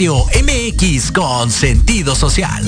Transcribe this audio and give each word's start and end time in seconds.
Radio 0.00 0.24
MX 0.42 1.12
con 1.12 1.50
sentido 1.50 2.16
social. 2.16 2.64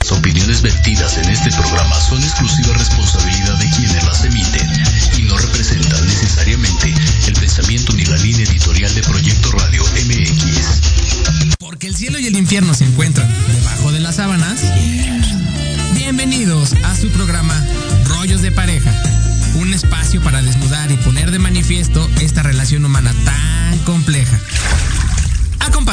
Las 0.00 0.12
opiniones 0.12 0.60
vertidas 0.60 1.16
en 1.16 1.30
este 1.30 1.50
programa 1.52 1.98
son 1.98 2.22
exclusiva 2.22 2.74
responsabilidad 2.74 3.58
de 3.58 3.70
quienes 3.70 4.04
las 4.04 4.22
emiten 4.22 4.70
y 5.16 5.22
no 5.22 5.38
representan 5.38 6.06
necesariamente 6.06 6.94
el 7.26 7.32
pensamiento 7.36 7.94
ni 7.94 8.04
la 8.04 8.18
línea 8.18 8.44
editorial 8.44 8.94
de 8.94 9.00
Proyecto 9.00 9.50
Radio 9.52 9.82
MX. 9.82 11.56
Porque 11.58 11.86
el 11.86 11.96
cielo 11.96 12.18
y 12.18 12.26
el 12.26 12.36
infierno 12.36 12.74
se 12.74 12.84
encuentran 12.84 13.34
debajo 13.54 13.90
de 13.90 14.00
las 14.00 14.16
sábanas. 14.16 14.60
Bienvenidos 15.94 16.74
a 16.84 16.94
su 16.94 17.08
programa 17.08 17.66
Rollos 18.04 18.42
de 18.42 18.52
Pareja. 18.52 18.92
Un 19.54 19.72
espacio 19.72 20.20
para 20.20 20.42
desnudar 20.42 20.92
y 20.92 20.98
poner 20.98 21.30
de 21.30 21.38
manifiesto 21.38 22.10
esta 22.20 22.42
relación 22.42 22.84
humana 22.84 23.14
tan 23.24 23.78
compleja. 23.84 24.38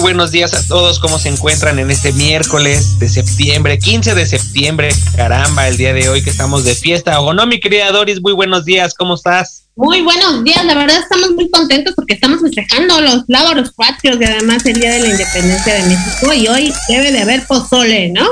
Buenos 0.00 0.30
días 0.30 0.54
a 0.54 0.66
todos, 0.66 0.98
¿cómo 0.98 1.18
se 1.18 1.28
encuentran 1.28 1.78
en 1.78 1.90
este 1.90 2.12
miércoles 2.12 2.98
de 2.98 3.08
septiembre, 3.08 3.78
15 3.78 4.14
de 4.14 4.26
septiembre? 4.26 4.88
Caramba, 5.14 5.68
el 5.68 5.76
día 5.76 5.92
de 5.92 6.08
hoy 6.08 6.22
que 6.22 6.30
estamos 6.30 6.64
de 6.64 6.74
fiesta. 6.74 7.20
¿O 7.20 7.34
no, 7.34 7.46
mi 7.46 7.60
querida 7.60 7.90
Doris? 7.92 8.20
Muy 8.20 8.32
buenos 8.32 8.64
días, 8.64 8.94
¿cómo 8.94 9.14
estás? 9.14 9.68
Muy 9.76 10.00
buenos 10.00 10.42
días, 10.42 10.64
la 10.64 10.74
verdad 10.74 10.98
estamos 10.98 11.32
muy 11.32 11.50
contentos 11.50 11.94
porque 11.94 12.14
estamos 12.14 12.40
festejando 12.40 13.00
los 13.00 13.24
lábaros 13.28 13.72
patrios 13.72 14.16
y 14.20 14.24
además 14.24 14.64
el 14.66 14.80
Día 14.80 14.92
de 14.92 15.00
la 15.00 15.08
Independencia 15.08 15.74
de 15.74 15.82
México 15.82 16.32
y 16.32 16.48
hoy 16.48 16.74
debe 16.88 17.12
de 17.12 17.20
haber 17.20 17.46
pozole, 17.46 18.10
¿no? 18.10 18.26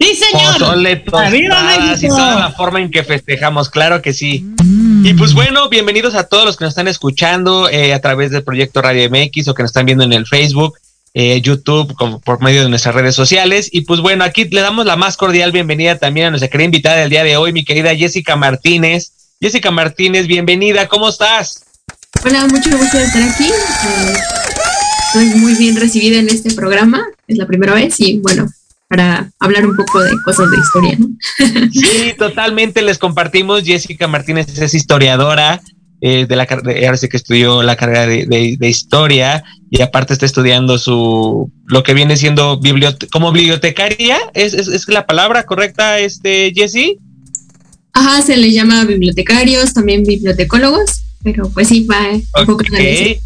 Sí, 0.00 0.14
señor. 0.14 0.58
Pozole, 0.58 0.96
tostadas 0.96 2.02
y 2.02 2.08
toda 2.08 2.38
la 2.38 2.52
forma 2.52 2.80
en 2.80 2.90
que 2.90 3.02
festejamos, 3.02 3.68
claro 3.68 4.00
que 4.00 4.12
sí. 4.12 4.46
Y 5.02 5.14
pues 5.14 5.32
bueno, 5.32 5.68
bienvenidos 5.68 6.14
a 6.14 6.24
todos 6.24 6.44
los 6.44 6.56
que 6.56 6.64
nos 6.64 6.72
están 6.72 6.88
escuchando 6.88 7.68
eh, 7.68 7.94
a 7.94 8.00
través 8.00 8.30
del 8.30 8.42
proyecto 8.42 8.82
Radio 8.82 9.08
MX 9.08 9.48
o 9.48 9.54
que 9.54 9.62
nos 9.62 9.70
están 9.70 9.86
viendo 9.86 10.02
en 10.04 10.12
el 10.12 10.26
Facebook, 10.26 10.76
eh, 11.14 11.40
YouTube, 11.40 11.94
como 11.94 12.20
por 12.20 12.42
medio 12.42 12.62
de 12.62 12.68
nuestras 12.68 12.94
redes 12.94 13.14
sociales. 13.14 13.68
Y 13.70 13.82
pues 13.82 14.00
bueno, 14.00 14.24
aquí 14.24 14.44
le 14.44 14.60
damos 14.60 14.86
la 14.86 14.96
más 14.96 15.16
cordial 15.16 15.52
bienvenida 15.52 15.98
también 15.98 16.26
a 16.26 16.30
nuestra 16.30 16.48
querida 16.48 16.64
invitada 16.66 16.96
del 16.96 17.10
día 17.10 17.24
de 17.24 17.36
hoy, 17.36 17.52
mi 17.52 17.64
querida 17.64 17.94
Jessica 17.94 18.36
Martínez. 18.36 19.12
Jessica 19.40 19.70
Martínez, 19.70 20.26
bienvenida, 20.26 20.88
¿cómo 20.88 21.08
estás? 21.08 21.64
Hola, 22.24 22.46
mucho 22.48 22.76
gusto 22.76 22.98
de 22.98 23.04
estar 23.04 23.22
aquí. 23.22 23.46
Eh, 23.46 24.14
estoy 25.06 25.40
muy 25.40 25.54
bien 25.54 25.76
recibida 25.76 26.18
en 26.18 26.28
este 26.28 26.52
programa, 26.54 27.06
es 27.28 27.38
la 27.38 27.46
primera 27.46 27.72
vez 27.72 28.00
y 28.00 28.18
bueno, 28.18 28.48
para 28.88 29.30
hablar 29.38 29.66
un 29.66 29.76
poco 29.76 30.00
de 30.00 30.10
cosas 30.24 30.50
de 30.50 30.56
historia. 30.56 30.96
¿no? 30.98 31.08
Sí, 31.72 32.14
totalmente 32.18 32.82
les 32.82 32.98
compartimos. 32.98 33.62
Jessica 33.64 34.08
Martínez 34.08 34.58
es 34.58 34.74
historiadora. 34.74 35.60
Eh, 36.00 36.26
de 36.28 36.36
la 36.36 36.44
ahora 36.44 36.96
sí 36.96 37.08
que 37.08 37.16
estudió 37.16 37.60
la 37.64 37.74
carrera 37.74 38.06
de, 38.06 38.24
de, 38.24 38.56
de, 38.56 38.68
historia 38.68 39.42
y 39.68 39.82
aparte 39.82 40.12
está 40.12 40.26
estudiando 40.26 40.78
su 40.78 41.50
lo 41.66 41.82
que 41.82 41.92
viene 41.92 42.16
siendo 42.16 42.60
bibliote 42.60 43.08
como 43.08 43.32
bibliotecaria 43.32 44.16
¿Es, 44.32 44.54
es, 44.54 44.68
es 44.68 44.86
la 44.86 45.06
palabra 45.06 45.42
correcta 45.42 45.98
este 45.98 46.52
Jessie 46.54 47.00
ajá 47.94 48.22
se 48.22 48.36
le 48.36 48.52
llama 48.52 48.84
bibliotecarios 48.84 49.74
también 49.74 50.04
bibliotecólogos 50.04 51.02
pero 51.24 51.50
pues 51.50 51.66
sí 51.66 51.84
va 51.84 52.12
un 52.12 52.22
okay. 52.32 52.46
poco 52.46 52.64
de 52.70 53.20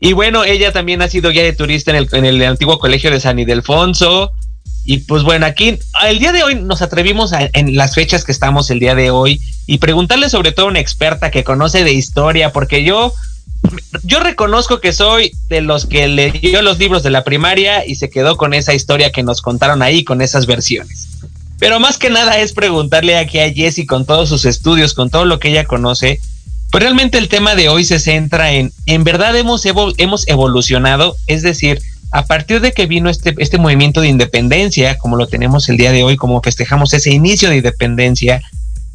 y 0.00 0.12
bueno 0.14 0.46
ella 0.46 0.72
también 0.72 1.02
ha 1.02 1.08
sido 1.08 1.28
guía 1.28 1.42
de 1.42 1.52
turista 1.52 1.90
en 1.90 1.98
el, 1.98 2.08
en 2.12 2.24
el 2.24 2.42
antiguo 2.44 2.78
colegio 2.78 3.10
de 3.10 3.20
San 3.20 3.38
Ildefonso 3.38 4.30
y 4.90 4.98
pues 4.98 5.22
bueno, 5.22 5.46
aquí 5.46 5.78
el 6.04 6.18
día 6.18 6.32
de 6.32 6.42
hoy 6.42 6.56
nos 6.56 6.82
atrevimos 6.82 7.30
en 7.32 7.76
las 7.76 7.94
fechas 7.94 8.24
que 8.24 8.32
estamos 8.32 8.70
el 8.70 8.80
día 8.80 8.96
de 8.96 9.12
hoy 9.12 9.40
y 9.68 9.78
preguntarle 9.78 10.28
sobre 10.28 10.50
todo 10.50 10.66
a 10.66 10.70
una 10.70 10.80
experta 10.80 11.30
que 11.30 11.44
conoce 11.44 11.84
de 11.84 11.92
historia, 11.92 12.52
porque 12.52 12.82
yo, 12.82 13.14
yo 14.02 14.18
reconozco 14.18 14.80
que 14.80 14.92
soy 14.92 15.30
de 15.48 15.60
los 15.60 15.86
que 15.86 16.08
leyó 16.08 16.60
los 16.62 16.80
libros 16.80 17.04
de 17.04 17.10
la 17.10 17.22
primaria 17.22 17.86
y 17.86 17.94
se 17.94 18.10
quedó 18.10 18.36
con 18.36 18.52
esa 18.52 18.74
historia 18.74 19.12
que 19.12 19.22
nos 19.22 19.42
contaron 19.42 19.80
ahí, 19.80 20.02
con 20.02 20.22
esas 20.22 20.46
versiones. 20.46 21.06
Pero 21.60 21.78
más 21.78 21.96
que 21.96 22.10
nada 22.10 22.40
es 22.40 22.52
preguntarle 22.52 23.16
aquí 23.16 23.38
a 23.38 23.52
Jessie 23.52 23.86
con 23.86 24.04
todos 24.04 24.28
sus 24.28 24.44
estudios, 24.44 24.94
con 24.94 25.08
todo 25.08 25.24
lo 25.24 25.38
que 25.38 25.50
ella 25.50 25.66
conoce, 25.66 26.18
pues 26.72 26.82
realmente 26.82 27.16
el 27.18 27.28
tema 27.28 27.54
de 27.54 27.68
hoy 27.68 27.84
se 27.84 28.00
centra 28.00 28.50
en, 28.54 28.72
en 28.86 29.04
verdad 29.04 29.36
hemos, 29.36 29.64
hemos 29.64 30.26
evolucionado, 30.26 31.16
es 31.28 31.42
decir, 31.42 31.80
a 32.10 32.24
partir 32.26 32.60
de 32.60 32.72
que 32.72 32.86
vino 32.86 33.08
este, 33.08 33.34
este 33.38 33.58
movimiento 33.58 34.00
de 34.00 34.08
independencia, 34.08 34.98
como 34.98 35.16
lo 35.16 35.26
tenemos 35.26 35.68
el 35.68 35.76
día 35.76 35.92
de 35.92 36.02
hoy, 36.02 36.16
como 36.16 36.40
festejamos 36.42 36.92
ese 36.92 37.10
inicio 37.10 37.50
de 37.50 37.58
independencia, 37.58 38.42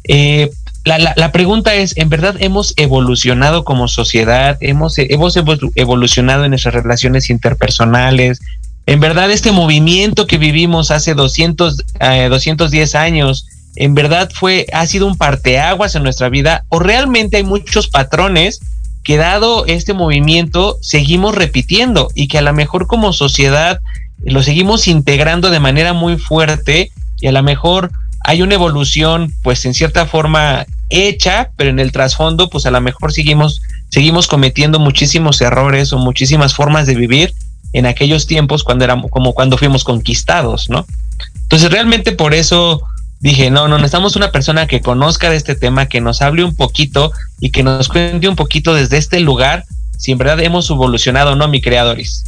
eh, 0.04 0.50
la, 0.84 0.98
la, 0.98 1.14
la, 1.16 1.32
pregunta 1.32 1.74
es, 1.74 1.96
¿en 1.96 2.08
verdad 2.08 2.36
hemos 2.38 2.74
evolucionado 2.76 3.64
como 3.64 3.88
sociedad? 3.88 4.56
¿Hemos, 4.60 4.94
hemos 4.98 5.36
evolucionado 5.36 6.44
en 6.44 6.50
nuestras 6.50 6.74
relaciones 6.74 7.28
interpersonales? 7.28 8.40
¿En 8.86 9.00
verdad 9.00 9.32
este 9.32 9.50
movimiento 9.50 10.28
que 10.28 10.38
vivimos 10.38 10.92
hace 10.92 11.14
200, 11.14 11.82
eh, 11.98 12.28
210 12.30 12.94
años, 12.94 13.48
en 13.74 13.94
verdad 13.94 14.30
fue, 14.32 14.66
ha 14.72 14.86
sido 14.86 15.08
un 15.08 15.18
parteaguas 15.18 15.96
en 15.96 16.04
nuestra 16.04 16.28
vida? 16.28 16.64
¿O 16.68 16.78
realmente 16.78 17.38
hay 17.38 17.42
muchos 17.42 17.88
patrones 17.88 18.60
que 19.06 19.16
dado 19.16 19.66
este 19.66 19.94
movimiento 19.94 20.78
seguimos 20.82 21.32
repitiendo 21.32 22.08
y 22.16 22.26
que 22.26 22.38
a 22.38 22.42
lo 22.42 22.52
mejor 22.52 22.88
como 22.88 23.12
sociedad 23.12 23.80
lo 24.24 24.42
seguimos 24.42 24.88
integrando 24.88 25.50
de 25.50 25.60
manera 25.60 25.92
muy 25.92 26.18
fuerte 26.18 26.90
y 27.20 27.28
a 27.28 27.32
lo 27.32 27.40
mejor 27.44 27.92
hay 28.24 28.42
una 28.42 28.54
evolución 28.54 29.32
pues 29.44 29.64
en 29.64 29.74
cierta 29.74 30.06
forma 30.06 30.66
hecha, 30.88 31.50
pero 31.56 31.70
en 31.70 31.78
el 31.78 31.92
trasfondo 31.92 32.50
pues 32.50 32.66
a 32.66 32.72
lo 32.72 32.80
mejor 32.80 33.12
seguimos 33.12 33.62
seguimos 33.90 34.26
cometiendo 34.26 34.80
muchísimos 34.80 35.40
errores 35.40 35.92
o 35.92 35.98
muchísimas 35.98 36.56
formas 36.56 36.88
de 36.88 36.96
vivir 36.96 37.32
en 37.72 37.86
aquellos 37.86 38.26
tiempos 38.26 38.64
cuando 38.64 38.84
éramos 38.84 39.12
como 39.12 39.34
cuando 39.34 39.56
fuimos 39.56 39.84
conquistados, 39.84 40.68
¿no? 40.68 40.84
Entonces 41.42 41.70
realmente 41.70 42.10
por 42.10 42.34
eso 42.34 42.82
dije, 43.20 43.50
no, 43.50 43.68
no, 43.68 43.76
necesitamos 43.76 44.16
una 44.16 44.32
persona 44.32 44.66
que 44.66 44.80
conozca 44.80 45.30
de 45.30 45.36
este 45.36 45.54
tema, 45.54 45.86
que 45.86 46.00
nos 46.00 46.22
hable 46.22 46.44
un 46.44 46.54
poquito 46.54 47.12
y 47.40 47.50
que 47.50 47.62
nos 47.62 47.88
cuente 47.88 48.28
un 48.28 48.36
poquito 48.36 48.74
desde 48.74 48.98
este 48.98 49.20
lugar 49.20 49.64
si 49.98 50.12
en 50.12 50.18
verdad 50.18 50.40
hemos 50.40 50.70
evolucionado 50.70 51.32
o 51.32 51.36
no, 51.36 51.48
mi 51.48 51.60
creadores. 51.60 52.24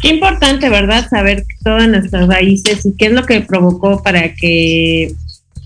Qué 0.00 0.08
importante, 0.08 0.68
¿verdad? 0.70 1.08
Saber 1.08 1.44
todas 1.62 1.88
nuestras 1.88 2.26
raíces 2.28 2.86
y 2.86 2.94
qué 2.96 3.06
es 3.06 3.12
lo 3.12 3.24
que 3.24 3.42
provocó 3.42 4.02
para 4.02 4.34
que 4.34 5.12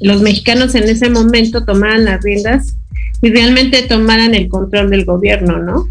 los 0.00 0.22
mexicanos 0.22 0.74
en 0.74 0.84
ese 0.84 1.08
momento 1.08 1.64
tomaran 1.64 2.04
las 2.04 2.22
riendas 2.22 2.74
y 3.22 3.30
realmente 3.30 3.82
tomaran 3.82 4.34
el 4.34 4.48
control 4.48 4.90
del 4.90 5.04
gobierno, 5.04 5.58
¿no? 5.58 5.88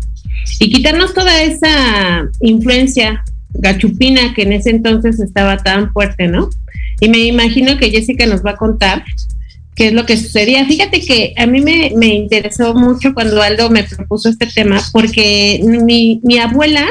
Y 0.60 0.70
quitarnos 0.70 1.14
toda 1.14 1.42
esa 1.42 2.28
influencia 2.42 3.24
gachupina 3.54 4.34
que 4.34 4.44
en 4.44 4.54
ese 4.54 4.72
entonces 4.72 5.20
estaba 5.20 5.58
tan 5.58 5.94
fuerte, 5.94 6.28
¿no? 6.28 6.50
Y 7.04 7.10
me 7.10 7.18
imagino 7.26 7.78
que 7.78 7.92
Jessica 7.92 8.26
nos 8.26 8.46
va 8.46 8.52
a 8.52 8.56
contar 8.56 9.04
qué 9.76 9.88
es 9.88 9.94
lo 9.94 10.06
que 10.06 10.16
sucedía. 10.16 10.66
Fíjate 10.66 11.02
que 11.02 11.34
a 11.36 11.46
mí 11.46 11.60
me, 11.60 11.92
me 11.98 12.16
interesó 12.16 12.74
mucho 12.76 13.14
cuando 13.14 13.42
Aldo 13.42 13.70
me 13.70 13.84
propuso 13.84 14.30
este 14.30 14.48
tema, 14.48 14.82
porque 14.94 15.60
mi, 15.66 16.22
mi, 16.24 16.38
abuela, 16.38 16.88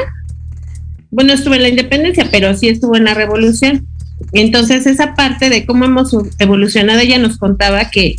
bueno, 1.09 1.33
estuvo 1.33 1.55
en 1.55 1.63
la 1.63 1.69
independencia, 1.69 2.27
pero 2.29 2.55
sí 2.55 2.67
estuvo 2.67 2.95
en 2.95 3.05
la 3.05 3.15
revolución. 3.15 3.87
Entonces, 4.33 4.85
esa 4.85 5.15
parte 5.15 5.49
de 5.49 5.65
cómo 5.65 5.85
hemos 5.85 6.15
evolucionado, 6.37 6.99
ella 6.99 7.17
nos 7.17 7.39
contaba 7.39 7.89
que, 7.89 8.17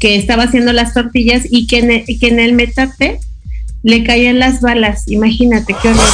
que 0.00 0.16
estaba 0.16 0.42
haciendo 0.42 0.72
las 0.72 0.94
tortillas 0.94 1.44
y 1.48 1.68
que 1.68 1.78
en 1.78 1.92
el, 1.92 2.04
que 2.04 2.26
en 2.26 2.40
el 2.40 2.54
metate 2.54 3.20
le 3.84 4.02
caían 4.02 4.40
las 4.40 4.62
balas. 4.62 5.06
Imagínate 5.06 5.76
qué 5.80 5.90
horror. 5.90 6.10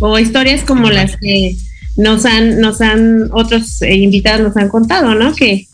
O 0.00 0.18
historias 0.18 0.64
como 0.64 0.90
las 0.90 1.16
que 1.16 1.54
nos 1.96 2.24
han, 2.24 2.60
nos 2.60 2.80
han, 2.80 3.30
otros 3.32 3.82
eh, 3.82 3.94
invitados 3.94 4.42
nos 4.42 4.56
han 4.56 4.68
contado, 4.68 5.14
¿no? 5.14 5.34
Que, 5.34 5.66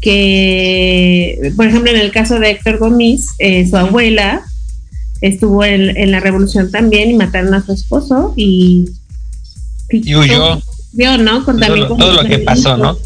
que, 0.00 1.52
por 1.56 1.66
ejemplo, 1.66 1.90
en 1.90 2.00
el 2.00 2.10
caso 2.10 2.38
de 2.38 2.50
Héctor 2.50 2.78
Gómez, 2.78 3.26
eh, 3.38 3.66
su 3.68 3.76
abuela 3.76 4.42
estuvo 5.20 5.64
en, 5.64 5.96
en, 5.96 6.10
la 6.12 6.20
revolución 6.20 6.70
también 6.70 7.10
y 7.10 7.14
mataron 7.14 7.54
a 7.54 7.64
su 7.64 7.72
esposo 7.72 8.34
y... 8.36 8.88
Y 9.90 10.14
huyó. 10.14 10.60
Vio, 10.92 11.18
¿no? 11.18 11.44
Con, 11.44 11.58
todo, 11.58 11.76
lo, 11.76 11.96
todo 11.96 12.22
lo 12.22 12.28
que 12.28 12.38
pasó, 12.38 12.76
¿no? 12.76 12.98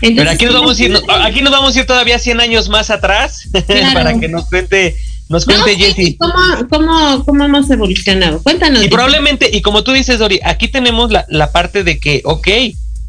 Entonces, 0.00 0.16
Pero 0.16 0.30
aquí 0.30 0.44
nos, 0.44 0.54
vamos 0.54 0.78
a 0.78 0.84
ir, 0.84 0.96
aquí 1.22 1.40
nos 1.40 1.52
vamos 1.52 1.76
a 1.76 1.80
ir 1.80 1.86
todavía 1.86 2.18
100 2.18 2.40
años 2.40 2.68
más 2.68 2.90
atrás 2.90 3.48
claro. 3.66 3.94
para 3.94 4.18
que 4.18 4.28
nos 4.28 4.46
cuente 4.46 4.96
nos 5.34 5.44
cuente 5.44 5.76
Jessy. 5.76 6.16
¿cómo, 6.16 6.32
cómo, 6.70 7.24
¿Cómo 7.24 7.44
hemos 7.44 7.68
evolucionado? 7.68 8.40
Cuéntanos. 8.42 8.84
Y 8.84 8.88
probablemente, 8.88 9.50
y 9.52 9.62
como 9.62 9.82
tú 9.82 9.90
dices, 9.90 10.20
Dori, 10.20 10.40
aquí 10.44 10.68
tenemos 10.68 11.10
la, 11.10 11.26
la 11.28 11.50
parte 11.50 11.82
de 11.82 11.98
que, 11.98 12.22
ok, 12.24 12.48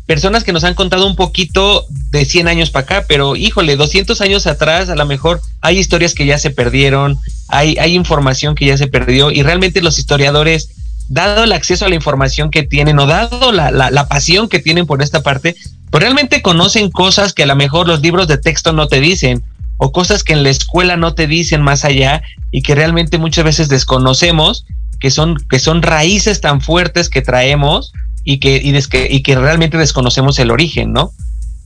personas 0.08 0.44
que 0.44 0.52
nos 0.52 0.64
han 0.64 0.74
contado 0.74 1.06
un 1.06 1.16
poquito 1.16 1.86
de 2.12 2.26
100 2.26 2.48
años 2.48 2.72
para 2.72 2.84
acá, 2.84 3.06
pero 3.08 3.36
híjole, 3.36 3.76
200 3.76 4.20
años 4.22 4.48
atrás 4.48 4.90
a 4.90 4.96
lo 4.96 5.06
mejor 5.06 5.40
hay 5.62 5.78
historias 5.78 6.16
que 6.16 6.26
ya 6.26 6.40
se 6.40 6.50
perdieron, 6.50 7.20
hay, 7.48 7.78
hay 7.78 7.94
información 7.94 8.56
que 8.56 8.66
ya 8.66 8.78
se 8.78 8.88
perdió 8.88 9.30
y 9.30 9.44
realmente 9.44 9.84
los 9.84 10.00
historiadores, 10.00 10.70
dado 11.08 11.44
el 11.44 11.52
acceso 11.52 11.86
a 11.86 11.90
la 11.90 11.96
información 11.96 12.50
que 12.50 12.64
tienen 12.64 12.98
o 12.98 13.06
dado 13.06 13.52
la, 13.52 13.70
la, 13.70 13.92
la 13.92 14.08
pasión 14.08 14.50
que 14.50 14.60
tienen 14.60 14.88
por 14.88 15.04
esta 15.04 15.22
parte, 15.22 15.56
pues 15.92 16.02
realmente 16.02 16.42
conocen 16.42 16.90
cosas 16.90 17.34
que 17.34 17.44
a 17.44 17.48
lo 17.48 17.56
mejor 17.56 17.88
los 17.88 18.02
libros 18.02 18.28
de 18.28 18.40
texto 18.40 18.74
no 18.74 18.88
te 18.88 19.00
dicen 19.00 19.44
o 19.78 19.92
cosas 19.92 20.24
que 20.24 20.34
en 20.34 20.44
la 20.44 20.50
escuela 20.50 20.98
no 20.98 21.14
te 21.14 21.28
dicen 21.28 21.62
más 21.62 21.86
allá 21.86 22.22
y 22.52 22.62
que 22.62 22.76
realmente 22.76 23.18
muchas 23.18 23.44
veces 23.44 23.70
desconocemos, 23.70 24.66
que 25.00 25.12
son, 25.12 25.38
que 25.50 25.60
son 25.60 25.82
raíces 25.82 26.42
tan 26.42 26.62
fuertes 26.62 27.10
que 27.10 27.22
traemos 27.22 27.92
y 28.24 28.40
que, 28.40 28.62
y, 28.64 29.22
que 29.22 29.36
realmente 29.36 29.78
desconocemos 29.78 30.40
el 30.40 30.52
origen, 30.52 30.94
¿no? 30.94 31.12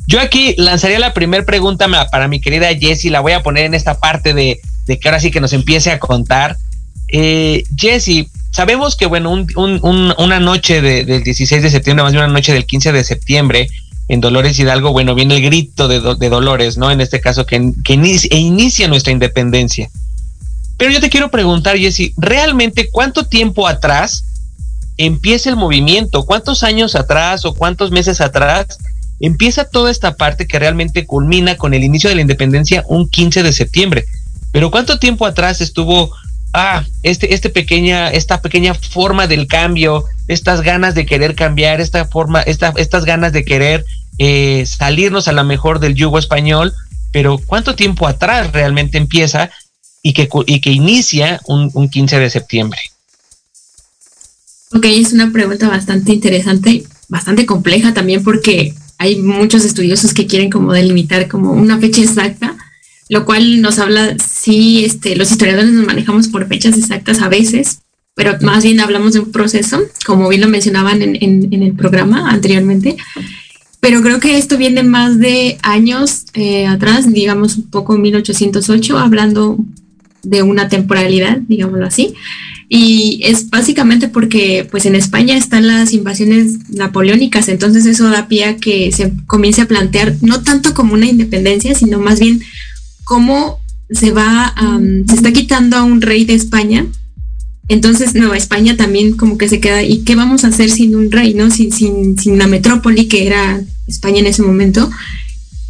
Yo 0.07 0.19
aquí 0.19 0.55
lanzaría 0.57 0.99
la 0.99 1.13
primera 1.13 1.45
pregunta 1.45 1.87
para 2.11 2.27
mi 2.27 2.41
querida 2.41 2.67
Jessie, 2.75 3.11
la 3.11 3.19
voy 3.19 3.33
a 3.33 3.43
poner 3.43 3.65
en 3.65 3.75
esta 3.75 3.99
parte 3.99 4.33
de, 4.33 4.59
de 4.87 4.99
que 4.99 5.07
ahora 5.07 5.19
sí 5.19 5.29
que 5.29 5.39
nos 5.39 5.53
empiece 5.53 5.91
a 5.91 5.99
contar. 5.99 6.57
Eh, 7.09 7.63
Jessie, 7.77 8.27
sabemos 8.51 8.95
que, 8.95 9.05
bueno, 9.05 9.31
un, 9.31 9.47
un, 9.55 10.13
una 10.17 10.39
noche 10.39 10.81
de, 10.81 11.05
del 11.05 11.23
16 11.23 11.61
de 11.61 11.69
septiembre, 11.69 12.03
más 12.03 12.13
bien 12.13 12.23
una 12.23 12.33
noche 12.33 12.53
del 12.53 12.65
15 12.65 12.91
de 12.91 13.03
septiembre, 13.03 13.67
en 14.09 14.21
Dolores 14.21 14.57
Hidalgo, 14.59 14.91
bueno, 14.91 15.13
viene 15.13 15.35
el 15.35 15.43
grito 15.43 15.87
de, 15.87 16.01
de 16.15 16.29
Dolores, 16.29 16.77
¿no? 16.77 16.89
En 16.89 16.99
este 16.99 17.21
caso, 17.21 17.45
que, 17.45 17.73
que 17.83 17.93
inicia, 17.93 18.29
e 18.31 18.39
inicia 18.39 18.87
nuestra 18.87 19.13
independencia. 19.13 19.89
Pero 20.77 20.91
yo 20.91 20.99
te 20.99 21.11
quiero 21.11 21.29
preguntar, 21.29 21.77
Jessie, 21.77 22.13
¿realmente 22.17 22.89
cuánto 22.89 23.27
tiempo 23.27 23.67
atrás 23.67 24.25
empieza 24.97 25.49
el 25.49 25.57
movimiento, 25.57 26.25
cuántos 26.25 26.63
años 26.63 26.95
atrás 26.95 27.45
o 27.45 27.53
cuántos 27.53 27.91
meses 27.91 28.19
atrás 28.19 28.79
empieza 29.19 29.65
toda 29.65 29.91
esta 29.91 30.15
parte 30.15 30.47
que 30.47 30.57
realmente 30.57 31.05
culmina 31.05 31.55
con 31.55 31.73
el 31.73 31.83
inicio 31.83 32.09
de 32.09 32.15
la 32.15 32.21
independencia 32.21 32.83
un 32.87 33.07
15 33.07 33.43
de 33.43 33.53
septiembre. 33.53 34.05
Pero 34.51 34.71
cuánto 34.71 34.97
tiempo 34.97 35.27
atrás 35.27 35.61
estuvo 35.61 36.11
ah, 36.53 36.83
este, 37.03 37.33
este 37.33 37.49
pequeña, 37.49 38.09
esta 38.09 38.41
pequeña 38.41 38.73
forma 38.73 39.27
del 39.27 39.45
cambio, 39.45 40.05
estas 40.27 40.61
ganas 40.61 40.95
de 40.95 41.05
querer 41.05 41.35
cambiar, 41.35 41.79
esta 41.79 42.05
forma, 42.05 42.41
esta, 42.41 42.73
estas 42.75 43.05
ganas 43.05 43.33
de 43.33 43.45
querer 43.45 43.85
eh, 44.19 44.65
salirnos 44.67 45.27
a 45.27 45.31
la 45.31 45.43
mejor 45.43 45.79
del 45.79 45.95
yugo 45.95 46.19
español, 46.19 46.73
pero 47.11 47.39
cuánto 47.43 47.75
tiempo 47.75 48.07
atrás 48.07 48.51
realmente 48.51 48.97
empieza 48.97 49.49
y 50.03 50.13
que, 50.13 50.29
y 50.45 50.61
que 50.61 50.71
inicia 50.71 51.41
un, 51.45 51.71
un 51.73 51.89
15 51.89 52.19
de 52.19 52.29
septiembre. 52.29 52.79
Ok, 54.71 54.85
es 54.85 55.13
una 55.13 55.31
pregunta 55.31 55.67
bastante 55.67 56.13
interesante, 56.13 56.83
bastante 57.07 57.45
compleja 57.45 57.93
también 57.93 58.23
porque 58.23 58.75
hay 58.99 59.15
muchos 59.15 59.65
estudiosos 59.65 60.13
que 60.13 60.27
quieren 60.27 60.49
como 60.49 60.73
delimitar 60.73 61.27
como 61.27 61.53
una 61.53 61.79
fecha 61.79 62.01
exacta, 62.01 62.55
lo 63.07 63.25
cual 63.25 63.61
nos 63.61 63.79
habla, 63.79 64.15
sí, 64.19 64.83
este, 64.85 65.15
los 65.15 65.31
historiadores 65.31 65.71
nos 65.71 65.85
manejamos 65.85 66.27
por 66.27 66.47
fechas 66.47 66.77
exactas 66.77 67.21
a 67.21 67.29
veces, 67.29 67.79
pero 68.13 68.37
más 68.41 68.63
bien 68.63 68.81
hablamos 68.81 69.13
de 69.13 69.21
un 69.21 69.31
proceso, 69.31 69.81
como 70.05 70.27
bien 70.27 70.41
lo 70.41 70.49
mencionaban 70.49 71.01
en, 71.01 71.15
en, 71.23 71.51
en 71.51 71.63
el 71.63 71.73
programa 71.73 72.29
anteriormente, 72.29 72.97
pero 73.79 74.01
creo 74.01 74.19
que 74.19 74.37
esto 74.37 74.57
viene 74.57 74.83
más 74.83 75.19
de 75.19 75.57
años 75.61 76.25
eh, 76.33 76.67
atrás, 76.67 77.11
digamos 77.11 77.57
un 77.57 77.69
poco 77.69 77.95
en 77.95 78.01
1808, 78.01 78.97
hablando 78.97 79.57
de 80.21 80.43
una 80.43 80.67
temporalidad, 80.67 81.37
digámoslo 81.47 81.85
así. 81.85 82.13
Y 82.67 83.21
es 83.23 83.49
básicamente 83.49 84.09
porque 84.09 84.67
pues 84.69 84.85
en 84.85 84.95
España 84.95 85.35
están 85.35 85.67
las 85.67 85.93
invasiones 85.93 86.69
napoleónicas, 86.69 87.47
entonces 87.47 87.85
eso 87.85 88.09
da 88.09 88.27
pie 88.27 88.45
a 88.45 88.57
que 88.57 88.91
se 88.91 89.13
comience 89.25 89.61
a 89.61 89.67
plantear 89.67 90.15
no 90.21 90.43
tanto 90.43 90.73
como 90.73 90.93
una 90.93 91.07
independencia, 91.07 91.73
sino 91.73 91.99
más 91.99 92.19
bien 92.19 92.41
cómo 93.05 93.59
se 93.89 94.11
va, 94.11 94.53
se 95.07 95.15
está 95.15 95.31
quitando 95.31 95.77
a 95.77 95.83
un 95.83 96.01
rey 96.01 96.25
de 96.25 96.35
España. 96.35 96.85
Entonces 97.69 98.13
Nueva 98.15 98.35
España 98.35 98.75
también 98.75 99.15
como 99.15 99.37
que 99.37 99.47
se 99.47 99.61
queda, 99.61 99.81
¿y 99.83 99.99
qué 99.99 100.15
vamos 100.15 100.43
a 100.43 100.47
hacer 100.47 100.69
sin 100.69 100.95
un 100.95 101.11
rey, 101.11 101.33
no? 101.33 101.49
Sin, 101.49 101.71
sin, 101.71 102.19
sin 102.19 102.37
la 102.37 102.47
metrópoli 102.47 103.07
que 103.07 103.25
era 103.27 103.61
España 103.87 104.19
en 104.19 104.27
ese 104.27 104.41
momento 104.41 104.89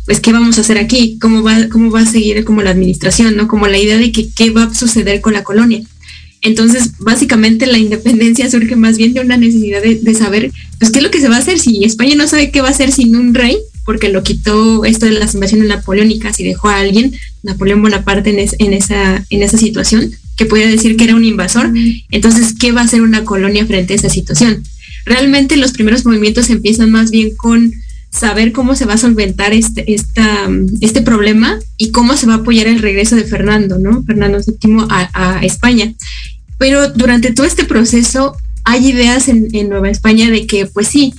pues 0.09 0.21
qué 0.21 0.31
vamos 0.31 0.57
a 0.57 0.61
hacer 0.61 0.79
aquí, 0.79 1.19
cómo 1.21 1.43
va, 1.43 1.69
cómo 1.69 1.91
va 1.91 1.99
a 1.99 2.05
seguir 2.07 2.43
como 2.43 2.63
la 2.63 2.71
administración, 2.71 3.35
¿no? 3.35 3.47
Como 3.47 3.67
la 3.67 3.77
idea 3.77 3.95
de 3.99 4.11
que 4.11 4.27
qué 4.35 4.49
va 4.49 4.63
a 4.63 4.73
suceder 4.73 5.21
con 5.21 5.33
la 5.33 5.43
colonia. 5.43 5.83
Entonces, 6.41 6.93
básicamente 6.97 7.67
la 7.67 7.77
independencia 7.77 8.49
surge 8.49 8.75
más 8.75 8.97
bien 8.97 9.13
de 9.13 9.19
una 9.19 9.37
necesidad 9.37 9.83
de, 9.83 9.99
de, 10.01 10.13
saber, 10.15 10.51
pues, 10.79 10.89
qué 10.91 10.97
es 10.97 11.03
lo 11.03 11.11
que 11.11 11.21
se 11.21 11.29
va 11.29 11.35
a 11.35 11.39
hacer 11.39 11.59
si 11.59 11.83
España 11.83 12.15
no 12.15 12.27
sabe 12.27 12.49
qué 12.49 12.61
va 12.61 12.69
a 12.69 12.71
hacer 12.71 12.91
sin 12.91 13.15
un 13.15 13.35
rey, 13.35 13.55
porque 13.85 14.09
lo 14.09 14.23
quitó 14.23 14.83
esto 14.83 15.05
de 15.05 15.11
las 15.11 15.35
invasiones 15.35 15.67
napoleónicas 15.67 16.39
y 16.39 16.43
dejó 16.43 16.69
a 16.69 16.79
alguien, 16.79 17.15
Napoleón 17.43 17.83
Bonaparte, 17.83 18.31
en, 18.31 18.39
es, 18.39 18.55
en, 18.57 18.73
esa, 18.73 19.23
en 19.29 19.43
esa 19.43 19.59
situación, 19.59 20.11
que 20.39 20.45
podía 20.45 20.67
decir 20.67 20.95
que 20.95 21.03
era 21.03 21.17
un 21.17 21.25
invasor. 21.25 21.69
Entonces, 22.11 22.55
¿qué 22.57 22.71
va 22.71 22.79
a 22.79 22.85
hacer 22.85 23.01
una 23.01 23.25
colonia 23.25 23.65
frente 23.65 23.91
a 23.91 23.97
esa 23.97 24.09
situación? 24.09 24.63
Realmente 25.05 25.57
los 25.57 25.73
primeros 25.73 26.05
movimientos 26.05 26.49
empiezan 26.49 26.91
más 26.91 27.11
bien 27.11 27.35
con 27.35 27.73
saber 28.09 28.53
cómo 28.53 28.73
se 28.77 28.85
va 28.85 28.93
a 28.93 28.97
solventar 28.97 29.51
este, 29.51 29.93
esta, 29.93 30.49
este 30.79 31.01
problema 31.01 31.59
y 31.75 31.91
cómo 31.91 32.15
se 32.15 32.25
va 32.25 32.35
a 32.35 32.37
apoyar 32.37 32.67
el 32.67 32.79
regreso 32.79 33.17
de 33.17 33.25
Fernando, 33.25 33.79
¿no? 33.79 34.01
Fernando 34.03 34.39
VII 34.39 34.85
a, 34.87 35.09
a 35.13 35.43
España. 35.43 35.93
Pero 36.57 36.87
durante 36.87 37.33
todo 37.33 37.45
este 37.45 37.65
proceso 37.65 38.37
hay 38.63 38.87
ideas 38.87 39.27
en, 39.27 39.49
en, 39.51 39.67
Nueva 39.67 39.89
España 39.89 40.31
de 40.31 40.47
que, 40.47 40.67
pues 40.67 40.87
sí, 40.87 41.13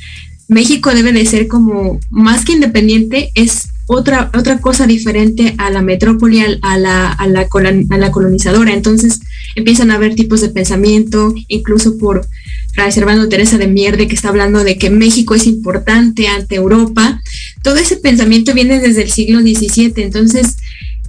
México 0.49 0.95
debe 0.95 1.12
de 1.12 1.27
ser 1.27 1.47
como 1.47 2.00
más 2.09 2.47
que 2.47 2.53
independiente, 2.53 3.33
es 3.35 3.69
otra, 3.92 4.30
otra 4.35 4.61
cosa 4.61 4.87
diferente 4.87 5.56
a 5.59 5.68
la 5.68 5.82
metrópoli, 5.82 6.38
a 6.62 6.78
la, 6.78 7.11
a, 7.11 7.26
la, 7.26 7.49
a 7.90 7.99
la 7.99 8.11
colonizadora. 8.12 8.73
Entonces 8.73 9.18
empiezan 9.56 9.90
a 9.90 9.97
haber 9.97 10.14
tipos 10.14 10.40
de 10.40 10.49
pensamiento, 10.49 11.35
incluso 11.49 11.99
por 11.99 12.25
Fray 12.73 12.92
Servando 12.92 13.28
Teresa 13.28 13.59
de 13.59 13.66
Mierde, 13.66 14.06
que 14.06 14.14
está 14.14 14.28
hablando 14.28 14.62
de 14.62 14.78
que 14.78 14.90
México 14.90 15.35
es 15.35 15.49
importante 15.49 16.28
ante 16.28 16.54
Europa. 16.54 17.20
Todo 17.64 17.76
ese 17.78 17.97
pensamiento 17.97 18.54
viene 18.54 18.78
desde 18.78 19.02
el 19.02 19.11
siglo 19.11 19.40
XVII. 19.40 19.92
Entonces, 19.97 20.59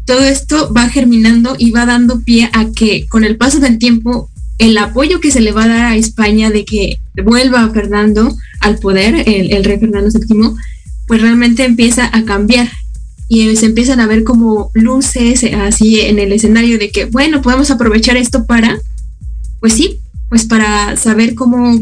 todo 0.05 0.23
esto 0.23 0.73
va 0.75 0.89
germinando 0.89 1.55
y 1.59 1.69
va 1.69 1.85
dando 1.85 2.21
pie 2.21 2.50
a 2.51 2.71
que 2.71 3.05
con 3.09 3.23
el 3.23 3.38
paso 3.38 3.59
del 3.59 3.77
tiempo 3.77 4.31
el 4.57 4.75
apoyo 4.79 5.19
que 5.19 5.29
se 5.29 5.41
le 5.41 5.51
va 5.51 5.65
a 5.65 5.67
dar 5.67 5.85
a 5.85 5.95
España 5.95 6.50
de 6.50 6.65
que 6.65 7.00
vuelva 7.23 7.69
Fernando 7.69 8.35
al 8.59 8.79
poder, 8.79 9.23
el, 9.27 9.53
el 9.53 9.63
rey 9.63 9.79
Fernando 9.79 10.09
VII, 10.09 10.55
pues 11.08 11.22
realmente 11.22 11.65
empieza 11.65 12.10
a 12.15 12.24
cambiar 12.24 12.70
y 13.27 13.55
se 13.55 13.67
empiezan 13.67 14.01
a 14.01 14.08
ver 14.08 14.25
como 14.25 14.72
luces 14.74 15.46
así 15.53 16.01
en 16.01 16.20
el 16.20 16.34
escenario 16.34 16.77
de 16.77 16.91
que, 16.91 17.05
bueno, 17.05 17.41
podemos 17.41 17.72
aprovechar 17.72 18.17
esto 18.17 18.46
para, 18.46 18.77
pues 19.62 19.74
sí, 19.74 20.00
pues 20.27 20.43
para 20.43 20.98
saber 20.98 21.34
cómo, 21.34 21.79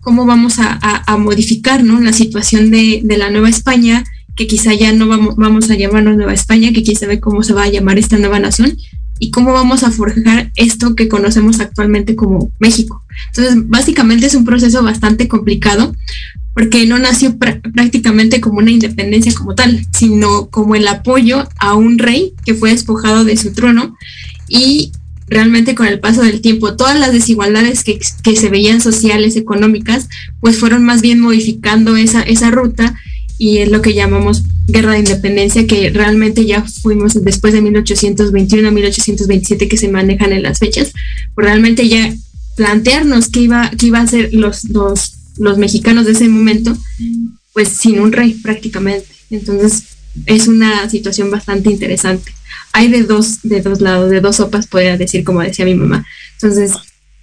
cómo 0.00 0.24
vamos 0.24 0.54
a, 0.58 1.04
modificar 1.18 1.84
¿no? 1.84 2.00
la 2.00 2.14
situación 2.14 2.70
de, 2.70 3.02
de, 3.04 3.18
la 3.18 3.30
Nueva 3.30 3.50
España, 3.50 4.04
que 4.36 4.46
quizá 4.46 4.72
ya 4.72 4.90
no 4.92 5.06
vamos, 5.06 5.36
vamos 5.36 5.70
a 5.70 5.74
llamarnos 5.74 6.16
Nueva 6.16 6.32
España, 6.32 6.72
que 6.72 6.82
quizá 6.82 7.06
ve 7.06 7.20
cómo 7.20 7.42
se 7.42 7.52
va 7.52 7.64
a 7.64 7.70
llamar 7.70 7.98
esta 7.98 8.16
nueva 8.16 8.38
nación, 8.38 8.76
y 9.18 9.30
cómo 9.30 9.52
vamos 9.52 9.82
a 9.82 9.90
forjar 9.90 10.50
esto 10.56 10.94
que 10.94 11.08
conocemos 11.08 11.60
actualmente 11.60 12.16
como 12.16 12.52
México. 12.58 13.02
Entonces, 13.28 13.68
básicamente 13.68 14.26
es 14.26 14.34
un 14.34 14.44
proceso 14.44 14.82
bastante 14.82 15.28
complicado 15.28 15.94
porque 16.56 16.86
no 16.86 16.98
nació 16.98 17.36
pr 17.38 17.60
prácticamente 17.60 18.40
como 18.40 18.60
una 18.60 18.70
independencia 18.70 19.34
como 19.34 19.54
tal, 19.54 19.86
sino 19.92 20.48
como 20.48 20.74
el 20.74 20.88
apoyo 20.88 21.46
a 21.58 21.74
un 21.74 21.98
rey 21.98 22.32
que 22.46 22.54
fue 22.54 22.70
despojado 22.70 23.24
de 23.26 23.36
su 23.36 23.52
trono 23.52 23.94
y 24.48 24.90
realmente 25.28 25.74
con 25.74 25.86
el 25.86 26.00
paso 26.00 26.22
del 26.22 26.40
tiempo 26.40 26.74
todas 26.74 26.98
las 26.98 27.12
desigualdades 27.12 27.84
que, 27.84 27.98
que 28.22 28.36
se 28.36 28.48
veían 28.48 28.80
sociales, 28.80 29.36
económicas, 29.36 30.08
pues 30.40 30.56
fueron 30.56 30.82
más 30.82 31.02
bien 31.02 31.20
modificando 31.20 31.94
esa, 31.94 32.22
esa 32.22 32.50
ruta 32.50 32.98
y 33.36 33.58
es 33.58 33.70
lo 33.70 33.82
que 33.82 33.92
llamamos 33.92 34.44
guerra 34.66 34.92
de 34.92 35.00
independencia, 35.00 35.66
que 35.66 35.90
realmente 35.90 36.46
ya 36.46 36.64
fuimos 36.64 37.22
después 37.22 37.52
de 37.52 37.60
1821 37.60 38.72
1827 38.72 39.68
que 39.68 39.76
se 39.76 39.88
manejan 39.88 40.32
en 40.32 40.42
las 40.42 40.58
fechas, 40.58 40.94
realmente 41.36 41.86
ya 41.86 42.14
plantearnos 42.56 43.28
qué 43.28 43.40
iba, 43.40 43.70
qué 43.76 43.88
iba 43.88 44.00
a 44.00 44.06
ser 44.06 44.32
los, 44.32 44.64
los, 44.70 45.16
los 45.38 45.58
mexicanos 45.58 46.06
de 46.06 46.12
ese 46.12 46.28
momento, 46.28 46.76
pues 47.52 47.68
sin 47.68 48.00
un 48.00 48.12
rey 48.12 48.34
prácticamente. 48.34 49.08
Entonces 49.30 49.84
es 50.24 50.48
una 50.48 50.88
situación 50.88 51.30
bastante 51.30 51.70
interesante. 51.70 52.32
Hay 52.72 52.88
de 52.88 53.02
dos, 53.02 53.40
de 53.42 53.60
dos 53.60 53.80
lados, 53.80 54.10
de 54.10 54.20
dos 54.20 54.36
sopas, 54.36 54.66
podría 54.66 54.96
decir, 54.96 55.24
como 55.24 55.40
decía 55.40 55.64
mi 55.64 55.74
mamá. 55.74 56.06
Entonces, 56.34 56.72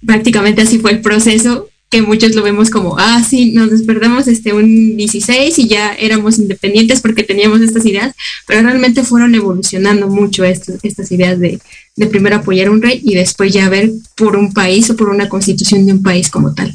prácticamente 0.06 0.62
así 0.62 0.78
fue 0.78 0.92
el 0.92 1.00
proceso 1.00 1.68
que 1.90 2.02
muchos 2.02 2.34
lo 2.34 2.42
vemos 2.42 2.70
como, 2.70 2.96
ah, 2.98 3.22
sí, 3.22 3.52
nos 3.52 3.70
despertamos 3.70 4.26
este 4.26 4.52
un 4.52 4.96
16 4.96 5.56
y 5.60 5.68
ya 5.68 5.94
éramos 5.94 6.40
independientes 6.40 7.00
porque 7.00 7.22
teníamos 7.22 7.60
estas 7.60 7.86
ideas, 7.86 8.16
pero 8.48 8.62
realmente 8.62 9.04
fueron 9.04 9.34
evolucionando 9.36 10.08
mucho 10.08 10.42
estas 10.42 11.12
ideas 11.12 11.38
de, 11.38 11.60
de 11.94 12.06
primero 12.06 12.36
apoyar 12.36 12.66
a 12.66 12.72
un 12.72 12.82
rey 12.82 13.00
y 13.04 13.14
después 13.14 13.52
ya 13.52 13.68
ver 13.68 13.92
por 14.16 14.34
un 14.34 14.52
país 14.52 14.90
o 14.90 14.96
por 14.96 15.08
una 15.08 15.28
constitución 15.28 15.86
de 15.86 15.92
un 15.92 16.02
país 16.02 16.30
como 16.30 16.52
tal. 16.52 16.74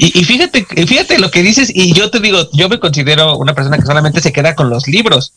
Y, 0.00 0.16
y, 0.16 0.24
fíjate, 0.24 0.64
fíjate 0.64 1.18
lo 1.18 1.28
que 1.30 1.42
dices, 1.42 1.72
y 1.74 1.92
yo 1.92 2.08
te 2.08 2.20
digo, 2.20 2.48
yo 2.52 2.68
me 2.68 2.78
considero 2.78 3.36
una 3.36 3.52
persona 3.52 3.78
que 3.78 3.84
solamente 3.84 4.20
se 4.20 4.32
queda 4.32 4.54
con 4.54 4.70
los 4.70 4.86
libros, 4.86 5.32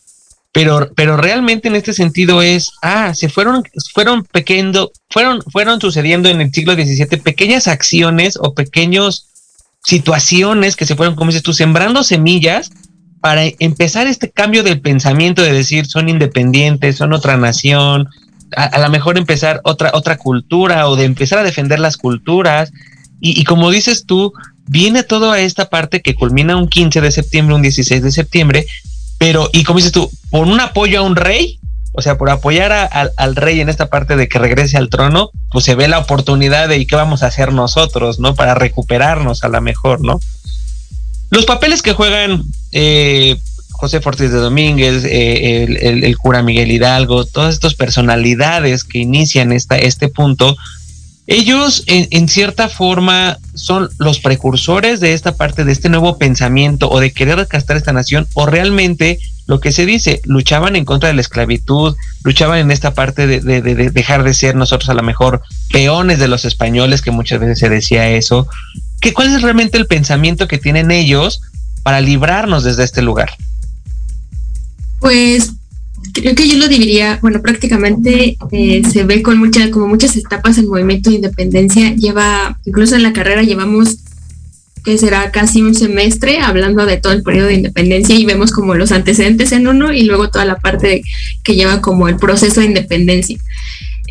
pero, 0.52 0.88
pero 0.94 1.16
realmente 1.16 1.66
en 1.66 1.74
este 1.74 1.92
sentido 1.92 2.42
es, 2.42 2.70
ah, 2.80 3.12
se 3.12 3.28
fueron, 3.28 3.64
fueron 3.92 4.22
pequeños, 4.22 4.90
fueron, 5.10 5.42
fueron 5.50 5.80
sucediendo 5.80 6.28
en 6.28 6.40
el 6.40 6.52
siglo 6.52 6.74
XVII 6.74 7.06
pequeñas 7.22 7.66
acciones 7.66 8.38
o 8.40 8.54
pequeños 8.54 9.26
situaciones 9.82 10.76
que 10.76 10.86
se 10.86 10.94
fueron, 10.94 11.16
como 11.16 11.30
dices 11.30 11.42
tú, 11.42 11.52
sembrando 11.54 12.04
semillas 12.04 12.70
para 13.20 13.42
empezar 13.58 14.06
este 14.06 14.30
cambio 14.30 14.62
del 14.62 14.80
pensamiento 14.80 15.42
de 15.42 15.52
decir 15.52 15.86
son 15.86 16.08
independientes, 16.08 16.98
son 16.98 17.12
otra 17.12 17.36
nación, 17.36 18.08
a, 18.54 18.78
lo 18.78 18.90
mejor 18.90 19.18
empezar 19.18 19.60
otra, 19.64 19.90
otra 19.94 20.18
cultura 20.18 20.88
o 20.88 20.94
de 20.94 21.04
empezar 21.04 21.38
a 21.38 21.42
defender 21.42 21.80
las 21.80 21.96
culturas. 21.96 22.72
Y, 23.20 23.40
y 23.40 23.44
como 23.44 23.70
dices 23.70 24.04
tú, 24.06 24.32
viene 24.66 25.02
toda 25.02 25.40
esta 25.40 25.68
parte 25.68 26.02
que 26.02 26.14
culmina 26.14 26.56
un 26.56 26.68
15 26.68 27.00
de 27.00 27.12
septiembre, 27.12 27.54
un 27.54 27.62
16 27.62 28.02
de 28.02 28.12
septiembre, 28.12 28.66
pero, 29.18 29.48
y 29.52 29.64
como 29.64 29.78
dices 29.78 29.92
tú, 29.92 30.10
por 30.30 30.46
un 30.46 30.60
apoyo 30.60 31.00
a 31.00 31.02
un 31.02 31.16
rey, 31.16 31.60
o 31.92 32.00
sea, 32.00 32.16
por 32.16 32.30
apoyar 32.30 32.72
al 32.72 33.36
rey 33.36 33.60
en 33.60 33.68
esta 33.68 33.90
parte 33.90 34.16
de 34.16 34.26
que 34.26 34.38
regrese 34.38 34.78
al 34.78 34.88
trono, 34.88 35.30
pues 35.50 35.66
se 35.66 35.74
ve 35.74 35.88
la 35.88 35.98
oportunidad 35.98 36.68
de 36.68 36.78
¿y 36.78 36.86
qué 36.86 36.96
vamos 36.96 37.22
a 37.22 37.26
hacer 37.26 37.52
nosotros, 37.52 38.18
no? 38.18 38.34
Para 38.34 38.54
recuperarnos 38.54 39.44
a 39.44 39.48
la 39.48 39.60
mejor, 39.60 40.00
¿no? 40.00 40.18
Los 41.30 41.44
papeles 41.44 41.82
que 41.82 41.92
juegan 41.92 42.44
eh, 42.72 43.36
José 43.70 44.00
Fortes 44.00 44.32
de 44.32 44.38
Domínguez, 44.38 45.04
eh, 45.04 45.64
el, 45.64 46.16
cura 46.16 46.42
Miguel 46.42 46.70
Hidalgo, 46.70 47.24
todas 47.24 47.52
estas 47.52 47.74
personalidades 47.74 48.84
que 48.84 48.98
inician 48.98 49.52
esta, 49.52 49.76
este 49.76 50.08
punto, 50.08 50.56
ellos 51.26 51.84
en, 51.86 52.28
cierta 52.28 52.68
forma 52.68 53.38
son 53.54 53.88
los 53.98 54.18
precursores 54.18 54.98
de 55.00 55.12
esta 55.12 55.36
parte, 55.36 55.64
de 55.64 55.72
este 55.72 55.88
nuevo 55.88 56.18
pensamiento 56.18 56.90
o 56.90 56.98
de 56.98 57.12
querer 57.12 57.36
recastar 57.36 57.76
esta 57.76 57.92
nación 57.92 58.26
o 58.34 58.46
realmente 58.46 59.20
lo 59.46 59.60
que 59.60 59.72
se 59.72 59.86
dice, 59.86 60.20
luchaban 60.24 60.76
en 60.76 60.84
contra 60.84 61.08
de 61.08 61.14
la 61.14 61.20
esclavitud, 61.20 61.96
luchaban 62.24 62.58
en 62.58 62.70
esta 62.70 62.94
parte 62.94 63.26
de, 63.26 63.40
de 63.40 63.90
dejar 63.90 64.24
de 64.24 64.34
ser 64.34 64.56
nosotros 64.56 64.88
a 64.88 64.94
lo 64.94 65.02
mejor 65.02 65.42
peones 65.70 66.18
de 66.18 66.28
los 66.28 66.44
españoles, 66.44 67.02
que 67.02 67.10
muchas 67.10 67.40
veces 67.40 67.58
se 67.58 67.68
decía 67.68 68.08
eso. 68.08 68.48
¿Qué, 69.00 69.12
¿Cuál 69.12 69.34
es 69.34 69.42
realmente 69.42 69.78
el 69.78 69.86
pensamiento 69.86 70.48
que 70.48 70.58
tienen 70.58 70.90
ellos 70.90 71.40
para 71.82 72.00
librarnos 72.00 72.64
desde 72.64 72.84
este 72.84 73.02
lugar? 73.02 73.30
Pues 75.00 75.52
creo 76.12 76.34
que 76.34 76.48
yo 76.48 76.56
lo 76.56 76.68
diría, 76.68 77.18
bueno, 77.22 77.40
prácticamente 77.40 78.36
eh, 78.50 78.82
se 78.90 79.04
ve 79.04 79.22
con 79.22 79.38
muchas, 79.38 79.70
como 79.70 79.88
muchas 79.88 80.16
etapas 80.16 80.58
el 80.58 80.66
movimiento 80.66 81.10
de 81.10 81.16
independencia. 81.16 81.94
Lleva, 81.94 82.58
incluso 82.64 82.96
en 82.96 83.02
la 83.02 83.12
carrera 83.12 83.42
llevamos, 83.42 83.98
que 84.84 84.98
será 84.98 85.30
casi 85.30 85.62
un 85.62 85.74
semestre 85.74 86.40
hablando 86.40 86.84
de 86.86 86.96
todo 86.96 87.12
el 87.12 87.22
periodo 87.22 87.46
de 87.46 87.54
independencia 87.54 88.16
y 88.16 88.24
vemos 88.24 88.50
como 88.50 88.74
los 88.74 88.90
antecedentes 88.90 89.52
en 89.52 89.68
uno 89.68 89.92
y 89.92 90.02
luego 90.02 90.28
toda 90.28 90.44
la 90.44 90.56
parte 90.56 91.02
que 91.44 91.54
lleva 91.54 91.80
como 91.80 92.08
el 92.08 92.16
proceso 92.16 92.60
de 92.60 92.66
independencia. 92.66 93.38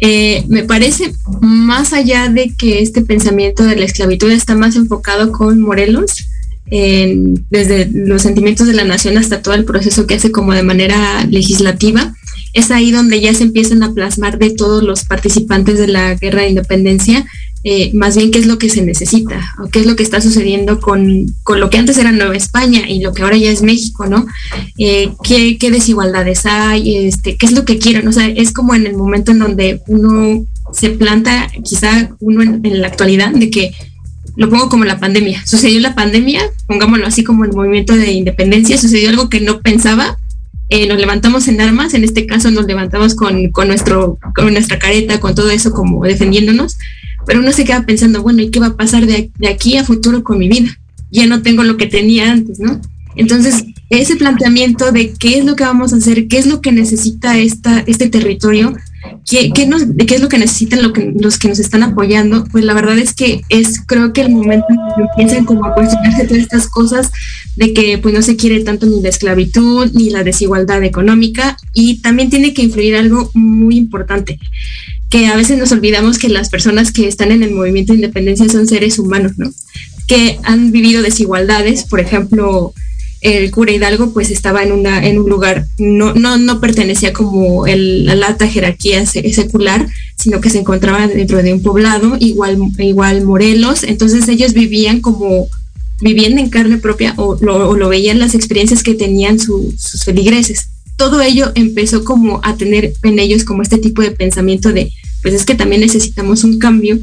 Eh, 0.04 0.46
me 0.48 0.64
parece 0.64 1.14
más 1.42 1.94
allá 1.94 2.30
de 2.30 2.54
que 2.58 2.82
este 2.82 3.02
pensamiento 3.02 3.64
de 3.64 3.76
la 3.76 3.86
esclavitud 3.86 4.32
está 4.32 4.56
más 4.56 4.76
enfocado 4.76 5.32
con 5.32 5.62
Morelos, 5.62 6.26
desde 6.70 7.90
los 7.92 8.22
sentimientos 8.22 8.68
de 8.68 8.74
la 8.74 8.86
nación 8.86 9.18
hasta 9.18 9.42
todo 9.42 9.56
el 9.56 9.66
proceso 9.66 10.08
que 10.08 10.16
hace 10.16 10.32
como 10.32 10.54
de 10.54 10.64
manera 10.64 11.26
legislativa, 11.26 12.14
es 12.54 12.72
ahí 12.72 12.92
donde 12.92 13.22
ya 13.22 13.34
se 13.34 13.44
empiezan 13.44 13.84
a 13.84 13.94
plasmar 13.94 14.38
de 14.38 14.52
todos 14.52 14.84
los 14.84 15.06
participantes 15.06 15.78
de 15.78 15.88
la 15.88 16.16
guerra 16.16 16.42
de 16.42 16.50
independencia, 16.50 17.26
eh, 17.64 17.92
más 17.94 18.18
bien 18.18 18.32
qué 18.32 18.40
es 18.40 18.48
lo 18.48 18.58
que 18.58 18.70
se 18.70 18.82
necesita 18.82 19.40
o 19.64 19.70
qué 19.70 19.82
es 19.82 19.86
lo 19.86 19.96
que 19.96 20.02
está 20.02 20.20
sucediendo 20.20 20.80
con, 20.80 21.28
con, 21.44 21.60
lo 21.60 21.70
que 21.70 21.78
antes 21.78 21.98
era 21.98 22.12
Nueva 22.12 22.36
España 22.36 22.90
y 22.90 23.02
lo 23.02 23.14
que 23.14 23.22
ahora 23.22 23.38
ya 23.38 23.52
es 23.52 23.62
México, 23.62 24.08
¿no? 24.08 24.26
Eh, 24.80 25.12
¿qué, 25.24 25.58
¿qué, 25.60 25.70
desigualdades 25.70 26.46
hay? 26.46 27.06
Este, 27.06 27.38
¿Qué 27.38 27.46
es 27.46 27.52
lo 27.52 27.64
que 27.64 27.78
quieren? 27.78 28.08
O 28.08 28.12
sea, 28.12 28.28
es 28.28 28.52
como 28.52 28.74
en 28.74 28.88
el 28.88 28.98
momento 28.98 29.32
en 29.32 29.40
donde 29.40 29.82
uno 29.88 30.44
se 30.74 30.90
planta, 30.90 31.52
quizá 31.64 32.10
uno 32.20 32.42
en 32.42 32.82
la 32.82 32.88
actualidad, 32.88 33.32
de 33.32 33.52
que 33.52 33.72
lo 34.36 34.50
pongo 34.50 34.70
como 34.70 34.86
la 34.86 35.00
pandemia. 35.00 35.46
Sucedió 35.46 35.80
la 35.80 35.96
pandemia, 35.96 36.42
pongámoslo 36.68 37.06
así 37.06 37.24
como 37.24 37.46
el 37.46 37.54
movimiento 37.54 37.96
de 37.96 38.12
independencia, 38.12 38.78
sucedió 38.78 39.10
algo 39.10 39.30
que 39.30 39.42
no 39.42 39.62
pensaba. 39.62 40.18
Eh, 40.70 40.88
nos 40.88 41.00
levantamos 41.00 41.48
en 41.48 41.60
armas, 41.60 41.94
en 41.94 42.04
este 42.04 42.26
caso 42.26 42.50
nos 42.50 42.66
levantamos 42.66 43.14
con, 43.16 43.52
con, 43.52 43.68
nuestro, 43.68 44.18
con 44.34 44.54
nuestra 44.54 44.80
careta, 44.80 45.20
con 45.20 45.36
todo 45.36 45.50
eso 45.50 45.72
como 45.72 46.04
defendiéndonos, 46.06 46.78
pero 47.28 47.42
uno 47.42 47.52
se 47.52 47.66
queda 47.66 47.86
pensando, 47.86 48.22
bueno, 48.22 48.42
¿y 48.42 48.52
qué 48.52 48.62
va 48.62 48.68
a 48.68 48.78
pasar 48.78 49.06
de, 49.06 49.32
de 49.38 49.48
aquí 49.50 49.76
a 49.76 49.84
futuro 49.84 50.24
con 50.24 50.38
mi 50.38 50.48
vida? 50.48 50.78
Ya 51.10 51.28
no 51.28 51.42
tengo 51.42 51.64
lo 51.64 51.76
que 51.76 51.88
tenía 51.88 52.32
antes, 52.32 52.60
¿no? 52.60 52.80
Entonces, 53.18 53.66
ese 53.90 54.16
planteamiento 54.16 54.94
de 54.94 55.12
qué 55.12 55.40
es 55.40 55.46
lo 55.46 55.58
que 55.58 55.66
vamos 55.66 55.92
a 55.92 55.98
hacer, 55.98 56.30
qué 56.30 56.38
es 56.38 56.46
lo 56.46 56.62
que 56.62 56.72
necesita 56.72 57.38
esta, 57.38 57.84
este 57.86 58.08
territorio, 58.08 58.74
¿Qué, 59.30 59.52
qué, 59.54 59.66
nos, 59.66 59.84
¿Qué, 60.08 60.16
es 60.16 60.22
lo 60.22 60.30
que 60.30 60.38
necesitan 60.38 60.84
lo 60.84 60.94
que, 60.94 61.14
los 61.20 61.40
que 61.40 61.48
nos 61.48 61.60
están 61.60 61.84
apoyando? 61.84 62.46
Pues 62.52 62.64
la 62.64 62.74
verdad 62.74 62.98
es 62.98 63.14
que 63.14 63.42
es 63.50 63.82
creo 63.86 64.14
que 64.14 64.22
el 64.22 64.30
momento 64.30 64.66
en 64.70 64.78
que 64.78 65.22
empiezan 65.22 65.46
como 65.46 65.66
a 65.66 65.74
cuestionarse 65.74 66.26
todas 66.28 66.44
estas 66.44 66.68
cosas 66.68 67.12
de 67.56 67.74
que 67.74 67.98
pues 67.98 68.14
no 68.14 68.22
se 68.22 68.36
quiere 68.36 68.64
tanto 68.64 68.86
ni 68.86 69.02
la 69.02 69.10
esclavitud 69.10 69.92
ni 69.94 70.10
la 70.10 70.24
desigualdad 70.24 70.84
económica 70.84 71.58
y 71.74 72.02
también 72.02 72.30
tiene 72.30 72.54
que 72.54 72.64
influir 72.64 72.96
algo 72.96 73.32
muy 73.34 73.78
importante 73.78 74.40
que 75.12 75.28
a 75.28 75.36
veces 75.36 75.58
nos 75.58 75.74
olvidamos 75.74 76.18
que 76.18 76.30
las 76.30 76.50
personas 76.50 76.94
que 76.94 77.08
están 77.08 77.32
en 77.32 77.44
el 77.44 77.52
movimiento 77.52 77.92
de 77.92 77.98
independencia 77.98 78.48
son 78.48 78.66
seres 78.66 78.98
humanos, 78.98 79.34
¿no? 79.38 79.52
Que 80.08 80.40
han 80.44 80.72
vivido 80.72 81.02
desigualdades, 81.02 81.84
por 81.84 82.00
ejemplo, 82.00 82.74
el 83.22 83.52
cura 83.52 83.72
Hidalgo 83.72 84.14
pues 84.14 84.32
estaba 84.32 84.64
en, 84.64 84.72
una, 84.72 85.06
en 85.06 85.20
un 85.20 85.30
lugar, 85.30 85.68
no, 85.78 86.14
no, 86.14 86.38
no 86.38 86.60
pertenecía 86.60 87.14
como 87.14 87.68
el, 87.68 88.06
la 88.06 88.28
alta 88.28 88.48
jerarquía 88.48 89.06
secular, 89.06 89.88
sino 90.18 90.42
que 90.42 90.50
se 90.50 90.60
encontraba 90.60 91.08
dentro 91.08 91.42
de 91.42 91.54
un 91.54 91.62
poblado, 91.62 92.18
igual, 92.20 92.58
igual 92.80 93.24
Morelos, 93.24 93.84
entonces 93.84 94.28
ellos 94.28 94.54
vivían 94.54 95.02
como, 95.02 95.48
vivían 96.02 96.40
en 96.40 96.50
carne 96.50 96.78
propia 96.78 97.14
o 97.18 97.36
lo 97.38 97.90
veían 97.90 98.20
las 98.20 98.34
experiencias 98.34 98.82
que 98.82 98.96
tenían 98.96 99.40
sus 99.40 100.04
feligreses. 100.04 100.68
Todo 100.98 101.22
ello 101.22 101.52
empezó 101.56 102.04
como 102.04 102.42
a 102.44 102.58
tener 102.58 102.94
en 103.04 103.20
ellos 103.20 103.44
como 103.44 103.62
este 103.62 103.78
tipo 103.78 104.02
de 104.02 104.12
pensamiento 104.12 104.74
de, 104.74 104.92
pues 105.22 105.36
es 105.36 105.46
que 105.46 105.56
también 105.56 105.82
necesitamos 105.82 106.44
un 106.44 106.60
cambio 106.60 107.00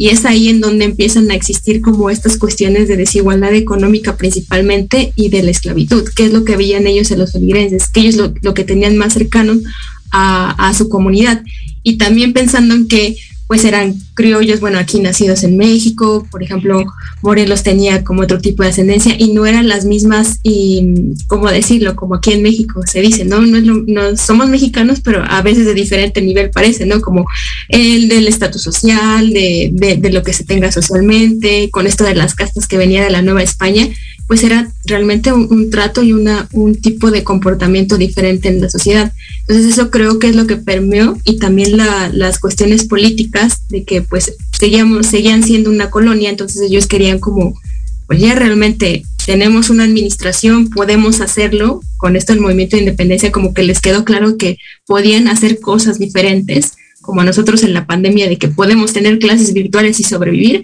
y 0.00 0.08
es 0.08 0.24
ahí 0.24 0.48
en 0.48 0.62
donde 0.62 0.86
empiezan 0.86 1.30
a 1.30 1.34
existir 1.34 1.82
como 1.82 2.08
estas 2.08 2.38
cuestiones 2.38 2.88
de 2.88 2.96
desigualdad 2.96 3.52
económica 3.52 4.16
principalmente 4.16 5.12
y 5.14 5.28
de 5.28 5.42
la 5.42 5.50
esclavitud, 5.50 6.08
que 6.16 6.24
es 6.24 6.32
lo 6.32 6.42
que 6.42 6.56
veían 6.56 6.86
ellos 6.86 7.10
en 7.10 7.18
los 7.18 7.32
feligreses, 7.32 7.86
que 7.90 8.00
ellos 8.00 8.32
lo, 8.40 8.54
que 8.54 8.64
tenían 8.64 8.96
más 8.96 9.12
cercano 9.12 9.60
a, 10.10 10.72
su 10.72 10.88
comunidad. 10.88 11.42
Y 11.82 11.98
también 11.98 12.32
pensando 12.32 12.74
en 12.74 12.88
que 12.88 13.18
pues 13.50 13.64
eran 13.64 13.96
criollos, 14.14 14.60
bueno, 14.60 14.78
aquí 14.78 15.00
nacidos 15.00 15.42
en 15.42 15.56
México, 15.56 16.24
por 16.30 16.40
ejemplo, 16.40 16.84
Morelos 17.20 17.64
tenía 17.64 18.04
como 18.04 18.22
otro 18.22 18.38
tipo 18.38 18.62
de 18.62 18.68
ascendencia 18.68 19.16
y 19.18 19.32
no 19.32 19.44
eran 19.44 19.66
las 19.66 19.84
mismas, 19.84 20.38
y, 20.44 21.16
¿cómo 21.26 21.50
decirlo? 21.50 21.96
Como 21.96 22.14
aquí 22.14 22.32
en 22.32 22.44
México 22.44 22.80
se 22.86 23.00
dice, 23.00 23.24
¿no? 23.24 23.40
No, 23.40 23.60
no 23.88 24.16
somos 24.16 24.48
mexicanos, 24.48 25.00
pero 25.00 25.24
a 25.28 25.42
veces 25.42 25.66
de 25.66 25.74
diferente 25.74 26.22
nivel 26.22 26.50
parece, 26.50 26.86
¿no? 26.86 27.00
Como 27.00 27.26
el 27.68 28.08
del 28.08 28.28
estatus 28.28 28.62
social, 28.62 29.32
de, 29.32 29.70
de, 29.72 29.96
de 29.96 30.12
lo 30.12 30.22
que 30.22 30.32
se 30.32 30.44
tenga 30.44 30.70
socialmente, 30.70 31.70
con 31.72 31.88
esto 31.88 32.04
de 32.04 32.14
las 32.14 32.36
castas 32.36 32.68
que 32.68 32.78
venía 32.78 33.02
de 33.02 33.10
la 33.10 33.20
Nueva 33.20 33.42
España, 33.42 33.88
pues 34.30 34.44
era 34.44 34.70
realmente 34.84 35.32
un, 35.32 35.70
trato 35.70 36.04
y 36.04 36.12
una, 36.12 36.48
un 36.52 36.76
tipo 36.76 37.10
de 37.10 37.24
comportamiento 37.24 37.98
diferente 37.98 38.48
en 38.48 38.60
la 38.60 38.70
sociedad. 38.70 39.12
Entonces 39.40 39.72
eso 39.72 39.90
creo 39.90 40.20
que 40.20 40.28
es 40.28 40.36
lo 40.36 40.46
que 40.46 40.56
permeó 40.56 41.18
y 41.24 41.38
también 41.38 41.76
la, 41.76 42.10
las 42.12 42.38
cuestiones 42.38 42.84
políticas 42.84 43.62
de 43.70 43.82
que 43.82 44.02
pues 44.02 44.36
seguíamos, 44.56 45.08
seguían 45.08 45.42
siendo 45.42 45.68
una 45.68 45.90
colonia, 45.90 46.30
entonces 46.30 46.62
ellos 46.62 46.86
querían 46.86 47.18
como, 47.18 47.60
pues 48.06 48.20
ya 48.20 48.36
realmente 48.36 49.02
tenemos 49.26 49.68
una 49.68 49.82
administración, 49.82 50.70
podemos 50.70 51.20
hacerlo, 51.20 51.80
con 51.96 52.14
esto 52.14 52.32
el 52.32 52.38
movimiento 52.38 52.76
de 52.76 52.82
independencia 52.82 53.32
como 53.32 53.52
que 53.52 53.64
les 53.64 53.80
quedó 53.80 54.04
claro 54.04 54.36
que 54.36 54.58
podían 54.86 55.26
hacer 55.26 55.58
cosas 55.58 55.98
diferentes 55.98 56.74
como 57.10 57.24
nosotros 57.24 57.64
en 57.64 57.74
la 57.74 57.86
pandemia 57.86 58.28
de 58.28 58.36
que 58.36 58.46
podemos 58.46 58.92
tener 58.92 59.18
clases 59.18 59.52
virtuales 59.52 59.98
y 59.98 60.04
sobrevivir, 60.04 60.62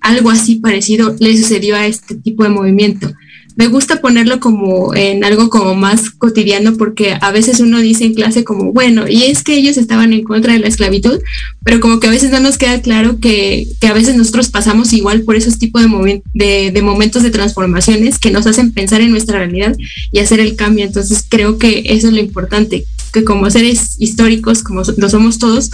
algo 0.00 0.30
así 0.30 0.54
parecido 0.54 1.16
le 1.18 1.36
sucedió 1.36 1.74
a 1.74 1.86
este 1.86 2.14
tipo 2.14 2.44
de 2.44 2.50
movimiento. 2.50 3.12
Me 3.58 3.66
gusta 3.66 4.00
ponerlo 4.00 4.38
como 4.38 4.94
en 4.94 5.24
algo 5.24 5.50
como 5.50 5.74
más 5.74 6.10
cotidiano 6.10 6.76
porque 6.76 7.18
a 7.20 7.32
veces 7.32 7.58
uno 7.58 7.80
dice 7.80 8.04
en 8.04 8.14
clase 8.14 8.44
como, 8.44 8.72
bueno, 8.72 9.08
y 9.08 9.24
es 9.24 9.42
que 9.42 9.56
ellos 9.56 9.76
estaban 9.76 10.12
en 10.12 10.22
contra 10.22 10.52
de 10.52 10.60
la 10.60 10.68
esclavitud, 10.68 11.18
pero 11.64 11.80
como 11.80 11.98
que 11.98 12.06
a 12.06 12.12
veces 12.12 12.30
no 12.30 12.38
nos 12.38 12.56
queda 12.56 12.80
claro 12.82 13.18
que, 13.18 13.66
a 13.82 13.92
veces 13.92 14.14
nosotros 14.14 14.50
pasamos 14.50 14.92
igual 14.92 15.22
por 15.22 15.34
esos 15.34 15.58
tipos 15.58 15.82
de, 15.82 16.22
de, 16.34 16.70
de, 16.70 16.82
momentos 16.82 17.24
de 17.24 17.32
transformaciones 17.32 18.20
que 18.20 18.30
nos 18.30 18.46
hacen 18.46 18.70
pensar 18.70 19.00
en 19.00 19.10
nuestra 19.10 19.38
realidad 19.40 19.76
y 20.12 20.20
hacer 20.20 20.38
el 20.38 20.54
cambio. 20.54 20.84
Entonces 20.84 21.24
creo 21.28 21.58
que 21.58 21.82
eso 21.86 22.06
es 22.06 22.12
lo 22.12 22.20
importante, 22.20 22.84
que 23.12 23.24
como 23.24 23.50
seres 23.50 23.96
históricos, 23.98 24.62
como 24.62 24.82
lo 24.96 25.08
somos 25.10 25.40
todos, 25.40 25.70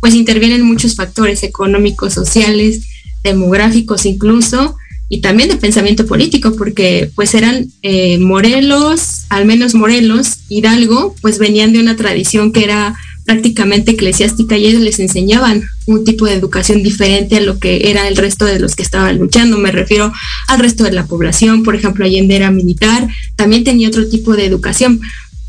pues 0.00 0.16
intervienen 0.16 0.62
muchos 0.62 0.96
factores 0.96 1.44
económicos, 1.44 2.14
sociales, 2.14 2.80
demográficos 3.22 4.06
incluso, 4.06 4.76
y 5.08 5.20
también 5.20 5.48
de 5.48 5.56
pensamiento 5.56 6.06
político, 6.06 6.54
porque 6.56 7.10
pues 7.14 7.34
eran 7.34 7.66
eh, 7.82 8.18
Morelos, 8.18 9.22
al 9.30 9.46
menos 9.46 9.74
Morelos, 9.74 10.38
Hidalgo, 10.48 11.14
pues 11.22 11.38
venían 11.38 11.72
de 11.72 11.80
una 11.80 11.96
tradición 11.96 12.52
que 12.52 12.64
era 12.64 12.94
prácticamente 13.24 13.90
eclesiástica 13.90 14.56
y 14.56 14.66
ellos 14.66 14.80
les 14.80 14.98
enseñaban 15.00 15.62
un 15.86 16.02
tipo 16.02 16.24
de 16.24 16.32
educación 16.32 16.82
diferente 16.82 17.36
a 17.36 17.40
lo 17.40 17.58
que 17.58 17.90
era 17.90 18.08
el 18.08 18.16
resto 18.16 18.46
de 18.46 18.58
los 18.58 18.74
que 18.74 18.82
estaban 18.82 19.18
luchando. 19.18 19.58
Me 19.58 19.70
refiero 19.70 20.12
al 20.46 20.58
resto 20.58 20.84
de 20.84 20.92
la 20.92 21.06
población, 21.06 21.62
por 21.62 21.74
ejemplo, 21.74 22.06
Allende 22.06 22.36
era 22.36 22.50
militar, 22.50 23.06
también 23.36 23.64
tenía 23.64 23.88
otro 23.88 24.08
tipo 24.08 24.34
de 24.34 24.46
educación 24.46 25.00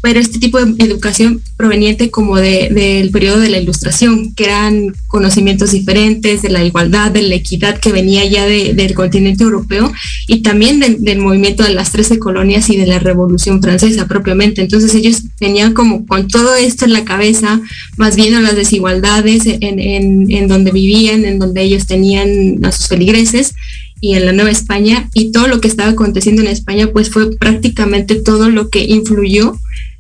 pero 0.02 0.20
este 0.20 0.40
tipo 0.40 0.64
de 0.64 0.84
educación 0.84 1.42
proveniente 1.58 2.10
como 2.10 2.38
del 2.38 2.74
de, 2.74 3.10
periodo 3.12 3.40
de 3.40 3.50
la 3.50 3.60
ilustración, 3.60 4.34
que 4.34 4.46
eran 4.46 4.96
conocimientos 5.08 5.72
diferentes 5.72 6.42
de 6.42 6.50
la 6.50 6.64
igualdad, 6.64 7.12
de 7.12 7.24
la 7.24 7.36
equidad 7.36 7.80
que 7.80 7.92
venía 7.92 8.24
ya 8.26 8.46
del 8.46 8.94
continente 8.94 9.44
europeo 9.44 9.92
y 10.28 10.42
también 10.42 10.80
del 11.00 11.20
movimiento 11.20 11.64
de 11.64 11.74
las 11.74 11.92
trece 11.92 12.18
colonias 12.20 12.70
y 12.70 12.78
de 12.78 12.88
la 12.88 13.00
revolución 13.00 13.62
francesa 13.62 14.08
propiamente. 14.08 14.62
Entonces 14.62 14.96
ellos 14.96 15.24
venían 15.40 15.74
como 15.74 16.06
con 16.06 16.28
todo 16.28 16.56
esto 16.56 16.86
en 16.86 16.94
la 16.94 17.04
cabeza, 17.04 17.62
más 17.98 18.16
bien 18.16 18.42
las 18.42 18.56
desigualdades 18.56 19.44
en, 19.46 20.32
en 20.32 20.48
donde 20.48 20.72
vivían, 20.72 21.26
en 21.26 21.40
donde 21.40 21.62
ellos 21.62 21.88
tenían 21.88 22.64
a 22.64 22.72
sus 22.72 22.88
feligreses 22.88 23.54
y 24.02 24.16
en 24.16 24.26
la 24.26 24.32
Nueva 24.32 24.52
España 24.52 25.10
y 25.14 25.32
todo 25.32 25.48
lo 25.48 25.60
que 25.60 25.68
estaba 25.68 25.90
aconteciendo 25.90 26.42
en 26.42 26.48
España 26.48 26.90
pues 26.94 27.10
fue 27.10 27.36
prácticamente 27.36 28.16
todo 28.16 28.50
lo 28.50 28.70
que 28.70 28.86
influyó 28.86 29.58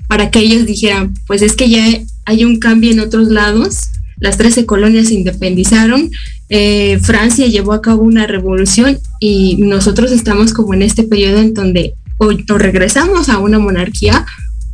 para 0.09 0.31
que 0.31 0.39
ellos 0.39 0.65
dijeran, 0.65 1.13
pues 1.27 1.43
es 1.43 1.55
que 1.55 1.69
ya 1.69 1.85
hay 2.25 2.43
un 2.43 2.57
cambio 2.57 2.91
en 2.91 2.99
otros 2.99 3.27
lados, 3.27 3.89
las 4.17 4.37
13 4.37 4.65
colonias 4.65 5.09
se 5.09 5.13
independizaron, 5.13 6.09
eh, 6.49 6.97
Francia 6.99 7.45
llevó 7.45 7.73
a 7.73 7.81
cabo 7.83 8.01
una 8.01 8.25
revolución 8.25 8.97
y 9.19 9.57
nosotros 9.57 10.11
estamos 10.11 10.51
como 10.51 10.73
en 10.73 10.81
este 10.81 11.03
periodo 11.03 11.37
en 11.37 11.53
donde 11.53 11.93
o, 12.17 12.31
regresamos 12.57 13.29
a 13.29 13.37
una 13.37 13.59
monarquía 13.59 14.25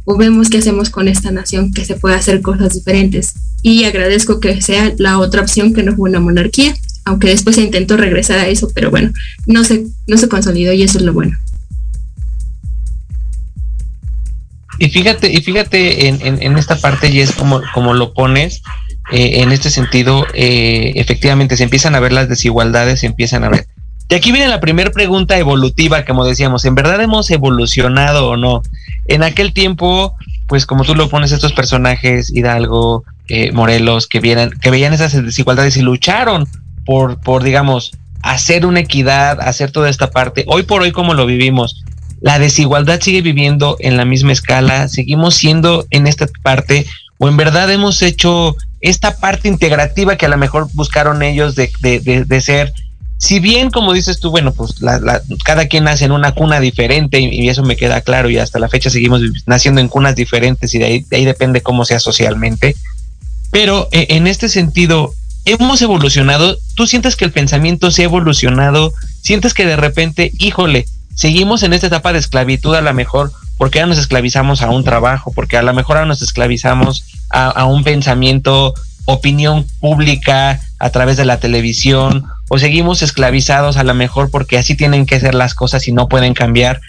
o 0.05 0.15
vemos 0.15 0.49
qué 0.49 0.59
hacemos 0.59 0.89
con 0.89 1.09
esta 1.09 1.31
nación, 1.31 1.73
que 1.73 1.83
se 1.83 1.95
puede 1.95 2.15
hacer 2.15 2.41
cosas 2.41 2.73
diferentes. 2.73 3.33
Y 3.61 3.83
agradezco 3.83 4.39
que 4.39 4.61
sea 4.61 4.93
la 4.99 5.19
otra 5.19 5.41
opción 5.41 5.73
que 5.73 5.83
no 5.83 5.97
fue 5.97 6.09
una 6.09 6.21
monarquía, 6.21 6.73
aunque 7.03 7.27
después 7.27 7.57
se 7.57 7.63
intentó 7.63 7.97
regresar 7.97 8.39
a 8.39 8.47
eso, 8.47 8.69
pero 8.73 8.89
bueno, 8.89 9.11
no 9.47 9.65
se, 9.65 9.85
no 10.07 10.17
se 10.17 10.29
consolidó 10.29 10.71
y 10.71 10.83
eso 10.83 10.97
es 10.97 11.03
lo 11.03 11.11
bueno. 11.11 11.35
Y 14.77 14.89
fíjate, 14.89 15.31
y 15.31 15.37
fíjate 15.37 16.07
en, 16.07 16.19
en, 16.21 16.57
esta 16.57 16.75
parte, 16.75 17.09
y 17.09 17.21
es 17.21 17.31
como, 17.31 17.61
como 17.73 17.93
lo 17.93 18.13
pones, 18.13 18.61
eh, 19.11 19.41
en 19.41 19.51
este 19.51 19.69
sentido, 19.69 20.25
eh, 20.33 20.93
efectivamente 20.95 21.57
se 21.57 21.63
empiezan 21.63 21.95
a 21.95 21.99
ver 21.99 22.11
las 22.11 22.27
desigualdades, 22.27 23.01
se 23.01 23.07
empiezan 23.07 23.43
a 23.43 23.49
ver. 23.49 23.67
Y 24.09 24.15
aquí 24.15 24.31
viene 24.31 24.47
la 24.47 24.59
primera 24.59 24.91
pregunta 24.91 25.37
evolutiva, 25.37 26.05
como 26.05 26.25
decíamos, 26.25 26.65
¿en 26.65 26.75
verdad 26.75 27.01
hemos 27.01 27.29
evolucionado 27.31 28.29
o 28.29 28.37
no? 28.37 28.61
En 29.07 29.23
aquel 29.23 29.53
tiempo, 29.53 30.15
pues 30.47 30.65
como 30.65 30.83
tú 30.83 30.93
lo 30.93 31.09
pones, 31.09 31.31
estos 31.31 31.53
personajes, 31.53 32.31
Hidalgo, 32.31 33.03
eh, 33.27 33.51
Morelos, 33.51 34.07
que, 34.07 34.19
vieran, 34.19 34.51
que 34.61 34.69
veían 34.69 34.93
esas 34.93 35.13
desigualdades 35.23 35.77
y 35.77 35.81
lucharon 35.81 36.47
por, 36.85 37.19
por, 37.19 37.43
digamos, 37.43 37.93
hacer 38.21 38.65
una 38.65 38.81
equidad, 38.81 39.39
hacer 39.41 39.71
toda 39.71 39.89
esta 39.89 40.11
parte. 40.11 40.45
Hoy 40.47 40.63
por 40.63 40.81
hoy, 40.81 40.91
como 40.91 41.13
lo 41.13 41.25
vivimos, 41.25 41.83
la 42.21 42.39
desigualdad 42.39 43.01
sigue 43.01 43.21
viviendo 43.21 43.77
en 43.79 43.97
la 43.97 44.05
misma 44.05 44.31
escala, 44.31 44.87
seguimos 44.87 45.35
siendo 45.35 45.85
en 45.89 46.07
esta 46.07 46.27
parte, 46.41 46.85
o 47.17 47.27
en 47.27 47.37
verdad 47.37 47.71
hemos 47.71 48.01
hecho 48.01 48.55
esta 48.81 49.17
parte 49.17 49.47
integrativa 49.47 50.15
que 50.15 50.25
a 50.25 50.29
lo 50.29 50.37
mejor 50.37 50.67
buscaron 50.73 51.23
ellos 51.23 51.55
de, 51.55 51.71
de, 51.81 52.41
ser, 52.41 52.73
si 53.17 53.39
bien 53.39 53.71
como 53.71 53.93
dices 53.93 54.19
tú, 54.19 54.31
bueno, 54.31 54.53
pues 54.53 54.75
cada 55.43 55.67
quien 55.67 55.85
nace 55.85 56.05
en 56.05 56.11
una 56.11 56.33
cuna 56.33 56.59
diferente 56.59 57.19
y, 57.19 57.49
eso 57.49 57.63
me 57.63 57.77
queda 57.77 58.01
claro 58.01 58.29
y 58.29 58.37
hasta 58.37 58.59
la 58.59 58.69
fecha 58.69 58.89
seguimos 58.89 59.21
naciendo 59.45 59.81
en 59.81 59.87
cunas 59.87 60.15
diferentes 60.15 60.73
y 60.73 60.79
de 60.79 60.85
ahí, 60.85 61.05
de 61.09 61.25
depende 61.25 61.61
cómo 61.61 61.85
sea 61.85 61.99
socialmente, 61.99 62.75
pero 63.51 63.87
eh, 63.91 64.07
en 64.09 64.27
este 64.27 64.49
sentido, 64.49 65.13
hemos 65.45 65.81
evolucionado, 65.81 66.57
tú 66.75 66.87
sientes 66.87 67.15
que 67.15 67.25
el 67.25 67.31
pensamiento 67.31 67.91
se 67.91 68.01
ha 68.01 68.05
evolucionado, 68.05 68.93
sientes 69.21 69.53
que 69.53 69.65
de 69.65 69.75
repente, 69.75 70.31
híjole, 70.39 70.85
seguimos 71.15 71.63
en 71.63 71.73
esta 71.73 71.87
etapa 71.87 72.13
de 72.13 72.19
esclavitud 72.19 72.75
a 72.75 72.81
lo 72.81 72.93
mejor 72.93 73.31
porque 73.57 73.79
ahora 73.79 73.89
nos 73.89 73.99
esclavizamos 73.99 74.61
a 74.61 74.69
un 74.69 74.83
trabajo, 74.83 75.31
porque 75.33 75.57
a 75.57 75.63
lo 75.63 75.73
mejor 75.73 75.97
ahora 75.97 76.07
nos 76.07 76.21
esclavizamos 76.21 77.05
a, 77.29 77.65
un 77.65 77.83
pensamiento, 77.83 78.73
opinión 79.05 79.65
pública 79.79 80.61
a 80.79 80.89
través 80.89 81.17
de 81.17 81.25
la 81.25 81.39
televisión, 81.39 82.25
o 82.49 82.59
seguimos 82.59 83.01
esclavizados 83.01 83.77
a 83.77 83.83
lo 83.83 83.93
mejor 83.93 84.29
porque 84.29 84.57
así 84.57 84.75
tienen 84.75 85.05
que 85.05 85.19
ser 85.19 85.35
las 85.35 85.53
cosas 85.53 85.87
y 85.87 85.91
no 85.91 86.07
pueden 86.07 86.33
cambiar. 86.33 86.81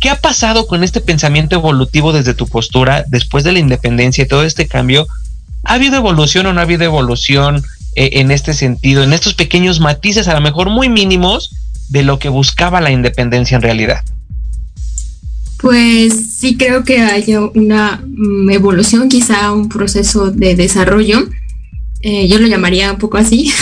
¿Qué 0.00 0.10
ha 0.10 0.20
pasado 0.20 0.66
con 0.66 0.84
este 0.84 1.00
pensamiento 1.00 1.56
evolutivo 1.56 2.12
desde 2.12 2.34
tu 2.34 2.46
postura 2.46 3.04
después 3.08 3.44
de 3.44 3.52
la 3.52 3.58
independencia 3.58 4.24
y 4.24 4.28
todo 4.28 4.44
este 4.44 4.66
cambio? 4.66 5.06
¿Ha 5.64 5.74
habido 5.74 5.96
evolución 5.96 6.46
o 6.46 6.52
no 6.52 6.60
ha 6.60 6.64
habido 6.64 6.84
evolución 6.84 7.62
eh, 7.94 8.10
en 8.14 8.30
este 8.30 8.54
sentido, 8.54 9.02
en 9.02 9.12
estos 9.12 9.34
pequeños 9.34 9.80
matices, 9.80 10.26
a 10.28 10.34
lo 10.34 10.40
mejor 10.40 10.70
muy 10.70 10.88
mínimos, 10.88 11.54
de 11.92 12.02
lo 12.02 12.18
que 12.18 12.30
buscaba 12.30 12.80
la 12.80 12.90
independencia 12.90 13.54
en 13.54 13.62
realidad? 13.62 14.02
Pues 15.58 16.14
sí 16.38 16.56
creo 16.56 16.82
que 16.82 17.00
haya 17.00 17.40
una 17.40 18.02
mm, 18.04 18.50
evolución, 18.50 19.08
quizá 19.08 19.52
un 19.52 19.68
proceso 19.68 20.30
de 20.30 20.56
desarrollo. 20.56 21.28
Eh, 22.00 22.26
yo 22.26 22.38
lo 22.38 22.48
llamaría 22.48 22.90
un 22.90 22.98
poco 22.98 23.18
así, 23.18 23.52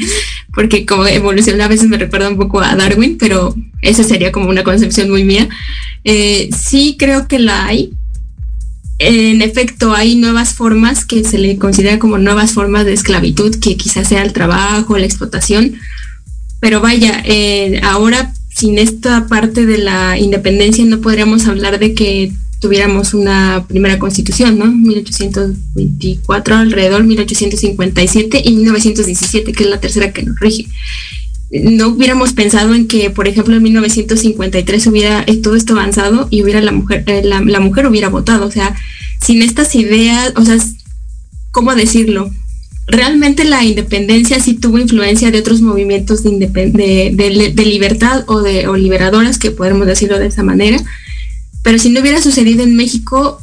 porque 0.54 0.86
como 0.86 1.06
evolución 1.06 1.60
a 1.60 1.68
veces 1.68 1.88
me 1.88 1.98
recuerda 1.98 2.30
un 2.30 2.38
poco 2.38 2.60
a 2.60 2.74
Darwin, 2.76 3.18
pero 3.18 3.54
esa 3.82 4.04
sería 4.04 4.32
como 4.32 4.48
una 4.48 4.62
concepción 4.62 5.10
muy 5.10 5.24
mía. 5.24 5.48
Eh, 6.04 6.48
sí 6.56 6.96
creo 6.98 7.26
que 7.26 7.40
la 7.40 7.66
hay. 7.66 7.92
En 8.98 9.42
efecto, 9.42 9.94
hay 9.94 10.14
nuevas 10.14 10.54
formas 10.54 11.04
que 11.04 11.24
se 11.24 11.38
le 11.38 11.56
considera 11.56 11.98
como 11.98 12.18
nuevas 12.18 12.52
formas 12.52 12.84
de 12.84 12.92
esclavitud, 12.92 13.56
que 13.58 13.76
quizás 13.76 14.08
sea 14.08 14.22
el 14.22 14.32
trabajo, 14.32 14.96
la 14.96 15.06
explotación, 15.06 15.78
pero 16.60 16.80
vaya, 16.80 17.22
eh, 17.24 17.80
ahora 17.82 18.32
sin 18.54 18.78
esta 18.78 19.26
parte 19.26 19.64
de 19.64 19.78
la 19.78 20.18
independencia 20.18 20.84
no 20.84 21.00
podríamos 21.00 21.46
hablar 21.46 21.78
de 21.78 21.94
que 21.94 22.32
tuviéramos 22.60 23.14
una 23.14 23.64
primera 23.66 23.98
constitución, 23.98 24.58
¿no? 24.58 24.66
1824 24.66 26.56
alrededor, 26.56 27.04
1857 27.04 28.42
y 28.44 28.52
1917, 28.52 29.52
que 29.52 29.64
es 29.64 29.70
la 29.70 29.80
tercera 29.80 30.12
que 30.12 30.22
nos 30.22 30.38
rige. 30.38 30.66
No 31.50 31.88
hubiéramos 31.88 32.34
pensado 32.34 32.74
en 32.74 32.86
que, 32.86 33.08
por 33.10 33.26
ejemplo, 33.26 33.56
en 33.56 33.62
1953 33.62 34.86
hubiera 34.86 35.24
eh, 35.26 35.38
todo 35.38 35.56
esto 35.56 35.72
avanzado 35.72 36.28
y 36.30 36.42
hubiera 36.42 36.60
la 36.60 36.72
mujer, 36.72 37.02
eh, 37.06 37.22
la, 37.24 37.40
la 37.40 37.60
mujer 37.60 37.86
hubiera 37.86 38.10
votado. 38.10 38.46
O 38.46 38.50
sea, 38.50 38.76
sin 39.24 39.42
estas 39.42 39.74
ideas, 39.74 40.34
o 40.36 40.44
sea, 40.44 40.58
¿cómo 41.50 41.74
decirlo? 41.74 42.30
Realmente 42.90 43.44
la 43.44 43.64
independencia 43.64 44.40
sí 44.40 44.54
tuvo 44.54 44.78
influencia 44.78 45.30
de 45.30 45.38
otros 45.38 45.60
movimientos 45.60 46.22
de, 46.22 46.30
libertad 47.64 48.24
o 48.26 48.40
de 48.42 48.66
liberadoras, 48.76 49.38
que 49.38 49.50
podemos 49.50 49.86
decirlo 49.86 50.18
de 50.18 50.26
esa 50.26 50.42
manera. 50.42 50.78
Pero 51.62 51.78
si 51.78 51.90
no 51.90 52.00
hubiera 52.00 52.20
sucedido 52.20 52.62
en 52.62 52.76
México, 52.76 53.40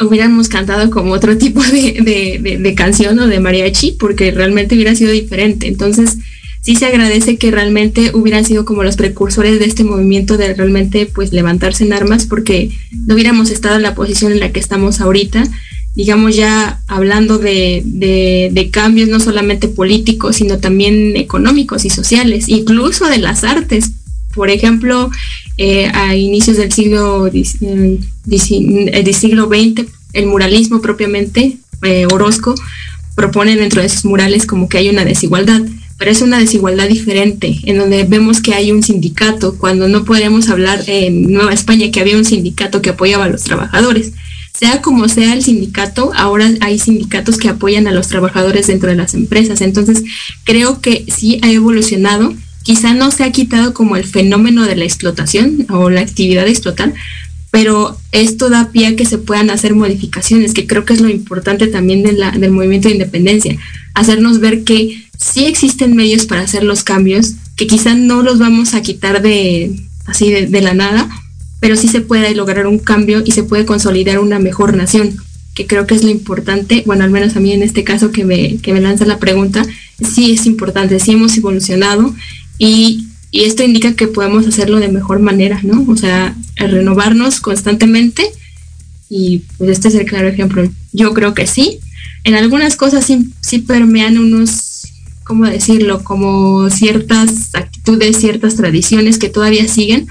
hubiéramos 0.00 0.48
cantado 0.48 0.90
como 0.90 1.12
otro 1.12 1.38
tipo 1.38 1.62
de, 1.62 2.74
canción 2.76 3.18
o 3.18 3.26
de 3.26 3.40
mariachi, 3.40 3.92
porque 3.92 4.30
realmente 4.30 4.74
hubiera 4.74 4.94
sido 4.94 5.12
diferente. 5.12 5.68
Entonces, 5.68 6.18
sí 6.60 6.76
se 6.76 6.86
agradece 6.86 7.38
que 7.38 7.50
realmente 7.50 8.10
hubieran 8.14 8.44
sido 8.44 8.64
como 8.64 8.82
los 8.82 8.96
precursores 8.96 9.58
de 9.58 9.66
este 9.66 9.84
movimiento 9.84 10.36
de 10.36 10.54
realmente 10.54 11.06
pues 11.06 11.32
levantarse 11.32 11.84
en 11.84 11.92
armas, 11.92 12.26
porque 12.26 12.70
no 13.06 13.14
hubiéramos 13.14 13.50
estado 13.50 13.76
en 13.76 13.82
la 13.82 13.94
posición 13.94 14.32
en 14.32 14.40
la 14.40 14.52
que 14.52 14.60
estamos 14.60 15.00
ahorita 15.00 15.44
digamos 15.94 16.34
ya 16.34 16.80
hablando 16.86 17.38
de, 17.38 18.68
cambios 18.72 19.08
no 19.08 19.20
solamente 19.20 19.68
políticos, 19.68 20.36
sino 20.36 20.58
también 20.58 21.16
económicos 21.16 21.84
y 21.84 21.90
sociales, 21.90 22.48
incluso 22.48 23.06
de 23.06 23.18
las 23.18 23.44
artes. 23.44 23.92
Por 24.34 24.48
ejemplo, 24.48 25.10
eh, 25.58 25.88
a 25.92 26.14
inicios 26.14 26.56
del 26.56 26.72
siglo, 26.72 27.26
eh, 27.26 27.98
del 28.24 29.14
siglo 29.14 29.48
XX, 29.48 29.86
el 30.14 30.26
muralismo 30.26 30.80
propiamente, 30.80 31.58
eh, 31.82 32.06
Orozco, 32.10 32.54
propone 33.14 33.56
dentro 33.56 33.82
de 33.82 33.90
sus 33.90 34.06
murales 34.06 34.46
como 34.46 34.70
que 34.70 34.78
hay 34.78 34.88
una 34.88 35.04
desigualdad, 35.04 35.60
pero 35.98 36.10
es 36.10 36.22
una 36.22 36.38
desigualdad 36.38 36.88
diferente, 36.88 37.60
en 37.64 37.76
donde 37.76 38.04
vemos 38.04 38.40
que 38.40 38.54
hay 38.54 38.72
un 38.72 38.82
sindicato, 38.82 39.58
cuando 39.58 39.86
no 39.86 40.04
podemos 40.04 40.48
hablar 40.48 40.82
en 40.86 41.30
Nueva 41.30 41.52
España 41.52 41.90
que 41.90 42.00
había 42.00 42.16
un 42.16 42.24
sindicato 42.24 42.80
que 42.80 42.90
apoyaba 42.90 43.26
a 43.26 43.28
los 43.28 43.42
trabajadores. 43.42 44.12
Sea 44.62 44.80
como 44.80 45.08
sea 45.08 45.32
el 45.32 45.42
sindicato, 45.42 46.12
ahora 46.14 46.48
hay 46.60 46.78
sindicatos 46.78 47.36
que 47.36 47.48
apoyan 47.48 47.88
a 47.88 47.90
los 47.90 48.06
trabajadores 48.06 48.68
dentro 48.68 48.90
de 48.90 48.94
las 48.94 49.12
empresas. 49.12 49.60
Entonces, 49.60 50.04
creo 50.44 50.80
que 50.80 51.04
sí 51.08 51.40
ha 51.42 51.50
evolucionado. 51.50 52.32
Quizá 52.62 52.94
no 52.94 53.10
se 53.10 53.24
ha 53.24 53.32
quitado 53.32 53.74
como 53.74 53.96
el 53.96 54.04
fenómeno 54.04 54.64
de 54.64 54.76
la 54.76 54.84
explotación 54.84 55.66
o 55.68 55.90
la 55.90 56.02
actividad 56.02 56.46
explotar, 56.46 56.94
pero 57.50 57.98
esto 58.12 58.50
da 58.50 58.70
pie 58.70 58.86
a 58.86 58.94
que 58.94 59.04
se 59.04 59.18
puedan 59.18 59.50
hacer 59.50 59.74
modificaciones, 59.74 60.54
que 60.54 60.68
creo 60.68 60.84
que 60.84 60.92
es 60.92 61.00
lo 61.00 61.08
importante 61.08 61.66
también 61.66 62.04
del 62.04 62.50
movimiento 62.52 62.86
de 62.86 62.94
independencia, 62.94 63.58
hacernos 63.94 64.38
ver 64.38 64.62
que 64.62 65.08
sí 65.18 65.46
existen 65.46 65.96
medios 65.96 66.26
para 66.26 66.42
hacer 66.42 66.62
los 66.62 66.84
cambios, 66.84 67.32
que 67.56 67.66
quizá 67.66 67.94
no 67.94 68.22
los 68.22 68.38
vamos 68.38 68.74
a 68.74 68.82
quitar 68.82 69.22
de 69.22 69.72
así 70.06 70.30
de, 70.30 70.60
la 70.60 70.74
nada, 70.74 71.08
pero 71.62 71.76
sí 71.76 71.88
se 71.88 72.02
puede 72.02 72.34
lograr 72.34 72.66
un 72.66 72.78
cambio 72.78 73.22
y 73.24 73.30
se 73.32 73.44
puede 73.44 73.64
consolidar 73.64 74.18
una 74.18 74.38
mejor 74.38 74.76
nación, 74.76 75.16
que 75.54 75.66
creo 75.66 75.86
que 75.86 75.94
es 75.94 76.04
lo 76.04 76.10
importante, 76.10 76.82
bueno, 76.84 77.04
al 77.04 77.10
menos 77.10 77.36
a 77.36 77.40
mí 77.40 77.52
en 77.52 77.62
este 77.62 77.84
caso 77.84 78.12
que 78.12 78.24
me, 78.24 78.58
que 78.58 78.74
me 78.74 78.82
lanza 78.82 79.06
la 79.06 79.18
pregunta, 79.18 79.64
sí 79.98 80.32
es 80.32 80.44
importante, 80.44 81.00
sí 81.00 81.12
hemos 81.12 81.34
evolucionado 81.38 82.14
y 82.58 83.06
y 83.34 83.44
esto 83.44 83.64
indica 83.64 83.94
que 83.94 84.08
podemos 84.08 84.46
hacerlo 84.46 84.78
de 84.78 84.88
mejor 84.88 85.18
manera, 85.18 85.58
¿no? 85.62 85.86
O 85.88 85.96
sea, 85.96 86.36
renovarnos 86.54 87.40
constantemente 87.40 88.30
y 89.08 89.44
pues 89.56 89.70
este 89.70 89.88
es 89.88 89.94
el 89.94 90.04
claro 90.04 90.28
ejemplo. 90.28 90.70
Yo 90.92 91.14
creo 91.14 91.32
que 91.32 91.46
sí. 91.46 91.80
En 92.24 92.34
algunas 92.34 92.76
cosas 92.76 93.06
sí, 93.06 93.30
sí 93.40 93.60
permean 93.60 94.18
unos, 94.18 94.82
¿cómo 95.24 95.46
decirlo? 95.46 96.04
Como 96.04 96.68
ciertas 96.68 97.54
actitudes, 97.54 98.18
ciertas 98.18 98.56
tradiciones 98.56 99.18
que 99.18 99.30
todavía 99.30 99.66
siguen, 99.66 100.08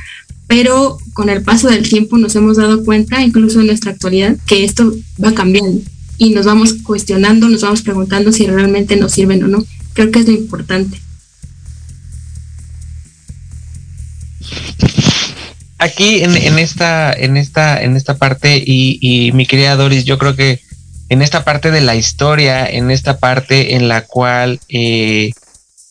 pero 0.51 0.97
con 1.13 1.29
el 1.29 1.43
paso 1.43 1.69
del 1.69 1.87
tiempo 1.87 2.17
nos 2.17 2.35
hemos 2.35 2.57
dado 2.57 2.83
cuenta, 2.83 3.21
incluso 3.21 3.61
en 3.61 3.67
nuestra 3.67 3.91
actualidad, 3.91 4.35
que 4.45 4.65
esto 4.65 4.93
va 5.23 5.33
cambiando 5.33 5.81
y 6.17 6.31
nos 6.31 6.45
vamos 6.45 6.73
cuestionando, 6.83 7.47
nos 7.47 7.61
vamos 7.61 7.81
preguntando 7.83 8.33
si 8.33 8.47
realmente 8.47 8.97
nos 8.97 9.13
sirven 9.13 9.41
o 9.45 9.47
no. 9.47 9.63
Creo 9.93 10.11
que 10.11 10.19
es 10.19 10.27
lo 10.27 10.33
importante. 10.33 10.99
aquí 15.77 16.21
en, 16.21 16.59
esta, 16.59 17.13
en 17.13 17.37
esta, 17.37 17.81
en 17.81 17.95
esta 17.95 18.17
parte, 18.17 18.61
y, 18.63 19.31
mi 19.33 19.45
querida 19.45 19.77
Doris, 19.77 20.03
yo 20.03 20.17
creo 20.17 20.35
que 20.35 20.59
en 21.07 21.21
esta 21.21 21.45
parte 21.45 21.71
de 21.71 21.79
la 21.79 21.95
historia, 21.95 22.65
en 22.65 22.91
esta 22.91 23.19
parte 23.19 23.75
en 23.75 23.87
la 23.87 24.01
cual, 24.01 24.59
eh, 24.67 25.31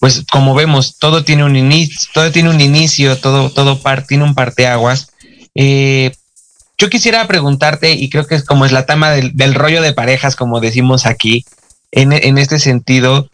pues 0.01 0.25
como 0.31 0.55
vemos, 0.55 0.97
todo 0.99 1.23
tiene 1.25 1.45
un 1.45 1.55
inicio, 1.55 2.11
todo 2.13 2.33
tiene 2.33 2.51
un 2.51 2.61
inicio, 2.61 3.17
todo, 3.19 3.51
todo 3.51 3.81
tiene 4.09 4.25
un 4.25 4.35
parteaguas. 4.35 5.13
Eh, 5.55 6.13
yo 6.79 6.91
quisiera 6.91 7.27
preguntarte, 7.29 7.93
y 7.93 8.11
creo 8.11 8.27
que 8.27 8.35
es 8.35 8.45
como 8.45 8.65
es 8.65 8.73
la 8.73 8.87
tama 8.87 9.11
del, 9.11 9.55
rollo 9.55 9.83
de 9.83 9.93
parejas, 9.93 10.35
como 10.35 10.61
decimos 10.61 11.07
aquí, 11.07 11.45
en, 11.93 12.13
en 12.13 12.39
este 12.39 12.59
sentido, 12.59 13.29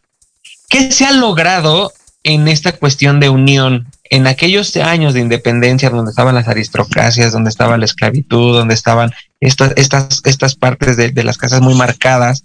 ¿qué 0.68 0.90
se 0.92 1.06
ha 1.06 1.12
logrado 1.12 1.92
en 2.24 2.48
esta 2.48 2.72
cuestión 2.72 3.20
de 3.20 3.28
unión 3.28 3.86
en 4.10 4.26
aquellos 4.26 4.76
años 4.76 5.14
de 5.14 5.20
independencia 5.20 5.90
donde 5.90 6.10
estaban 6.10 6.34
las 6.34 6.48
aristocracias, 6.48 7.32
donde 7.32 7.50
estaba 7.50 7.78
la 7.78 7.84
esclavitud, 7.84 8.56
donde 8.56 8.74
estaban 8.74 9.12
estas, 9.40 9.72
estas, 9.76 10.22
estas 10.24 10.54
partes 10.54 10.96
de, 10.96 11.24
las 11.24 11.38
casas 11.38 11.60
muy 11.60 11.74
marcadas, 11.74 12.44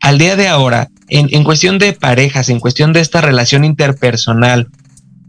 al 0.00 0.18
día 0.18 0.36
de 0.36 0.48
ahora, 0.48 0.88
en, 1.08 1.44
cuestión 1.44 1.78
de 1.78 1.92
parejas, 1.92 2.48
en 2.48 2.60
cuestión 2.60 2.92
de 2.92 3.00
esta 3.00 3.20
relación 3.20 3.64
interpersonal, 3.64 4.68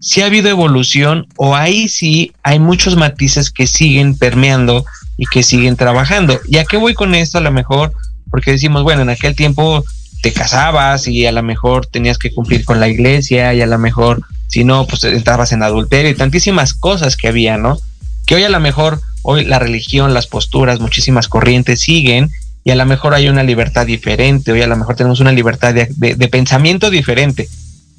si 0.02 0.22
ha 0.22 0.28
habido 0.28 0.50
evolución 0.50 1.28
o 1.36 1.56
ahí 1.56 1.90
sí 1.90 2.32
hay 2.44 2.60
muchos 2.60 2.96
matices 2.96 3.52
que 3.52 3.68
siguen 3.68 4.18
permeando 4.18 4.86
y 5.18 5.26
que 5.26 5.44
siguen 5.44 5.76
trabajando. 5.76 6.40
¿Y 6.48 6.58
a 6.58 6.66
qué 6.66 6.78
voy 6.78 6.94
con 6.94 7.16
esto? 7.16 7.38
A 7.38 7.42
lo 7.42 7.52
mejor 7.52 7.94
porque 8.30 8.52
decimos, 8.52 8.84
bueno, 8.84 9.02
en 9.02 9.10
aquel 9.10 9.36
tiempo 9.36 9.84
te 10.22 10.32
casabas 10.32 11.08
y 11.08 11.26
a 11.26 11.32
lo 11.32 11.44
mejor 11.44 11.86
tenías 11.86 12.18
que 12.18 12.32
cumplir 12.32 12.66
con 12.66 12.80
la 12.80 12.88
iglesia 12.88 13.54
y 13.54 13.62
a 13.62 13.68
lo 13.68 13.78
mejor 13.80 14.22
si 14.48 14.64
no, 14.64 14.86
pues 14.88 15.04
entrabas 15.04 15.52
en 15.52 15.64
adulterio 15.64 16.12
y 16.12 16.16
tantísimas 16.16 16.74
cosas 16.74 17.16
que 17.16 17.28
había, 17.28 17.58
¿no? 17.58 17.80
Que 18.26 18.36
hoy 18.36 18.44
a 18.44 18.50
lo 18.50 18.60
mejor, 18.60 19.02
hoy 19.22 19.46
la 19.46 19.60
religión, 19.60 20.14
las 20.14 20.28
posturas, 20.28 20.80
muchísimas 20.80 21.28
corrientes 21.28 21.82
siguen 21.82 22.32
y 22.64 22.72
a 22.72 22.76
lo 22.76 22.86
mejor 22.86 23.14
hay 23.14 23.30
una 23.30 23.44
libertad 23.44 23.86
diferente, 23.86 24.52
hoy 24.52 24.62
a 24.62 24.68
lo 24.68 24.76
mejor 24.76 24.96
tenemos 24.96 25.20
una 25.20 25.32
libertad 25.32 25.74
de, 25.74 26.28
pensamiento 26.30 26.90
diferente. 26.90 27.48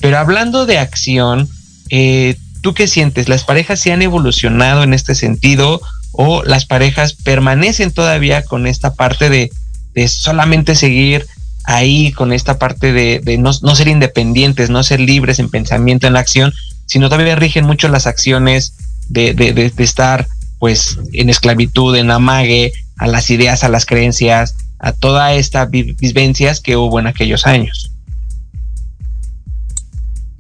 Pero 0.01 0.19
hablando 0.19 0.67
de 0.67 0.79
acción, 0.79 1.49
eh, 1.91 2.37
¿tú 2.61 2.75
qué 2.75 2.87
sientes? 2.87 3.29
¿Las 3.29 3.45
parejas 3.45 3.81
se 3.81 3.93
han 3.93 4.03
evolucionado 4.03 4.83
en 4.83 4.95
este 4.95 5.15
sentido 5.15 5.81
o 6.13 6.43
las 6.45 6.67
parejas 6.67 7.15
permanecen 7.15 7.91
todavía 7.91 8.43
con 8.45 8.67
esta 8.67 8.95
parte 8.95 9.31
de, 9.31 9.51
de 9.95 10.09
solamente 10.09 10.75
seguir 10.75 11.27
ahí 11.65 12.13
con 12.13 12.33
esta 12.33 12.59
parte 12.59 12.93
de, 12.93 13.39
no, 13.39 13.53
ser 13.53 13.89
independientes, 13.89 14.71
no 14.71 14.83
ser 14.83 15.01
libres 15.01 15.39
en 15.39 15.51
pensamiento, 15.51 16.07
en 16.07 16.15
la 16.15 16.21
acción, 16.21 16.53
sino 16.87 17.09
todavía 17.09 17.37
rigen 17.37 17.65
mucho 17.65 17.89
las 17.89 18.07
acciones 18.07 18.75
de, 19.09 19.35
de, 19.35 19.73
estar 19.79 20.27
pues 20.59 20.99
en 21.13 21.31
esclavitud, 21.31 21.97
en 21.97 22.11
amague, 22.11 22.73
a 23.01 23.07
las 23.07 23.31
ideas, 23.31 23.65
a 23.65 23.71
las 23.71 23.87
creencias, 23.87 24.57
a 24.79 24.93
toda 24.93 25.33
esta 25.33 25.65
vivencias 25.65 26.61
que 26.61 26.77
hubo 26.77 27.01
en 27.01 27.07
aquellos 27.07 27.47
años. 27.47 27.91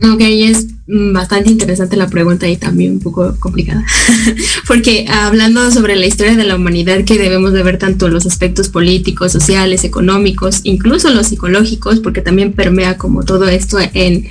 Ok, 0.03 0.21
es 0.21 0.67
bastante 0.87 1.51
interesante 1.51 1.97
la 1.97 2.09
pregunta 2.09 2.47
y 2.49 2.59
también 2.59 2.93
un 2.93 3.01
poco 3.01 3.35
complicada, 3.39 3.83
porque 4.67 5.07
hablando 5.09 5.71
sobre 5.71 5.97
la 5.97 6.07
historia 6.07 6.37
de 6.37 6.45
la 6.45 6.57
humanidad 6.57 7.05
que 7.05 7.19
debemos 7.19 7.55
de 7.55 7.63
ver 7.63 7.79
tanto 7.79 8.09
los 8.09 8.27
aspectos 8.27 8.69
políticos, 8.69 9.33
sociales, 9.33 9.85
económicos, 9.85 10.61
incluso 10.65 11.09
los 11.11 11.29
psicológicos, 11.29 12.01
porque 12.01 12.21
también 12.21 12.53
permea 12.53 12.99
como 12.99 13.23
todo 13.25 13.49
esto 13.49 13.79
en, 13.95 14.29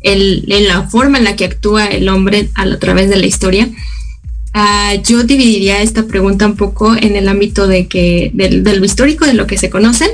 en 0.00 0.68
la 0.68 0.88
forma 0.88 1.18
en 1.18 1.24
la 1.24 1.34
que 1.34 1.46
actúa 1.46 1.86
el 1.86 2.08
hombre 2.08 2.48
a, 2.54 2.78
través 2.78 3.10
de 3.10 3.16
la 3.16 3.26
historia. 3.26 3.68
Uh, 4.54 5.00
yo 5.02 5.22
dividiría 5.24 5.80
esta 5.80 6.06
pregunta 6.06 6.46
un 6.46 6.56
poco 6.56 6.94
en 6.94 7.16
el 7.16 7.28
ámbito 7.28 7.66
de 7.66 7.88
que 7.88 8.30
del, 8.34 8.62
lo 8.62 8.84
histórico 8.84 9.24
de 9.24 9.32
lo 9.32 9.46
que 9.46 9.56
se 9.56 9.70
conocen 9.70 10.10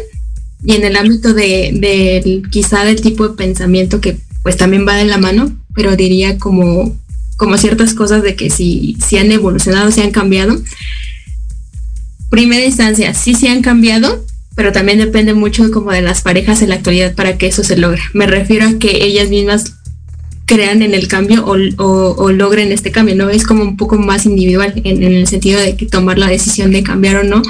y 0.63 0.77
en 0.77 0.85
el 0.85 0.97
ámbito 0.97 1.35
de, 1.35 1.73
de 1.75 2.43
quizá 2.51 2.85
del 2.85 3.01
tipo 3.01 3.29
de 3.29 3.35
pensamiento 3.37 4.01
que 4.01 4.19
pues 4.43 4.57
también 4.57 4.87
va 4.87 4.95
de 4.95 5.05
la 5.05 5.19
mano, 5.19 5.55
pero 5.75 5.97
diría 5.97 6.39
como, 6.39 6.97
como 7.37 7.59
ciertas 7.59 7.95
cosas 7.95 8.23
de 8.23 8.37
que 8.37 8.51
si, 8.51 8.97
si 9.05 9.19
han 9.19 9.31
evolucionado, 9.31 9.91
si 9.91 10.01
han 10.01 10.11
cambiado. 10.11 10.57
Primera 12.31 12.65
instancia, 12.65 13.15
sí 13.15 13.35
se 13.35 13.49
han 13.49 13.63
cambiado, 13.63 14.25
pero 14.55 14.73
también 14.73 14.99
depende 14.99 15.35
mucho 15.35 15.71
como 15.71 15.93
de 15.93 16.03
las 16.03 16.23
parejas 16.23 16.63
en 16.63 16.71
la 16.71 16.77
actualidad 16.77 17.15
para 17.15 17.39
que 17.39 17.47
eso 17.47 17.63
se 17.65 17.77
logre. 17.77 18.01
Me 18.13 18.27
refiero 18.27 18.67
a 18.67 18.79
que 18.79 19.05
ellas 19.05 19.31
mismas 19.31 19.75
crean 20.49 20.81
en 20.83 20.95
el 20.95 21.07
cambio 21.09 21.45
o, 21.47 22.33
logren 22.33 22.73
este 22.73 22.91
cambio, 22.91 23.15
¿no? 23.15 23.29
Es 23.29 23.45
como 23.45 23.63
un 23.63 23.77
poco 23.77 23.97
más 23.99 24.25
individual 24.25 24.73
en, 24.83 25.03
el 25.03 25.27
sentido 25.29 25.61
de 25.61 25.77
que 25.77 25.87
tomar 25.87 26.19
la 26.19 26.27
decisión 26.27 26.73
de 26.73 26.83
cambiar 26.83 27.17
o 27.17 27.23
no. 27.23 27.43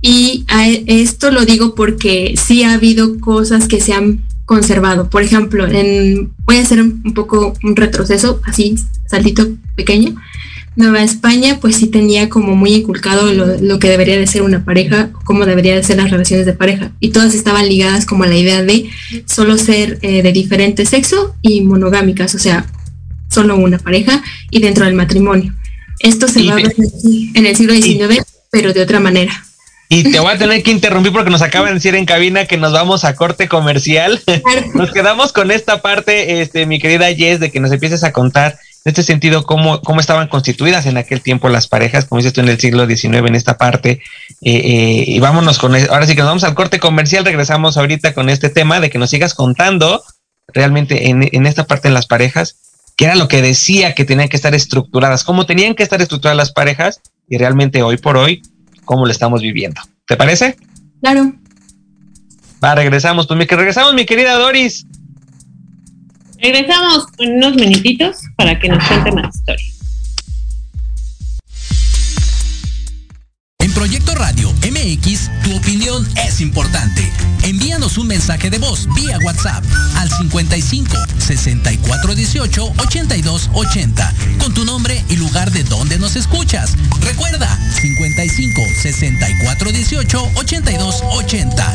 Y 0.00 0.44
a 0.48 0.66
esto 0.66 1.30
lo 1.30 1.44
digo 1.44 1.74
porque 1.74 2.34
sí 2.42 2.62
ha 2.62 2.72
habido 2.72 3.20
cosas 3.20 3.68
que 3.68 3.80
se 3.80 3.92
han 3.92 4.22
conservado. 4.46 5.10
Por 5.10 5.22
ejemplo, 5.22 5.68
en, 5.68 6.32
voy 6.46 6.56
a 6.56 6.62
hacer 6.62 6.80
un 6.80 7.12
poco 7.14 7.52
un 7.62 7.76
retroceso, 7.76 8.40
así, 8.46 8.74
saltito 9.06 9.46
pequeño. 9.76 10.16
Nueva 10.76 11.02
España, 11.02 11.58
pues 11.60 11.76
sí 11.76 11.88
tenía 11.88 12.30
como 12.30 12.56
muy 12.56 12.72
inculcado 12.72 13.34
lo, 13.34 13.78
que 13.78 13.90
debería 13.90 14.18
de 14.18 14.26
ser 14.26 14.40
una 14.40 14.64
pareja, 14.64 15.09
cómo 15.24 15.46
debería 15.46 15.74
de 15.74 15.82
ser 15.82 15.96
las 15.96 16.10
relaciones 16.10 16.46
de 16.46 16.52
pareja. 16.52 16.92
Y 17.00 17.10
todas 17.10 17.34
estaban 17.34 17.68
ligadas 17.68 18.06
como 18.06 18.24
a 18.24 18.26
la 18.26 18.36
idea 18.36 18.62
de 18.62 18.90
solo 19.26 19.58
ser 19.58 19.98
eh, 20.02 20.22
de 20.22 20.32
diferente 20.32 20.86
sexo 20.86 21.34
y 21.42 21.60
monogámicas, 21.62 22.34
o 22.34 22.38
sea, 22.38 22.66
solo 23.28 23.56
una 23.56 23.78
pareja 23.78 24.22
y 24.50 24.60
dentro 24.60 24.84
del 24.84 24.94
matrimonio. 24.94 25.54
Esto 26.00 26.28
se 26.28 26.42
va 26.44 26.52
a 26.52 26.56
ver 26.56 26.74
en 27.34 27.46
el 27.46 27.56
siglo 27.56 27.74
XIX, 27.74 28.24
pero 28.50 28.72
de 28.72 28.82
otra 28.82 29.00
manera. 29.00 29.44
Y 29.92 30.04
te 30.04 30.20
voy 30.20 30.32
a 30.32 30.38
tener 30.38 30.62
que 30.62 30.70
interrumpir 30.70 31.12
porque 31.12 31.30
nos 31.30 31.42
acaban 31.42 31.70
de 31.70 31.74
decir 31.74 31.96
en 31.96 32.06
cabina 32.06 32.46
que 32.46 32.56
nos 32.56 32.72
vamos 32.72 33.04
a 33.04 33.16
corte 33.16 33.48
comercial. 33.48 34.22
nos 34.74 34.92
quedamos 34.92 35.32
con 35.32 35.50
esta 35.50 35.82
parte, 35.82 36.40
este, 36.40 36.64
mi 36.64 36.78
querida 36.78 37.12
Jess, 37.12 37.40
de 37.40 37.50
que 37.50 37.58
nos 37.58 37.72
empieces 37.72 38.04
a 38.04 38.12
contar 38.12 38.56
en 38.84 38.90
este 38.90 39.02
sentido 39.02 39.44
cómo, 39.44 39.82
cómo 39.82 40.00
estaban 40.00 40.28
constituidas 40.28 40.86
en 40.86 40.96
aquel 40.96 41.20
tiempo 41.20 41.48
las 41.48 41.68
parejas, 41.68 42.06
como 42.06 42.18
dices 42.18 42.32
tú 42.32 42.40
en 42.40 42.48
el 42.48 42.58
siglo 42.58 42.86
XIX 42.86 43.26
en 43.26 43.34
esta 43.34 43.58
parte. 43.58 44.00
Eh, 44.40 44.56
eh, 44.56 45.04
y 45.06 45.18
vámonos 45.20 45.58
con, 45.58 45.76
e, 45.76 45.86
ahora 45.90 46.06
sí 46.06 46.14
que 46.14 46.22
nos 46.22 46.30
vamos 46.30 46.44
al 46.44 46.54
corte 46.54 46.78
comercial, 46.78 47.24
regresamos 47.24 47.76
ahorita 47.76 48.14
con 48.14 48.30
este 48.30 48.48
tema 48.48 48.80
de 48.80 48.88
que 48.88 48.98
nos 48.98 49.10
sigas 49.10 49.34
contando 49.34 50.02
realmente 50.48 51.10
en, 51.10 51.28
en 51.30 51.46
esta 51.46 51.66
parte 51.66 51.88
de 51.88 51.94
las 51.94 52.06
parejas, 52.06 52.56
que 52.96 53.04
era 53.04 53.16
lo 53.16 53.28
que 53.28 53.42
decía 53.42 53.94
que 53.94 54.04
tenían 54.04 54.28
que 54.28 54.36
estar 54.36 54.54
estructuradas, 54.54 55.24
cómo 55.24 55.46
tenían 55.46 55.74
que 55.74 55.82
estar 55.82 56.00
estructuradas 56.00 56.36
las 56.36 56.52
parejas 56.52 57.00
y 57.28 57.38
realmente 57.38 57.82
hoy 57.82 57.98
por 57.98 58.16
hoy 58.16 58.42
cómo 58.84 59.04
lo 59.06 59.12
estamos 59.12 59.42
viviendo. 59.42 59.80
¿Te 60.06 60.16
parece? 60.16 60.56
Claro. 61.00 61.32
Va, 62.62 62.74
regresamos. 62.74 63.26
Pues 63.26 63.46
que 63.46 63.56
regresamos, 63.56 63.94
mi 63.94 64.04
querida 64.04 64.34
Doris. 64.34 64.86
Regresamos 66.40 67.06
en 67.18 67.36
unos 67.36 67.54
minutitos 67.54 68.16
para 68.36 68.58
que 68.58 68.68
nos 68.68 68.82
cuente 68.84 69.12
más 69.12 69.36
historias. 69.36 69.76
En 73.58 73.74
Proyecto 73.74 74.14
Radio 74.14 74.50
MX, 74.62 75.30
tu 75.44 75.54
opinión 75.54 76.06
es 76.26 76.40
importante. 76.40 77.02
Envíanos 77.42 77.98
un 77.98 78.06
mensaje 78.06 78.48
de 78.48 78.58
voz 78.58 78.88
vía 78.94 79.18
WhatsApp 79.22 79.62
al 79.96 80.10
55 80.10 80.96
64 81.18 82.14
18 82.14 82.72
82 82.78 83.50
80 83.52 84.14
con 84.38 84.54
tu 84.54 84.64
nombre 84.64 85.04
y 85.10 85.16
lugar 85.16 85.50
de 85.50 85.62
donde 85.64 85.98
nos 85.98 86.16
escuchas. 86.16 86.74
Recuerda 87.02 87.54
55 87.80 88.62
64 88.80 89.72
18 89.72 90.30
82 90.36 91.02
80. 91.02 91.74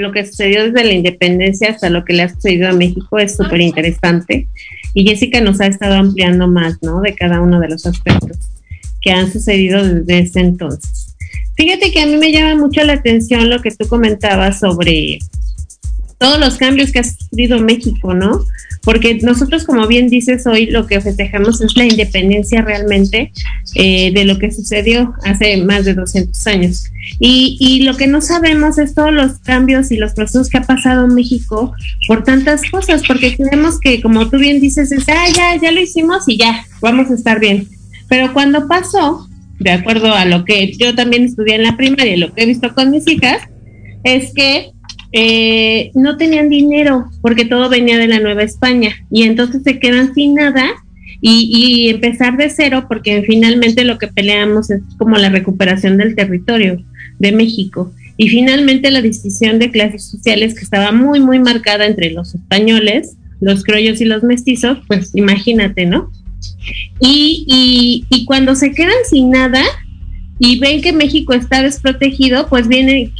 Lo 0.00 0.12
que 0.12 0.24
sucedió 0.24 0.64
desde 0.64 0.82
la 0.82 0.94
independencia 0.94 1.70
hasta 1.70 1.90
lo 1.90 2.06
que 2.06 2.14
le 2.14 2.22
ha 2.22 2.28
sucedido 2.30 2.70
a 2.70 2.72
México 2.72 3.18
es 3.18 3.36
súper 3.36 3.60
interesante. 3.60 4.48
Y 4.94 5.06
Jessica 5.06 5.42
nos 5.42 5.60
ha 5.60 5.66
estado 5.66 5.94
ampliando 5.94 6.48
más, 6.48 6.78
¿no? 6.80 7.02
De 7.02 7.14
cada 7.14 7.42
uno 7.42 7.60
de 7.60 7.68
los 7.68 7.84
aspectos 7.84 8.38
que 9.02 9.10
han 9.10 9.30
sucedido 9.30 9.86
desde 9.86 10.20
ese 10.20 10.40
entonces. 10.40 11.16
Fíjate 11.54 11.92
que 11.92 12.00
a 12.00 12.06
mí 12.06 12.16
me 12.16 12.32
llama 12.32 12.56
mucho 12.56 12.82
la 12.82 12.94
atención 12.94 13.50
lo 13.50 13.60
que 13.60 13.70
tú 13.72 13.86
comentabas 13.88 14.60
sobre 14.60 15.18
todos 16.20 16.38
los 16.38 16.58
cambios 16.58 16.92
que 16.92 16.98
ha 16.98 17.04
sufrido 17.04 17.58
México, 17.60 18.12
¿no? 18.12 18.44
Porque 18.82 19.18
nosotros, 19.22 19.64
como 19.64 19.86
bien 19.86 20.08
dices, 20.08 20.46
hoy 20.46 20.66
lo 20.66 20.86
que 20.86 21.00
festejamos 21.00 21.62
es 21.62 21.74
la 21.76 21.86
independencia 21.86 22.60
realmente 22.60 23.32
eh, 23.74 24.12
de 24.12 24.24
lo 24.26 24.38
que 24.38 24.52
sucedió 24.52 25.14
hace 25.24 25.56
más 25.64 25.86
de 25.86 25.94
200 25.94 26.46
años. 26.46 26.84
Y, 27.18 27.56
y 27.58 27.84
lo 27.84 27.96
que 27.96 28.06
no 28.06 28.20
sabemos 28.20 28.76
es 28.76 28.94
todos 28.94 29.12
los 29.12 29.38
cambios 29.38 29.90
y 29.90 29.96
los 29.96 30.12
procesos 30.12 30.50
que 30.50 30.58
ha 30.58 30.62
pasado 30.62 31.08
México 31.08 31.72
por 32.06 32.22
tantas 32.22 32.62
cosas, 32.70 33.02
porque 33.06 33.34
creemos 33.36 33.80
que, 33.80 34.02
como 34.02 34.28
tú 34.28 34.36
bien 34.36 34.60
dices, 34.60 34.92
es, 34.92 35.08
ah, 35.08 35.24
ya, 35.34 35.58
ya 35.60 35.72
lo 35.72 35.80
hicimos 35.80 36.24
y 36.26 36.36
ya, 36.36 36.66
vamos 36.82 37.10
a 37.10 37.14
estar 37.14 37.40
bien. 37.40 37.66
Pero 38.10 38.34
cuando 38.34 38.68
pasó, 38.68 39.26
de 39.58 39.70
acuerdo 39.70 40.14
a 40.14 40.26
lo 40.26 40.44
que 40.44 40.72
yo 40.72 40.94
también 40.94 41.24
estudié 41.24 41.54
en 41.54 41.62
la 41.62 41.78
primaria 41.78 42.14
y 42.14 42.18
lo 42.18 42.34
que 42.34 42.42
he 42.42 42.46
visto 42.46 42.74
con 42.74 42.90
mis 42.90 43.08
hijas, 43.08 43.40
es 44.04 44.32
que 44.34 44.72
eh, 45.12 45.90
no 45.94 46.16
tenían 46.16 46.48
dinero 46.48 47.10
porque 47.20 47.44
todo 47.44 47.68
venía 47.68 47.98
de 47.98 48.06
la 48.06 48.20
Nueva 48.20 48.42
España 48.42 48.94
y 49.10 49.24
entonces 49.24 49.62
se 49.64 49.80
quedan 49.80 50.14
sin 50.14 50.34
nada 50.34 50.64
y, 51.22 51.88
empezar 51.90 52.36
de 52.36 52.48
cero 52.48 52.86
porque 52.88 53.22
finalmente 53.26 53.84
lo 53.84 53.98
que 53.98 54.06
peleamos 54.06 54.70
es 54.70 54.80
como 54.96 55.16
la 55.16 55.28
recuperación 55.28 55.98
del 55.98 56.14
territorio 56.14 56.82
de 57.18 57.32
México 57.32 57.92
y 58.16 58.28
finalmente 58.28 58.90
la 58.90 59.02
distinción 59.02 59.58
de 59.58 59.70
clases 59.70 60.04
sociales 60.04 60.54
que 60.54 60.64
estaba 60.64 60.92
muy 60.92 61.20
muy 61.20 61.38
marcada 61.38 61.86
entre 61.86 62.10
los 62.10 62.34
españoles, 62.34 63.16
los 63.40 63.64
criollos 63.64 64.00
y 64.00 64.04
los 64.04 64.22
mestizos, 64.22 64.78
pues 64.86 65.10
imagínate, 65.14 65.86
¿no? 65.86 66.10
Y, 67.00 68.04
y 68.08 68.24
cuando 68.24 68.54
se 68.54 68.72
quedan 68.72 68.94
sin 69.08 69.30
nada, 69.30 69.62
y 70.42 70.58
ven 70.58 70.80
que 70.80 70.94
México 70.94 71.34
está 71.34 71.62
desprotegido, 71.62 72.48
pues 72.48 72.66
vienen, 72.66 73.12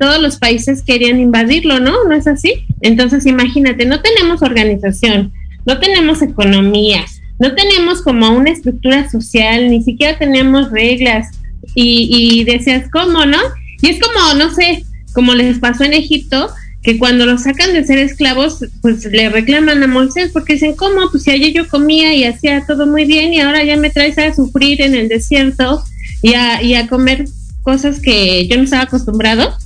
todos 0.00 0.22
los 0.22 0.38
países 0.38 0.82
querían 0.82 1.20
invadirlo, 1.20 1.80
¿no? 1.80 1.92
¿No 2.08 2.14
es 2.14 2.26
así? 2.26 2.64
Entonces 2.80 3.26
imagínate, 3.26 3.84
no 3.84 4.00
tenemos 4.00 4.40
organización, 4.40 5.32
no 5.66 5.78
tenemos 5.78 6.22
economía, 6.22 7.04
no 7.38 7.54
tenemos 7.54 8.00
como 8.00 8.30
una 8.30 8.50
estructura 8.50 9.10
social, 9.10 9.68
ni 9.68 9.82
siquiera 9.82 10.18
tenemos 10.18 10.70
reglas. 10.70 11.28
Y, 11.74 12.08
y 12.10 12.44
decías, 12.44 12.88
¿cómo, 12.90 13.26
no? 13.26 13.38
Y 13.82 13.90
es 13.90 14.00
como, 14.00 14.34
no 14.42 14.50
sé, 14.54 14.82
como 15.12 15.34
les 15.34 15.58
pasó 15.58 15.84
en 15.84 15.92
Egipto, 15.92 16.48
que 16.82 16.96
cuando 16.96 17.26
los 17.26 17.42
sacan 17.42 17.74
de 17.74 17.84
ser 17.84 17.98
esclavos, 17.98 18.64
pues 18.80 19.04
le 19.04 19.28
reclaman 19.28 19.82
a 19.82 19.86
Moisés 19.86 20.30
porque 20.32 20.54
dicen, 20.54 20.74
¿cómo? 20.74 21.10
Pues 21.10 21.24
si 21.24 21.32
ayer 21.32 21.52
yo 21.52 21.68
comía 21.68 22.14
y 22.14 22.24
hacía 22.24 22.64
todo 22.66 22.86
muy 22.86 23.04
bien 23.04 23.34
y 23.34 23.40
ahora 23.40 23.62
ya 23.62 23.76
me 23.76 23.90
traes 23.90 24.16
a 24.16 24.34
sufrir 24.34 24.80
en 24.80 24.94
el 24.94 25.08
desierto 25.08 25.84
y 26.22 26.34
a, 26.34 26.62
y 26.62 26.74
a 26.74 26.86
comer 26.86 27.26
cosas 27.62 28.00
que 28.00 28.46
yo 28.48 28.56
no 28.56 28.64
estaba 28.64 28.84
acostumbrado. 28.84 29.56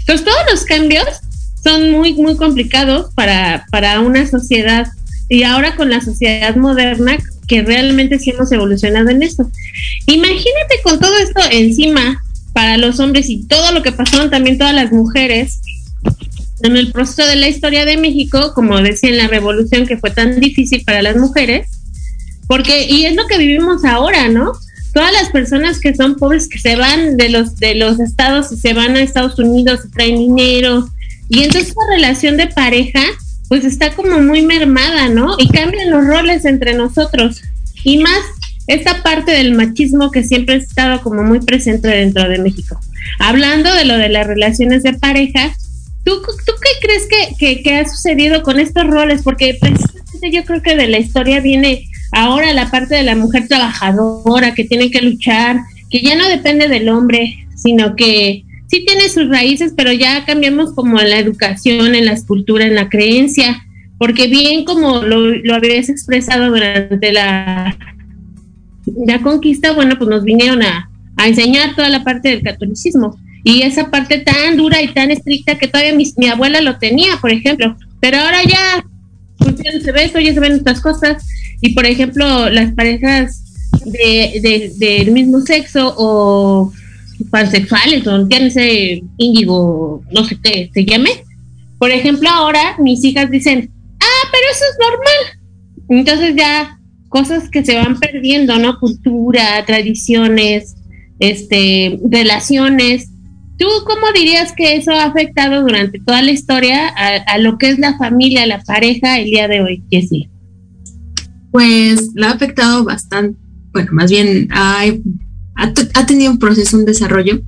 Entonces 0.00 0.24
todos 0.24 0.40
los 0.50 0.64
cambios 0.64 1.04
son 1.62 1.90
muy, 1.90 2.14
muy 2.14 2.36
complicados 2.36 3.12
para, 3.14 3.66
para 3.70 4.00
una 4.00 4.26
sociedad 4.26 4.86
y 5.28 5.42
ahora 5.42 5.76
con 5.76 5.90
la 5.90 6.00
sociedad 6.00 6.54
moderna, 6.56 7.16
que 7.48 7.62
realmente 7.62 8.18
sí 8.18 8.30
hemos 8.30 8.52
evolucionado 8.52 9.08
en 9.10 9.22
esto. 9.22 9.50
Imagínate 10.06 10.80
con 10.82 10.98
todo 11.00 11.16
esto 11.18 11.40
encima 11.50 12.22
para 12.52 12.76
los 12.76 13.00
hombres 13.00 13.28
y 13.28 13.44
todo 13.44 13.72
lo 13.72 13.82
que 13.82 13.92
pasaron 13.92 14.30
también 14.30 14.58
todas 14.58 14.74
las 14.74 14.92
mujeres 14.92 15.60
en 16.60 16.76
el 16.76 16.92
proceso 16.92 17.26
de 17.26 17.36
la 17.36 17.48
historia 17.48 17.84
de 17.84 17.96
México, 17.96 18.52
como 18.54 18.80
decía 18.80 19.10
en 19.10 19.18
la 19.18 19.28
revolución 19.28 19.86
que 19.86 19.98
fue 19.98 20.10
tan 20.10 20.40
difícil 20.40 20.84
para 20.84 21.02
las 21.02 21.16
mujeres, 21.16 21.68
porque 22.46 22.86
y 22.88 23.06
es 23.06 23.16
lo 23.16 23.26
que 23.26 23.38
vivimos 23.38 23.84
ahora, 23.84 24.28
¿no? 24.28 24.52
Todas 24.94 25.12
las 25.12 25.30
personas 25.30 25.80
que 25.80 25.94
son 25.94 26.14
pobres 26.14 26.48
que 26.48 26.58
se 26.58 26.76
van 26.76 27.16
de 27.16 27.28
los 27.28 27.56
de 27.56 27.74
los 27.74 28.00
estados 28.00 28.52
y 28.52 28.56
se 28.56 28.72
van 28.72 28.96
a 28.96 29.02
Estados 29.02 29.38
Unidos 29.38 29.80
y 29.84 29.90
traen 29.90 30.18
dinero 30.18 30.88
y 31.28 31.42
entonces 31.42 31.74
la 31.74 31.96
relación 31.96 32.36
de 32.36 32.46
pareja 32.46 33.02
pues 33.48 33.64
está 33.64 33.90
como 33.90 34.20
muy 34.20 34.42
mermada, 34.42 35.08
¿no? 35.08 35.36
Y 35.38 35.48
cambian 35.48 35.90
los 35.90 36.06
roles 36.06 36.44
entre 36.44 36.74
nosotros. 36.74 37.42
Y 37.82 37.98
más 37.98 38.20
esta 38.66 39.02
parte 39.02 39.32
del 39.32 39.52
machismo 39.52 40.10
que 40.10 40.24
siempre 40.24 40.54
ha 40.54 40.58
estado 40.58 41.02
como 41.02 41.22
muy 41.22 41.40
presente 41.40 41.88
dentro 41.88 42.28
de 42.28 42.38
México. 42.38 42.80
Hablando 43.18 43.72
de 43.74 43.84
lo 43.84 43.96
de 43.96 44.08
las 44.08 44.26
relaciones 44.26 44.82
de 44.82 44.94
pareja, 44.94 45.54
¿tú, 46.04 46.22
tú 46.22 46.52
qué 46.62 46.86
crees 46.86 47.06
que, 47.38 47.62
que, 47.62 47.74
ha 47.74 47.88
sucedido 47.88 48.42
con 48.42 48.58
estos 48.58 48.86
roles? 48.86 49.22
Porque 49.22 49.56
precisamente 49.60 50.30
yo 50.32 50.44
creo 50.44 50.62
que 50.62 50.76
de 50.76 50.88
la 50.88 50.98
historia 50.98 51.40
viene 51.40 51.86
ahora 52.14 52.52
la 52.52 52.70
parte 52.70 52.94
de 52.94 53.02
la 53.02 53.16
mujer 53.16 53.48
trabajadora 53.48 54.54
que 54.54 54.64
tiene 54.64 54.90
que 54.90 55.02
luchar, 55.02 55.58
que 55.90 56.00
ya 56.00 56.16
no 56.16 56.28
depende 56.28 56.68
del 56.68 56.88
hombre, 56.88 57.46
sino 57.56 57.96
que 57.96 58.44
sí 58.68 58.84
tiene 58.86 59.08
sus 59.08 59.28
raíces, 59.28 59.74
pero 59.76 59.92
ya 59.92 60.24
cambiamos 60.24 60.72
como 60.74 61.00
en 61.00 61.10
la 61.10 61.18
educación, 61.18 61.94
en 61.94 62.06
la 62.06 62.12
escultura, 62.12 62.66
en 62.66 62.74
la 62.74 62.88
creencia, 62.88 63.62
porque 63.98 64.28
bien 64.28 64.64
como 64.64 65.02
lo, 65.02 65.20
lo 65.20 65.54
habías 65.54 65.88
expresado 65.88 66.46
durante 66.46 67.12
la, 67.12 67.76
la 69.06 69.20
conquista, 69.20 69.72
bueno, 69.72 69.96
pues 69.98 70.08
nos 70.08 70.24
vinieron 70.24 70.62
a, 70.62 70.90
enseñar 71.24 71.74
toda 71.76 71.88
la 71.88 72.02
parte 72.02 72.30
del 72.30 72.42
catolicismo. 72.42 73.16
Y 73.44 73.62
esa 73.62 73.90
parte 73.90 74.18
tan 74.18 74.56
dura 74.56 74.82
y 74.82 74.92
tan 74.92 75.10
estricta 75.10 75.58
que 75.58 75.68
todavía 75.68 75.94
mi, 75.94 76.10
mi 76.16 76.28
abuela 76.28 76.60
lo 76.60 76.78
tenía, 76.78 77.16
por 77.20 77.30
ejemplo, 77.30 77.76
pero 78.00 78.18
ahora 78.18 78.42
ya, 78.42 78.84
pues 79.38 79.54
no 79.56 79.80
se 79.80 79.92
ve 79.92 80.04
eso, 80.04 80.18
ya 80.18 80.32
se 80.32 80.40
ven 80.40 80.60
otras 80.60 80.80
cosas 80.80 81.24
y 81.64 81.72
por 81.72 81.86
ejemplo 81.86 82.50
las 82.50 82.74
parejas 82.74 83.42
de, 83.86 84.38
de, 84.42 84.72
del 84.76 85.12
mismo 85.12 85.40
sexo 85.40 85.94
o 85.96 86.70
pansexuales 87.30 88.06
o 88.06 88.26
ese 88.28 89.02
índigo, 89.16 90.02
no 90.12 90.24
sé 90.24 90.36
qué 90.42 90.70
se 90.74 90.84
llame. 90.84 91.24
Por 91.78 91.90
ejemplo, 91.90 92.28
ahora 92.28 92.76
mis 92.78 93.02
hijas 93.02 93.30
dicen, 93.30 93.70
ah, 93.98 94.28
pero 94.30 94.44
eso 94.52 94.64
es 94.70 94.78
normal. 94.78 95.40
Entonces 95.88 96.36
ya 96.36 96.78
cosas 97.08 97.48
que 97.48 97.64
se 97.64 97.76
van 97.76 97.98
perdiendo, 97.98 98.58
¿no? 98.58 98.78
Cultura, 98.78 99.64
tradiciones, 99.64 100.74
este, 101.18 101.98
relaciones. 102.10 103.08
¿Tú 103.56 103.66
cómo 103.86 104.12
dirías 104.14 104.52
que 104.52 104.76
eso 104.76 104.92
ha 104.92 105.04
afectado 105.04 105.62
durante 105.62 105.98
toda 105.98 106.20
la 106.20 106.30
historia 106.30 106.88
a, 106.88 107.14
a 107.32 107.38
lo 107.38 107.56
que 107.56 107.70
es 107.70 107.78
la 107.78 107.96
familia, 107.96 108.44
la 108.44 108.62
pareja 108.62 109.18
el 109.18 109.30
día 109.30 109.48
de 109.48 109.62
hoy, 109.62 109.82
Jessie? 109.90 110.28
Pues 111.54 112.10
la 112.14 112.30
ha 112.30 112.32
afectado 112.32 112.82
bastante, 112.82 113.38
bueno, 113.72 113.92
más 113.92 114.10
bien 114.10 114.48
hay 114.50 115.04
ha, 115.54 116.04
tenido 116.04 116.32
un 116.32 116.40
proceso, 116.40 116.76
un 116.76 116.84
desarrollo. 116.84 117.42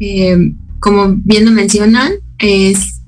Eh, 0.00 0.54
como 0.80 1.14
bien 1.14 1.44
lo 1.44 1.50
mencionan, 1.50 2.14
es 2.38 3.02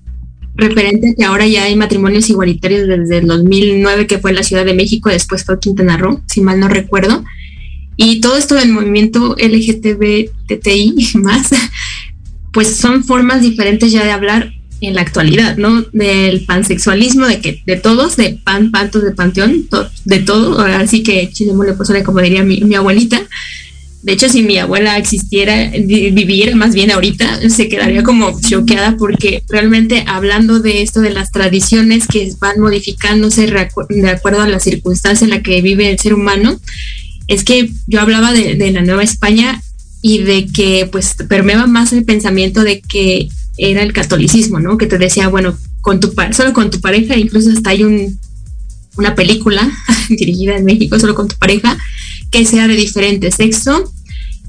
referente 0.57 1.09
a 1.09 1.15
que 1.15 1.25
ahora 1.25 1.47
ya 1.47 1.65
hay 1.65 1.75
matrimonios 1.75 2.29
igualitarios 2.29 2.87
desde 2.87 3.17
el 3.17 3.29
2009, 3.29 4.07
que 4.07 4.19
fue 4.19 4.35
la 4.35 4.43
Ciudad 4.43 4.67
de 4.67 4.75
México, 4.75 5.09
después 5.09 5.43
fue 5.47 5.59
Quintana 5.59 5.97
Roo, 5.97 6.21
si 6.27 6.43
mal 6.43 6.61
no 6.61 6.69
recuerdo. 6.69 7.25
Y 7.97 8.21
todo 8.21 8.37
esto 8.37 8.57
del 8.57 8.73
movimiento 8.73 9.37
LGTBTI 9.39 11.13
más, 11.15 11.49
pues 12.53 12.77
son 12.77 13.05
formas 13.05 13.41
diferentes 13.41 13.91
ya 13.91 14.05
de 14.05 14.11
hablar 14.11 14.53
en 14.81 14.95
la 14.95 15.03
actualidad, 15.03 15.57
¿no? 15.57 15.83
Del 15.93 16.45
pansexualismo, 16.45 17.27
de 17.27 17.41
que 17.41 17.63
de 17.67 17.77
todos, 17.77 18.17
de 18.17 18.39
pan, 18.43 18.71
pantos, 18.71 19.03
de 19.03 19.13
panteón, 19.13 19.69
de 20.05 20.19
todo, 20.21 20.61
así 20.61 21.03
que 21.03 21.31
chile 21.31 21.53
mole 21.53 21.75
pozole, 21.75 22.03
como 22.03 22.21
diría 22.21 22.43
mi, 22.43 22.61
mi 22.63 22.75
abuelita, 22.75 23.27
de 24.03 24.13
hecho, 24.13 24.31
si 24.31 24.43
mi 24.43 24.57
abuela 24.57 24.97
existiera, 24.97 25.71
viviera 25.75 26.57
más 26.57 26.75
bien 26.75 26.91
ahorita, 26.91 27.51
se 27.51 27.69
quedaría 27.69 28.03
como 28.03 28.41
choqueada 28.41 28.97
porque 28.97 29.43
realmente 29.49 30.05
hablando 30.07 30.59
de 30.59 30.81
esto 30.81 31.01
de 31.01 31.11
las 31.11 31.31
tradiciones 31.33 32.07
que 32.07 32.33
van 32.39 32.61
modificándose 32.61 33.47
de 33.47 34.11
acuerdo 34.11 34.41
a 34.41 34.49
la 34.49 34.59
circunstancia 34.59 35.27
en 35.27 35.31
la 35.31 35.43
que 35.43 35.61
vive 35.61 35.91
el 35.91 35.99
ser 35.99 36.15
humano, 36.15 36.59
es 37.27 37.45
que 37.45 37.71
yo 37.87 38.01
hablaba 38.01 38.33
de, 38.33 38.71
la 38.73 38.81
Nueva 38.81 39.03
España 39.03 39.63
y 40.03 40.19
de 40.19 40.47
que 40.47 40.89
pues 40.91 41.15
permeaba 41.29 41.67
más 41.67 41.93
el 41.93 42.05
pensamiento 42.05 42.63
de 42.63 42.81
que 42.81 43.29
era 43.59 43.83
el 43.83 43.93
catolicismo, 43.93 44.61
¿no? 44.61 44.79
Que 44.79 44.87
te 44.87 44.99
decía, 44.99 45.29
bueno, 45.29 45.57
con 45.81 46.01
tu 46.01 46.13
solo 46.33 46.53
con 46.53 46.71
tu 46.71 46.81
pareja, 46.81 47.17
incluso 47.17 47.51
hasta 47.51 47.71
hay 47.71 47.85
un, 47.85 48.19
una 48.97 49.15
película 49.15 49.71
dirigida 50.09 50.57
en 50.57 50.65
México, 50.65 50.99
solo 50.99 51.15
con 51.15 51.29
tu 51.29 51.37
pareja, 51.37 51.77
que 52.31 52.45
sea 52.45 52.69
de 52.69 52.77
diferente 52.77 53.31
sexo. 53.31 53.93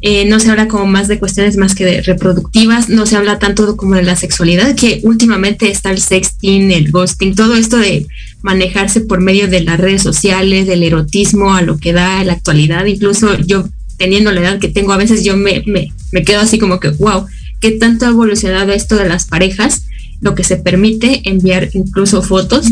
Eh, 0.04 0.26
no 0.26 0.40
se 0.40 0.50
habla 0.50 0.68
como 0.68 0.88
más 0.88 1.08
de 1.08 1.20
cuestiones 1.20 1.58
más 1.58 1.76
que 1.76 1.86
de 1.86 2.02
reproductivas, 2.02 2.90
no 2.90 3.06
se 3.06 3.18
habla 3.18 3.38
tanto 3.38 3.78
como 3.78 3.94
de 3.94 4.02
la 4.02 4.16
sexualidad, 4.16 4.76
que 4.76 5.00
últimamente 5.04 5.70
está 5.70 5.92
el 5.92 6.00
sexting, 6.00 6.72
el 6.72 6.90
ghosting, 6.90 7.36
todo 7.36 7.54
esto 7.54 7.78
de 7.78 8.08
manejarse 8.42 9.02
por 9.02 9.22
medio 9.22 9.48
de 9.48 9.62
las 9.62 9.80
redes 9.80 10.02
sociales, 10.02 10.66
del 10.66 10.82
erotismo, 10.82 11.54
a 11.54 11.62
lo 11.62 11.78
que 11.78 11.94
da 11.94 12.24
la 12.24 12.34
actualidad. 12.34 12.86
Incluso 12.86 13.38
yo, 13.42 13.70
teniendo 14.02 14.32
la 14.32 14.42
edad 14.42 14.60
que 14.60 14.68
tengo, 14.68 14.94
a 14.94 14.98
veces 14.98 15.24
yo 15.24 15.38
me, 15.38 15.62
me, 15.68 15.94
me 16.12 16.24
quedo 16.24 16.40
así 16.40 16.58
como 16.58 16.80
que, 16.80 16.90
wow, 16.90 17.28
qué 17.60 17.70
tanto 17.72 18.08
ha 18.08 18.10
evolucionado 18.10 18.72
esto 18.72 18.96
de 18.96 19.08
las 19.08 19.26
parejas 19.26 19.84
lo 20.22 20.34
que 20.36 20.44
se 20.44 20.58
permite 20.58 21.22
enviar 21.26 21.70
incluso 21.74 22.22
fotos, 22.22 22.68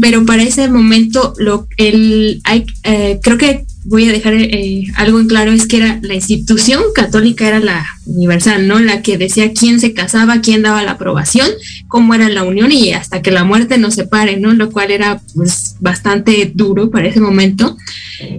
pero 0.00 0.24
para 0.24 0.42
ese 0.42 0.68
momento 0.68 1.34
lo 1.36 1.68
el 1.76 2.40
hay, 2.44 2.64
eh, 2.82 3.20
creo 3.22 3.36
que 3.36 3.64
voy 3.88 4.06
a 4.06 4.12
dejar 4.12 4.34
eh, 4.34 4.84
algo 4.96 5.18
en 5.18 5.28
claro 5.28 5.50
es 5.50 5.66
que 5.66 5.78
era 5.78 5.98
la 6.02 6.14
institución 6.14 6.82
católica 6.94 7.48
era 7.48 7.58
la 7.58 7.86
universal, 8.04 8.68
¿no? 8.68 8.78
La 8.80 9.00
que 9.00 9.16
decía 9.16 9.54
quién 9.54 9.80
se 9.80 9.94
casaba, 9.94 10.42
quién 10.42 10.60
daba 10.60 10.82
la 10.82 10.92
aprobación, 10.92 11.48
cómo 11.88 12.14
era 12.14 12.28
la 12.28 12.44
unión 12.44 12.70
y 12.70 12.92
hasta 12.92 13.22
que 13.22 13.30
la 13.30 13.44
muerte 13.44 13.78
nos 13.78 13.94
separe, 13.94 14.36
¿no? 14.36 14.52
Lo 14.52 14.70
cual 14.70 14.90
era 14.90 15.22
pues 15.34 15.76
bastante 15.80 16.52
duro 16.54 16.90
para 16.90 17.08
ese 17.08 17.20
momento. 17.20 17.78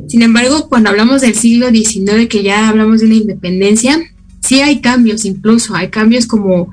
Sin 0.07 0.21
embargo, 0.21 0.69
cuando 0.69 0.91
hablamos 0.91 1.21
del 1.21 1.33
siglo 1.33 1.69
XIX, 1.71 2.27
que 2.29 2.43
ya 2.43 2.69
hablamos 2.69 2.99
de 2.99 3.07
una 3.07 3.15
independencia, 3.15 3.99
sí 4.41 4.61
hay 4.61 4.81
cambios 4.81 5.25
incluso, 5.25 5.73
hay 5.73 5.87
cambios 5.87 6.27
como 6.27 6.69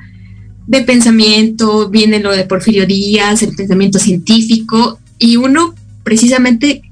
de 0.67 0.83
pensamiento, 0.83 1.89
viene 1.89 2.21
lo 2.21 2.33
de 2.33 2.45
Porfirio 2.45 2.87
Díaz, 2.87 3.43
el 3.43 3.57
pensamiento 3.57 3.99
científico, 3.99 4.99
y 5.19 5.37
uno 5.37 5.75
precisamente 6.05 6.83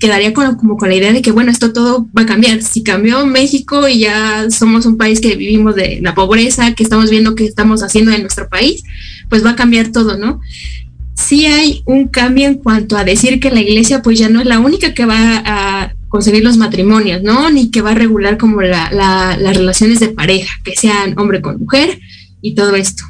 quedaría 0.00 0.32
como 0.32 0.76
con 0.76 0.88
la 0.88 0.94
idea 0.94 1.12
de 1.12 1.22
que, 1.22 1.30
bueno, 1.30 1.50
esto 1.50 1.72
todo 1.72 2.06
va 2.16 2.22
a 2.22 2.26
cambiar. 2.26 2.62
Si 2.62 2.82
cambió 2.82 3.24
México 3.26 3.88
y 3.88 4.00
ya 4.00 4.50
somos 4.50 4.86
un 4.86 4.96
país 4.96 5.20
que 5.20 5.36
vivimos 5.36 5.74
de 5.74 6.00
la 6.02 6.14
pobreza, 6.14 6.74
que 6.74 6.82
estamos 6.82 7.10
viendo 7.10 7.34
qué 7.34 7.44
estamos 7.44 7.82
haciendo 7.82 8.12
en 8.12 8.22
nuestro 8.22 8.48
país, 8.48 8.82
pues 9.28 9.44
va 9.44 9.50
a 9.50 9.56
cambiar 9.56 9.88
todo, 9.88 10.16
¿no? 10.16 10.40
Sí 11.14 11.46
hay 11.46 11.82
un 11.86 12.08
cambio 12.08 12.46
en 12.48 12.54
cuanto 12.54 12.96
a 12.96 13.04
decir 13.04 13.40
que 13.40 13.50
la 13.50 13.60
iglesia 13.60 14.02
pues 14.02 14.18
ya 14.18 14.28
no 14.28 14.40
es 14.40 14.46
la 14.46 14.58
única 14.58 14.94
que 14.94 15.06
va 15.06 15.42
a 15.44 15.94
conseguir 16.08 16.42
los 16.44 16.56
matrimonios, 16.56 17.22
¿no? 17.22 17.50
Ni 17.50 17.70
que 17.70 17.80
va 17.80 17.92
a 17.92 17.94
regular 17.94 18.36
como 18.36 18.62
la, 18.62 18.90
las 18.92 19.56
relaciones 19.56 20.00
de 20.00 20.08
pareja, 20.08 20.52
que 20.64 20.74
sean 20.76 21.18
hombre 21.18 21.40
con 21.40 21.60
mujer 21.60 22.00
y 22.42 22.54
todo 22.54 22.74
esto 22.74 23.04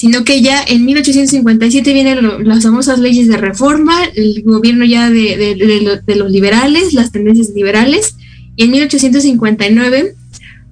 sino 0.00 0.24
que 0.24 0.40
ya 0.40 0.64
en 0.66 0.86
1857 0.86 1.92
vienen 1.92 2.48
las 2.48 2.62
famosas 2.62 2.98
leyes 3.00 3.28
de 3.28 3.36
reforma, 3.36 4.02
el 4.14 4.42
gobierno 4.46 4.86
ya 4.86 5.10
de, 5.10 6.02
los 6.16 6.30
liberales, 6.30 6.94
las 6.94 7.12
tendencias 7.12 7.50
liberales, 7.54 8.16
y 8.56 8.64
en 8.64 8.70
1859 8.70 10.14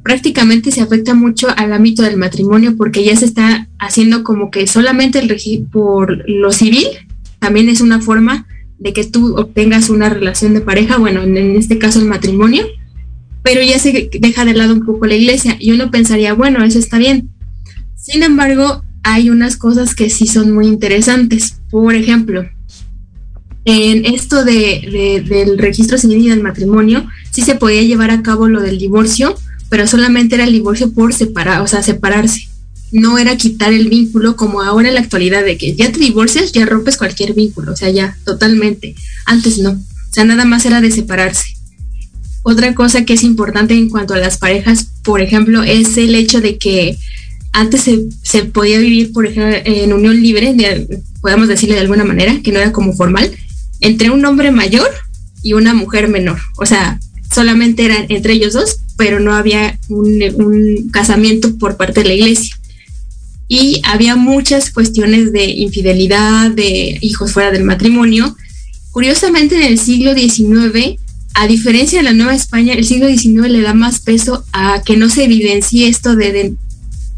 prácticamente 0.03 0.71
se 0.71 0.81
afecta 0.81 1.13
mucho 1.13 1.49
al 1.55 1.75
ámbito 1.75 2.03
del 2.05 2.17
matrimonio 2.17 2.75
porque 2.79 3.05
ya 3.05 3.15
se 3.17 3.27
está 3.27 3.69
haciendo 3.79 4.25
como 4.25 4.51
que 4.51 4.67
solamente 4.67 5.19
el 5.19 5.69
por 5.71 6.27
lo 6.27 6.51
civil 6.51 6.87
también 7.39 7.69
es 7.69 7.83
una 7.83 8.01
forma 8.01 8.47
de 8.79 8.95
que 8.95 9.05
tú 9.05 9.37
obtengas 9.37 9.91
una 9.91 10.09
relación 10.09 10.55
de 10.55 10.63
pareja, 10.63 10.97
bueno, 10.97 11.23
en, 11.23 11.37
en 11.37 11.55
este 11.55 11.77
caso 11.77 11.99
el 11.99 12.07
matrimonio, 12.07 12.65
pero 13.43 13.61
ya 13.61 13.79
se 13.79 14.09
deja 14.11 14.47
de 14.47 14.55
lado 14.55 14.73
un 14.73 14.87
poco 14.87 15.05
la 15.05 15.17
iglesia 15.17 15.59
y 15.61 15.73
uno 15.73 15.91
pensaría, 15.91 16.33
bueno, 16.33 16.65
eso 16.65 16.79
está 16.79 16.97
bien. 16.97 17.29
Sin 17.95 18.23
embargo, 18.23 18.85
hay 19.09 19.31
unas 19.31 19.57
cosas 19.57 19.95
que 19.95 20.11
sí 20.11 20.27
son 20.27 20.53
muy 20.53 20.67
interesantes. 20.67 21.55
Por 21.71 21.95
ejemplo, 21.95 22.47
en 23.65 24.05
esto 24.05 24.45
de, 24.45 25.25
del 25.27 25.57
registro 25.57 25.97
civil 25.97 26.27
y 26.27 26.29
del 26.29 26.43
matrimonio, 26.43 27.07
sí 27.31 27.41
se 27.41 27.55
podía 27.55 27.83
llevar 27.83 28.11
a 28.11 28.23
cabo 28.23 28.49
lo 28.49 28.61
del 28.61 28.79
divorcio, 28.79 29.35
pero 29.71 29.87
solamente 29.87 30.35
era 30.35 30.45
el 30.45 30.53
divorcio 30.53 30.93
por 30.93 31.15
separar, 31.15 31.63
o 31.63 31.67
sea, 31.67 31.83
separarse. 31.83 32.49
No 32.93 33.17
era 33.19 33.37
quitar 33.37 33.73
el 33.73 33.89
vínculo 33.89 34.37
como 34.37 34.61
ahora 34.61 34.89
en 34.89 34.95
la 34.95 35.01
actualidad 35.01 35.43
de 35.43 35.57
que 35.57 35.75
ya 35.75 35.91
te 35.91 36.01
divorcias, 36.01 36.53
ya 36.53 36.67
rompes 36.67 36.99
cualquier 36.99 37.33
vínculo, 37.33 37.73
o 37.73 37.77
sea, 37.77 37.89
ya, 37.89 38.17
totalmente. 38.25 38.95
Antes 39.25 39.59
no. 39.59 39.71
O 39.71 40.13
sea, 40.13 40.25
nada 40.25 40.45
más 40.45 40.67
era 40.67 40.83
de 40.83 40.91
separarse. 40.91 41.45
Otra 42.43 42.75
cosa 42.75 43.07
que 43.07 43.15
es 43.15 43.25
importante 43.25 43.73
en 43.73 43.89
cuanto 43.89 44.13
a 44.13 44.19
las 44.19 44.37
parejas, 44.37 44.89
por 45.03 45.23
ejemplo, 45.23 45.63
es 45.63 45.97
el 45.97 46.15
hecho 46.15 46.43
de 46.43 46.59
que 46.59 46.99
antes 47.53 47.89
se, 48.23 48.45
podía 48.45 48.79
vivir, 48.79 49.13
por 49.13 49.27
ejemplo, 49.27 49.57
en 49.65 49.93
unión 49.93 50.21
libre, 50.21 50.55
podemos 51.21 51.49
decirle 51.49 51.75
de 51.75 51.81
alguna 51.81 52.05
manera, 52.05 52.41
que 52.43 52.53
no 52.53 52.61
era 52.61 52.73
como 52.73 52.93
formal, 52.93 53.31
entre 53.81 54.11
un 54.11 54.25
hombre 54.25 54.51
mayor 54.51 54.89
y 55.43 55.53
una 55.55 55.75
mujer 55.75 56.09
menor. 56.09 56.39
O 56.57 56.67
sea, 56.67 57.01
solamente 57.33 57.85
eran 57.85 58.07
entre 58.09 58.35
ellos 58.35 58.53
dos, 58.53 58.79
pero 58.97 59.21
no 59.21 59.35
había 59.35 59.79
un, 59.89 60.89
casamiento 60.93 61.57
por 61.57 61.77
parte 61.77 62.03
de 62.03 62.09
la 62.09 62.15
iglesia. 62.15 62.57
Y 63.49 63.81
había 63.85 64.17
muchas 64.17 64.71
cuestiones 64.71 65.33
de 65.33 65.45
infidelidad, 65.47 66.51
de 66.51 66.99
hijos 67.01 67.33
fuera 67.33 67.51
del 67.51 67.65
matrimonio. 67.65 68.37
Curiosamente, 68.91 69.57
en 69.57 69.63
el 69.63 69.79
siglo 69.79 70.15
XIX, 70.15 70.99
a 71.35 71.47
diferencia 71.47 71.99
de 71.99 72.05
la 72.05 72.13
Nueva 72.13 72.35
España, 72.35 72.75
el 72.75 72.85
siglo 72.85 73.09
XIX 73.09 73.49
le 73.49 73.63
da 73.63 73.73
más 73.73 74.01
peso 74.01 74.45
a 74.53 74.83
que 74.85 74.97
no 74.97 75.09
se 75.09 75.25
evidencie 75.25 75.89
esto 75.89 76.15
de, 76.15 76.55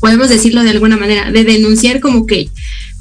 podemos 0.00 0.28
decirlo 0.28 0.62
de 0.62 0.70
alguna 0.70 0.96
manera, 0.96 1.30
de 1.30 1.44
denunciar 1.44 2.00
como 2.00 2.26
que 2.26 2.48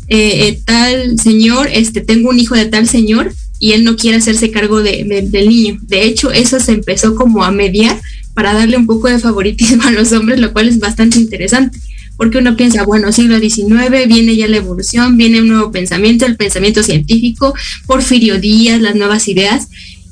eh, 0.09 0.47
eh, 0.47 0.59
tal 0.65 1.19
señor, 1.19 1.69
este, 1.71 2.01
tengo 2.01 2.29
un 2.29 2.39
hijo 2.39 2.55
de 2.55 2.65
tal 2.65 2.87
señor 2.87 3.33
y 3.59 3.73
él 3.73 3.83
no 3.83 3.95
quiere 3.95 4.17
hacerse 4.17 4.49
cargo 4.51 4.81
de, 4.81 5.27
del 5.29 5.49
niño. 5.49 5.77
De 5.81 6.03
hecho, 6.03 6.31
eso 6.31 6.59
se 6.59 6.71
empezó 6.71 7.15
como 7.15 7.43
a 7.43 7.51
mediar 7.51 7.99
para 8.33 8.53
darle 8.53 8.77
un 8.77 8.87
poco 8.87 9.07
de 9.07 9.19
favoritismo 9.19 9.83
a 9.85 9.91
los 9.91 10.11
hombres, 10.11 10.39
lo 10.39 10.51
cual 10.51 10.67
es 10.67 10.79
bastante 10.79 11.19
interesante, 11.19 11.77
porque 12.17 12.39
uno 12.39 12.55
piensa, 12.55 12.83
bueno, 12.83 13.11
siglo 13.11 13.39
XIX, 13.39 14.07
viene 14.07 14.35
ya 14.35 14.47
la 14.47 14.57
evolución, 14.57 15.15
viene 15.17 15.41
un 15.41 15.49
nuevo 15.49 15.71
pensamiento, 15.71 16.25
el 16.25 16.37
pensamiento 16.37 16.81
científico, 16.81 17.53
Porfirio 17.85 18.39
Díaz, 18.39 18.81
las 18.81 18.95
nuevas 18.95 19.27
ideas, 19.27 19.67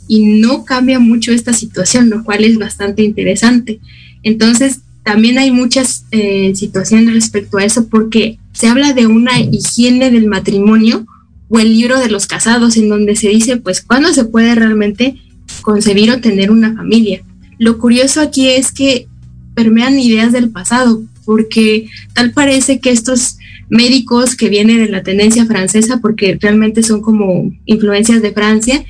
y 0.07 0.25
no 0.25 0.63
cambia 0.63 0.99
mucho 0.99 1.31
esta 1.31 1.53
situación, 1.53 2.09
lo 2.09 2.23
cual 2.23 2.43
es 2.43 2.57
bastante 2.57 3.03
interesante. 3.03 3.79
Entonces, 4.23 4.79
también 5.07 5.37
hay 5.37 5.51
muchas 5.51 6.03
eh, 6.11 6.53
situaciones 6.53 7.13
respecto 7.13 7.57
a 7.57 7.63
eso, 7.63 7.87
porque 7.87 8.39
se 8.51 8.67
habla 8.67 8.91
de 8.91 9.07
una 9.07 9.39
higiene 9.39 10.11
del 10.11 10.27
matrimonio, 10.27 11.05
o 11.47 11.59
el 11.59 11.71
libro 11.77 11.97
de 11.97 12.09
los 12.09 12.27
casados, 12.27 12.75
en 12.75 12.89
donde 12.89 13.15
se 13.15 13.29
dice, 13.29 13.55
pues, 13.55 13.81
cuándo 13.81 14.13
se 14.13 14.25
puede 14.25 14.53
realmente 14.53 15.15
concebir 15.61 16.11
o 16.11 16.19
tener 16.19 16.51
una 16.51 16.75
familia. 16.75 17.21
Lo 17.57 17.77
curioso 17.77 18.19
aquí 18.19 18.49
es 18.49 18.73
que 18.73 19.07
permean 19.55 19.97
ideas 19.97 20.33
del 20.33 20.49
pasado, 20.49 21.01
porque 21.23 21.87
tal 22.13 22.33
parece 22.33 22.81
que 22.81 22.89
estos 22.89 23.37
médicos 23.69 24.35
que 24.35 24.49
vienen 24.49 24.79
de 24.79 24.89
la 24.89 25.03
tendencia 25.03 25.45
francesa, 25.45 25.99
porque 26.01 26.37
realmente 26.37 26.83
son 26.83 27.01
como 27.01 27.49
influencias 27.65 28.21
de 28.21 28.33
Francia, 28.33 28.83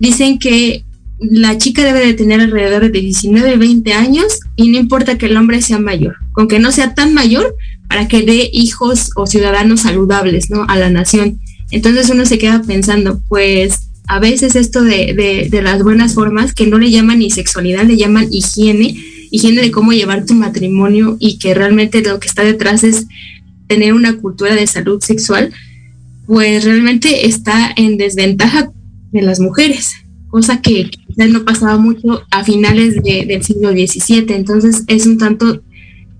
dicen 0.00 0.40
que 0.40 0.82
la 1.20 1.58
chica 1.58 1.84
debe 1.84 2.00
de 2.00 2.14
tener 2.14 2.40
alrededor 2.40 2.90
de 2.90 3.00
19, 3.00 3.56
20 3.56 3.92
años 3.92 4.40
y 4.56 4.68
no 4.68 4.78
importa 4.78 5.18
que 5.18 5.26
el 5.26 5.36
hombre 5.36 5.60
sea 5.60 5.78
mayor, 5.78 6.16
con 6.32 6.48
que 6.48 6.58
no 6.58 6.72
sea 6.72 6.94
tan 6.94 7.12
mayor 7.12 7.54
para 7.88 8.08
que 8.08 8.22
dé 8.22 8.48
hijos 8.52 9.10
o 9.16 9.26
ciudadanos 9.26 9.80
saludables 9.80 10.50
¿no? 10.50 10.64
a 10.68 10.76
la 10.76 10.90
nación. 10.90 11.40
Entonces 11.70 12.10
uno 12.10 12.24
se 12.24 12.38
queda 12.38 12.62
pensando, 12.62 13.20
pues 13.28 13.90
a 14.06 14.18
veces 14.18 14.56
esto 14.56 14.82
de, 14.82 15.48
de, 15.50 15.62
las 15.62 15.82
buenas 15.82 16.14
formas, 16.14 16.52
que 16.52 16.66
no 16.66 16.78
le 16.78 16.90
llaman 16.90 17.20
ni 17.20 17.30
sexualidad, 17.30 17.84
le 17.84 17.96
llaman 17.96 18.28
higiene, 18.30 18.96
higiene 19.30 19.60
de 19.60 19.70
cómo 19.70 19.92
llevar 19.92 20.26
tu 20.26 20.34
matrimonio 20.34 21.16
y 21.20 21.38
que 21.38 21.54
realmente 21.54 22.00
lo 22.02 22.18
que 22.18 22.26
está 22.26 22.42
detrás 22.42 22.82
es 22.82 23.06
tener 23.68 23.94
una 23.94 24.16
cultura 24.16 24.56
de 24.56 24.66
salud 24.66 25.00
sexual, 25.00 25.52
pues 26.26 26.64
realmente 26.64 27.26
está 27.26 27.72
en 27.76 27.98
desventaja 27.98 28.72
de 29.12 29.22
las 29.22 29.38
mujeres, 29.38 29.92
cosa 30.30 30.62
que 30.62 30.90
quizás 30.90 31.28
no 31.28 31.44
pasaba 31.44 31.76
mucho 31.76 32.22
a 32.30 32.44
finales 32.44 33.02
del 33.02 33.42
siglo 33.42 33.70
XVII. 33.70 34.26
Entonces 34.34 34.84
es 34.86 35.06
un 35.06 35.18
tanto, 35.18 35.62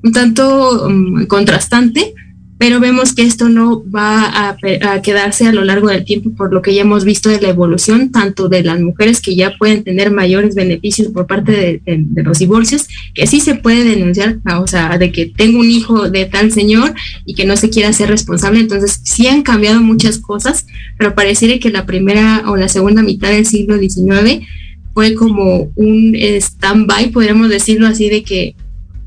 un 0.03 0.13
tanto 0.13 0.87
um, 0.87 1.27
contrastante 1.27 2.15
pero 2.61 2.79
vemos 2.79 3.15
que 3.15 3.23
esto 3.23 3.49
no 3.49 3.83
va 3.91 4.51
a, 4.51 5.01
quedarse 5.01 5.47
a 5.47 5.53
lo 5.53 5.65
largo 5.65 5.89
del 5.89 6.05
tiempo 6.05 6.31
por 6.37 6.53
lo 6.53 6.61
que 6.61 6.75
ya 6.75 6.83
hemos 6.83 7.07
visto 7.07 7.31
de 7.31 7.41
la 7.41 7.49
evolución, 7.49 8.13
tanto 8.13 8.51
de 8.51 8.63
las 8.63 8.79
mujeres 8.83 9.23
que 9.23 9.35
ya 9.35 9.57
pueden 9.57 9.83
tener 9.83 10.11
mayores 10.11 10.55
beneficios 10.55 11.09
por 11.09 11.27
parte 11.27 11.81
de, 11.87 12.07
los 12.23 12.39
divorcios, 12.39 12.87
que 13.15 13.27
sí 13.27 13.41
se 13.41 13.55
puede 13.55 13.85
denunciar, 13.85 14.41
o 14.59 14.67
sea, 14.67 14.99
de 14.99 15.11
que 15.11 15.25
tengo 15.25 15.59
un 15.59 15.71
hijo 15.71 16.11
de 16.11 16.27
tal 16.27 16.53
señor 16.53 16.93
y 17.25 17.33
que 17.33 17.47
no 17.47 17.57
se 17.57 17.71
quiera 17.71 17.95
ser 17.95 18.11
responsable. 18.11 18.61
Entonces, 18.61 19.01
sí 19.05 19.27
han 19.27 19.41
cambiado 19.41 19.81
muchas 19.81 20.19
cosas, 20.19 20.67
pero 20.99 21.15
pareciera 21.15 21.59
que 21.59 21.71
la 21.71 21.87
primera 21.87 22.43
o 22.47 22.59
la 22.59 22.69
segunda 22.69 23.03
mitad 23.03 23.31
del 23.31 23.47
siglo 23.47 23.79
XIX 23.79 24.47
fue 24.93 25.15
como 25.15 25.73
un 25.77 26.15
stand-by, 26.15 27.09
podríamos 27.11 27.49
decirlo 27.49 27.87
así, 27.87 28.11
de 28.11 28.23
que 28.23 28.55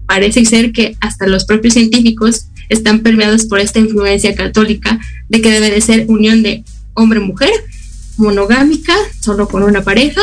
parece 0.07 0.43
ser 0.43 0.71
que 0.71 0.95
hasta 1.01 1.27
los 1.27 1.45
propios 1.45 1.75
científicos 1.75 2.47
están 2.69 2.99
permeados 2.99 3.45
por 3.45 3.59
esta 3.59 3.79
influencia 3.79 4.35
católica 4.35 4.99
de 5.29 5.41
que 5.41 5.51
debe 5.51 5.71
de 5.71 5.81
ser 5.81 6.05
unión 6.07 6.43
de 6.43 6.63
hombre-mujer, 6.93 7.51
monogámica, 8.17 8.95
solo 9.19 9.47
con 9.47 9.63
una 9.63 9.83
pareja, 9.83 10.21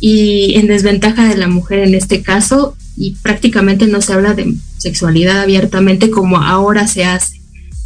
y 0.00 0.54
en 0.56 0.68
desventaja 0.68 1.28
de 1.28 1.36
la 1.36 1.48
mujer 1.48 1.80
en 1.80 1.94
este 1.94 2.22
caso, 2.22 2.76
y 2.96 3.16
prácticamente 3.22 3.86
no 3.86 4.00
se 4.00 4.12
habla 4.12 4.34
de 4.34 4.54
sexualidad 4.78 5.40
abiertamente 5.40 6.10
como 6.10 6.38
ahora 6.38 6.86
se 6.86 7.04
hace. 7.04 7.40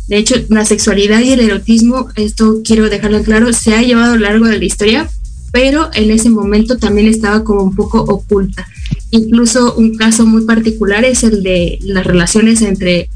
De 0.08 0.16
hecho, 0.16 0.34
la 0.48 0.64
sexualidad 0.64 1.20
y 1.20 1.32
el 1.32 1.40
erotismo, 1.40 2.08
esto 2.16 2.60
quiero 2.64 2.90
dejarlo 2.90 3.22
claro, 3.22 3.52
se 3.52 3.74
ha 3.74 3.82
llevado 3.82 4.12
a 4.12 4.16
lo 4.16 4.22
largo 4.22 4.46
de 4.46 4.58
la 4.58 4.64
historia, 4.64 5.08
pero 5.52 5.90
en 5.94 6.10
ese 6.10 6.30
momento 6.30 6.78
también 6.78 7.06
estaba 7.06 7.44
como 7.44 7.62
un 7.62 7.74
poco 7.74 8.00
oculta. 8.00 8.66
Incluso 9.10 9.74
un 9.74 9.96
caso 9.96 10.26
muy 10.26 10.44
particular 10.44 11.04
es 11.04 11.22
el 11.22 11.42
de 11.42 11.78
las 11.82 12.06
relaciones 12.06 12.62
entre 12.62 13.10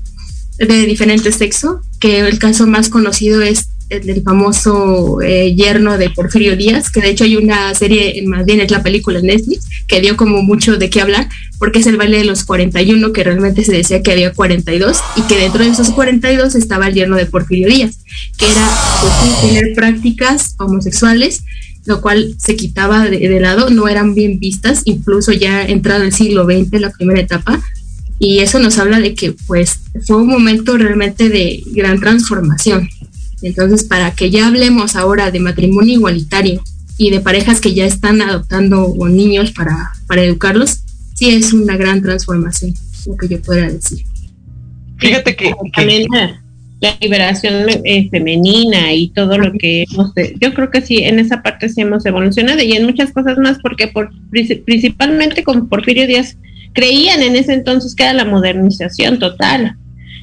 de 0.58 0.86
diferente 0.86 1.32
sexo, 1.32 1.80
que 2.00 2.20
el 2.20 2.38
caso 2.38 2.66
más 2.66 2.88
conocido 2.88 3.42
es 3.42 3.68
el 3.88 4.04
del 4.04 4.22
famoso 4.22 5.20
eh, 5.22 5.54
yerno 5.54 5.96
de 5.96 6.10
Porfirio 6.10 6.56
Díaz, 6.56 6.90
que 6.90 7.00
de 7.00 7.10
hecho 7.10 7.24
hay 7.24 7.36
una 7.36 7.72
serie, 7.74 8.20
más 8.26 8.44
bien 8.44 8.60
es 8.60 8.70
la 8.70 8.82
película 8.82 9.20
Netflix, 9.20 9.68
que 9.86 10.00
dio 10.00 10.16
como 10.16 10.42
mucho 10.42 10.76
de 10.76 10.90
qué 10.90 11.00
hablar, 11.00 11.28
porque 11.58 11.78
es 11.78 11.86
el 11.86 11.96
baile 11.96 12.18
de 12.18 12.24
los 12.24 12.44
41, 12.44 13.12
que 13.12 13.22
realmente 13.22 13.64
se 13.64 13.72
decía 13.72 14.02
que 14.02 14.12
había 14.12 14.32
42, 14.32 14.98
y 15.16 15.22
que 15.22 15.36
dentro 15.36 15.62
de 15.62 15.70
esos 15.70 15.90
42 15.90 16.54
estaba 16.56 16.88
el 16.88 16.94
yerno 16.94 17.16
de 17.16 17.26
Porfirio 17.26 17.68
Díaz, 17.68 17.98
que 18.36 18.50
era 18.50 18.68
pues, 19.00 19.40
tener 19.42 19.72
prácticas 19.74 20.56
homosexuales, 20.58 21.44
lo 21.84 22.00
cual 22.00 22.34
se 22.38 22.56
quitaba 22.56 23.04
de, 23.04 23.18
de, 23.18 23.40
lado, 23.40 23.70
no 23.70 23.86
eran 23.86 24.14
bien 24.14 24.40
vistas, 24.40 24.82
incluso 24.84 25.30
ya 25.30 25.62
entrado 25.62 26.02
el 26.02 26.12
siglo 26.12 26.44
XX, 26.44 26.80
la 26.80 26.90
primera 26.90 27.20
etapa, 27.20 27.62
y 28.18 28.38
eso 28.38 28.58
nos 28.58 28.78
habla 28.78 29.00
de 29.00 29.14
que 29.14 29.34
pues 29.46 29.80
fue 30.06 30.16
un 30.16 30.28
momento 30.28 30.76
realmente 30.78 31.28
de 31.28 31.62
gran 31.72 32.00
transformación. 32.00 32.88
Entonces, 33.42 33.84
para 33.84 34.12
que 34.12 34.30
ya 34.30 34.46
hablemos 34.46 34.96
ahora 34.96 35.30
de 35.30 35.40
matrimonio 35.40 35.94
igualitario 35.94 36.62
y 36.96 37.10
de 37.10 37.20
parejas 37.20 37.60
que 37.60 37.74
ya 37.74 37.84
están 37.84 38.22
adoptando 38.22 38.94
niños 39.08 39.52
para, 39.52 39.92
para 40.06 40.22
educarlos, 40.22 40.80
sí 41.14 41.30
es 41.30 41.52
una 41.52 41.76
gran 41.76 42.00
transformación, 42.00 42.74
lo 43.06 43.16
que 43.16 43.28
yo 43.28 43.42
pueda 43.42 43.68
decir. 43.68 44.04
Fíjate 44.98 45.36
que, 45.36 45.52
también 45.74 46.06
la, 46.10 46.40
liberación 47.00 47.66
eh, 47.84 48.08
femenina 48.10 48.92
y 48.92 49.08
todo 49.08 49.38
lo 49.38 49.52
que 49.52 49.84
hemos, 49.90 50.12
yo 50.40 50.54
creo 50.54 50.70
que 50.70 50.80
sí, 50.82 50.98
en 50.98 51.18
esa 51.18 51.42
parte 51.42 51.68
sí 51.68 51.80
hemos 51.80 52.06
evolucionado 52.06 52.62
y 52.62 52.72
en 52.72 52.84
muchas 52.84 53.12
cosas 53.12 53.36
más, 53.38 53.58
porque 53.58 53.88
por, 53.88 54.10
principalmente 54.30 55.42
con 55.42 55.68
Porfirio 55.68 56.06
Díaz 56.06 56.36
creían 56.76 57.22
en 57.22 57.34
ese 57.34 57.54
entonces 57.54 57.96
que 57.96 58.04
era 58.04 58.12
la 58.12 58.24
modernización 58.24 59.18
total. 59.18 59.76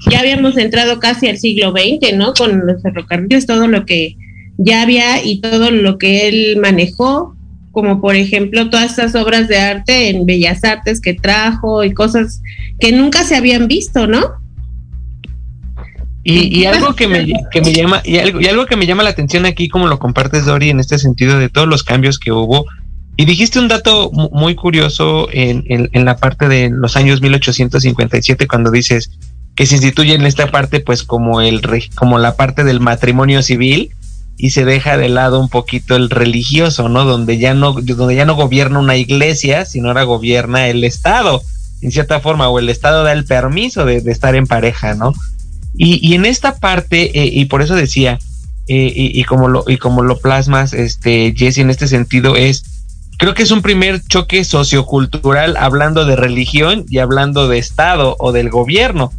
Ya 0.09 0.19
habíamos 0.19 0.57
entrado 0.57 0.99
casi 0.99 1.27
al 1.27 1.37
siglo 1.37 1.71
XX, 1.71 2.15
¿no? 2.15 2.33
Con 2.33 2.65
los 2.65 2.81
ferrocarriles, 2.81 3.45
todo 3.45 3.67
lo 3.67 3.85
que 3.85 4.15
ya 4.57 4.83
había 4.83 5.25
y 5.25 5.41
todo 5.41 5.71
lo 5.71 5.97
que 5.97 6.27
él 6.27 6.57
manejó, 6.61 7.35
como 7.71 7.99
por 7.99 8.15
ejemplo 8.15 8.69
todas 8.69 8.91
estas 8.91 9.15
obras 9.15 9.47
de 9.47 9.57
arte 9.57 10.09
en 10.09 10.25
Bellas 10.25 10.63
Artes 10.63 11.01
que 11.01 11.15
trajo 11.15 11.83
y 11.83 11.93
cosas 11.93 12.41
que 12.79 12.91
nunca 12.91 13.23
se 13.23 13.35
habían 13.35 13.67
visto, 13.67 14.05
¿no? 14.07 14.21
Y, 16.25 16.63
algo 16.63 16.95
que 16.95 17.05
me, 17.05 17.33
que 17.51 17.59
me 17.59 17.73
llama 17.73 18.01
y 18.05 18.17
algo, 18.17 18.39
y 18.39 18.45
algo 18.45 18.65
que 18.65 18.77
me 18.77 18.85
llama 18.85 19.03
la 19.03 19.09
atención 19.09 19.45
aquí 19.45 19.67
como 19.67 19.87
lo 19.87 19.99
compartes 19.99 20.45
Dori 20.45 20.69
en 20.69 20.79
este 20.79 20.97
sentido 20.97 21.37
de 21.37 21.49
todos 21.49 21.67
los 21.67 21.83
cambios 21.83 22.17
que 22.17 22.31
hubo 22.31 22.65
y 23.15 23.25
dijiste 23.25 23.59
un 23.59 23.67
dato 23.67 24.11
muy 24.11 24.55
curioso 24.55 25.27
en, 25.31 25.89
la 26.05 26.17
parte 26.17 26.47
de 26.47 26.69
los 26.71 26.95
años 26.95 27.21
1857 27.21 28.47
cuando 28.47 28.71
dices 28.71 29.11
que 29.55 29.67
se 29.67 29.75
instituye 29.75 30.15
en 30.15 30.25
esta 30.25 30.49
parte 30.49 30.79
pues 30.79 31.03
como 31.03 31.41
el 31.41 31.61
como 31.93 32.17
la 32.17 32.35
parte 32.35 32.63
del 32.63 32.79
matrimonio 32.79 33.43
civil 33.43 33.91
y 34.35 34.49
se 34.49 34.65
deja 34.65 34.97
de 34.97 35.09
lado 35.09 35.39
un 35.39 35.47
poquito 35.47 35.95
el 35.95 36.09
religioso, 36.09 36.89
¿no? 36.89 37.05
Donde 37.05 37.37
ya 37.37 37.53
no 37.53 37.73
donde 37.73 38.15
ya 38.15 38.25
no 38.25 38.35
gobierna 38.35 38.79
una 38.79 38.97
iglesia, 38.97 39.65
sino 39.65 39.89
ahora 39.89 40.03
gobierna 40.03 40.67
el 40.69 40.83
Estado, 40.83 41.43
en 41.81 41.91
cierta 41.91 42.19
forma, 42.19 42.49
o 42.49 42.57
el 42.57 42.69
Estado 42.69 43.03
da 43.03 43.11
el 43.11 43.25
permiso 43.25 43.85
de, 43.85 43.97
estar 43.97 44.35
en 44.35 44.47
pareja, 44.47 44.95
¿no? 44.95 45.13
Y, 45.75 46.13
en 46.13 46.25
esta 46.25 46.55
parte, 46.57 47.19
eh, 47.19 47.29
y 47.31 47.45
por 47.45 47.61
eso 47.61 47.75
decía, 47.75 48.19
eh, 48.67 48.93
y, 48.95 49.19
y, 49.19 49.23
como 49.23 49.47
lo, 49.47 49.65
y 49.67 49.77
como 49.77 50.03
lo 50.03 50.17
plasmas, 50.19 50.73
este, 50.73 51.33
Jesse, 51.35 51.59
en 51.59 51.69
este 51.69 51.87
sentido, 51.87 52.35
es 52.35 52.72
creo 53.17 53.33
que 53.33 53.43
es 53.43 53.51
un 53.51 53.61
primer 53.61 54.01
choque 54.01 54.43
sociocultural 54.43 55.57
hablando 55.57 56.05
de 56.05 56.15
religión 56.15 56.85
y 56.89 56.99
hablando 56.99 57.47
de 57.47 57.57
Estado 57.57 58.15
o 58.19 58.31
del 58.31 58.49
gobierno, 58.49 59.11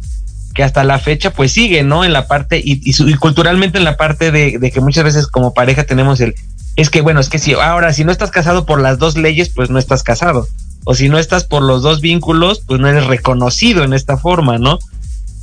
que 0.53 0.63
hasta 0.63 0.83
la 0.83 0.99
fecha 0.99 1.31
pues 1.31 1.51
sigue, 1.51 1.83
¿no? 1.83 2.05
En 2.05 2.13
la 2.13 2.27
parte 2.27 2.61
y, 2.63 2.93
culturalmente 3.17 3.77
en 3.77 3.83
la 3.83 3.97
parte 3.97 4.31
de, 4.31 4.57
de, 4.57 4.71
que 4.71 4.81
muchas 4.81 5.03
veces 5.03 5.27
como 5.27 5.53
pareja 5.53 5.83
tenemos 5.83 6.21
el, 6.21 6.35
es 6.75 6.89
que 6.89 7.01
bueno, 7.01 7.19
es 7.19 7.29
que 7.29 7.39
si 7.39 7.53
ahora 7.53 7.93
si 7.93 8.03
no 8.03 8.11
estás 8.11 8.31
casado 8.31 8.65
por 8.65 8.81
las 8.81 8.99
dos 8.99 9.17
leyes, 9.17 9.49
pues 9.49 9.69
no 9.69 9.79
estás 9.79 10.03
casado. 10.03 10.47
O 10.87 10.93
si 10.93 11.09
no 11.09 11.17
estás 11.17 11.45
por 11.45 11.63
los 11.63 11.81
dos 11.81 11.99
vínculos, 11.99 12.61
pues 12.65 12.79
no 12.79 12.87
eres 12.87 13.07
reconocido 13.07 13.83
en 13.83 13.93
esta 13.93 14.17
forma, 14.17 14.59
¿no? 14.59 14.77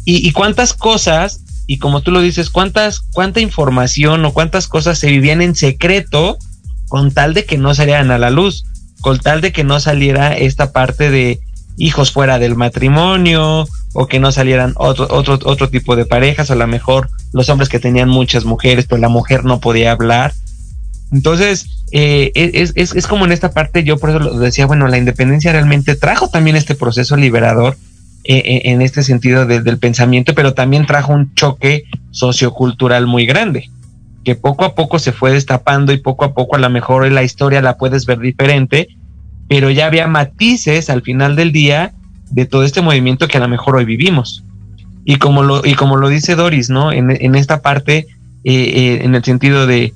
Y, 0.05 0.27
y 0.27 0.33
cuántas 0.33 0.73
cosas, 0.73 1.41
y 1.67 1.79
como 1.79 2.01
tú 2.01 2.11
lo 2.11 2.21
dices, 2.21 2.49
cuántas, 2.49 3.01
cuánta 3.01 3.41
información 3.41 4.25
o 4.25 4.33
cuántas 4.33 4.69
cosas 4.69 4.99
se 4.99 5.09
vivían 5.09 5.43
en 5.43 5.57
secreto 5.57 6.39
con 6.93 7.11
tal 7.11 7.33
de 7.33 7.47
que 7.47 7.57
no 7.57 7.75
salieran 7.75 8.11
a 8.11 8.19
la 8.19 8.29
luz, 8.29 8.67
con 9.01 9.19
tal 9.19 9.41
de 9.41 9.51
que 9.51 9.65
no 9.65 9.81
saliera 9.81 10.37
esta 10.37 10.73
parte 10.73 11.11
de 11.11 11.41
hijos 11.79 12.13
fuera 12.13 12.39
del 12.39 12.55
matrimonio 12.55 13.67
o 13.95 14.07
que 14.09 14.21
no 14.21 14.31
salieran 14.31 14.75
otro, 14.77 15.07
otro, 15.09 15.39
otro 15.45 15.71
tipo 15.71 15.97
de 15.97 16.05
parejas, 16.05 16.51
o 16.51 16.53
a 16.53 16.57
lo 16.57 16.67
mejor 16.67 17.09
los 17.33 17.49
hombres 17.49 17.71
que 17.71 17.79
tenían 17.79 18.11
muchas 18.11 18.45
mujeres, 18.45 18.85
pero 18.87 19.01
la 19.01 19.09
mujer 19.09 19.43
no 19.43 19.59
podía 19.59 19.93
hablar. 19.93 20.35
Entonces, 21.11 21.65
eh, 21.93 22.31
es, 22.35 22.73
es, 22.75 22.95
es, 22.95 23.07
como 23.07 23.25
en 23.25 23.33
esta 23.33 23.53
parte, 23.53 23.85
yo 23.85 23.97
por 23.97 24.11
eso 24.11 24.19
lo 24.19 24.39
decía, 24.39 24.67
bueno, 24.67 24.87
la 24.87 24.99
independencia 24.99 25.51
realmente 25.51 25.95
trajo 25.95 26.29
también 26.29 26.57
este 26.57 26.75
proceso 26.75 27.17
liberador 27.17 27.79
eh, 28.25 28.37
eh, 28.37 28.63
en 28.65 28.83
este 28.83 29.03
sentido 29.03 29.47
de, 29.47 29.63
del 29.63 29.79
pensamiento, 29.79 30.35
pero 30.35 30.53
también 30.53 30.85
trajo 30.85 31.15
un 31.15 31.35
choque 31.35 31.85
sociocultural 32.11 33.07
muy 33.07 33.25
grande 33.25 33.71
que 34.25 34.35
poco 34.35 34.65
a 34.65 34.75
poco 34.75 34.99
se 34.99 35.13
fue 35.13 35.33
destapando 35.33 35.93
y 35.93 35.99
poco 35.99 36.25
a 36.25 36.35
poco 36.35 36.57
a 36.57 36.59
lo 36.59 36.71
mejor 36.71 37.11
la 37.11 37.23
historia 37.23 37.61
la 37.61 37.77
puedes 37.77 38.07
ver 38.07 38.19
diferente, 38.21 38.89
pero 39.49 39.71
ya 39.71 39.87
había 39.87 40.07
matices 40.07 40.91
al 40.91 41.03
final 41.03 41.37
del 41.37 41.53
día 41.53 41.93
de 42.31 42.47
todo 42.47 42.65
este 42.65 42.83
movimiento 42.83 43.29
que 43.29 43.37
a 43.37 43.41
lo 43.41 43.49
mejor 43.49 43.77
hoy 43.77 43.85
vivimos. 43.85 44.45
Y 45.05 45.17
como 45.17 45.43
lo, 45.43 45.67
y 45.67 45.75
como 45.75 45.97
lo 45.97 46.09
dice 46.09 46.37
Doris, 46.37 46.71
¿no? 46.71 46.93
En, 46.93 47.11
en 47.11 47.35
esta 47.35 47.61
parte, 47.61 48.07
eh, 48.45 48.53
eh, 48.55 49.01
en 49.03 49.15
el 49.15 49.25
sentido 49.25 49.67
de, 49.67 49.93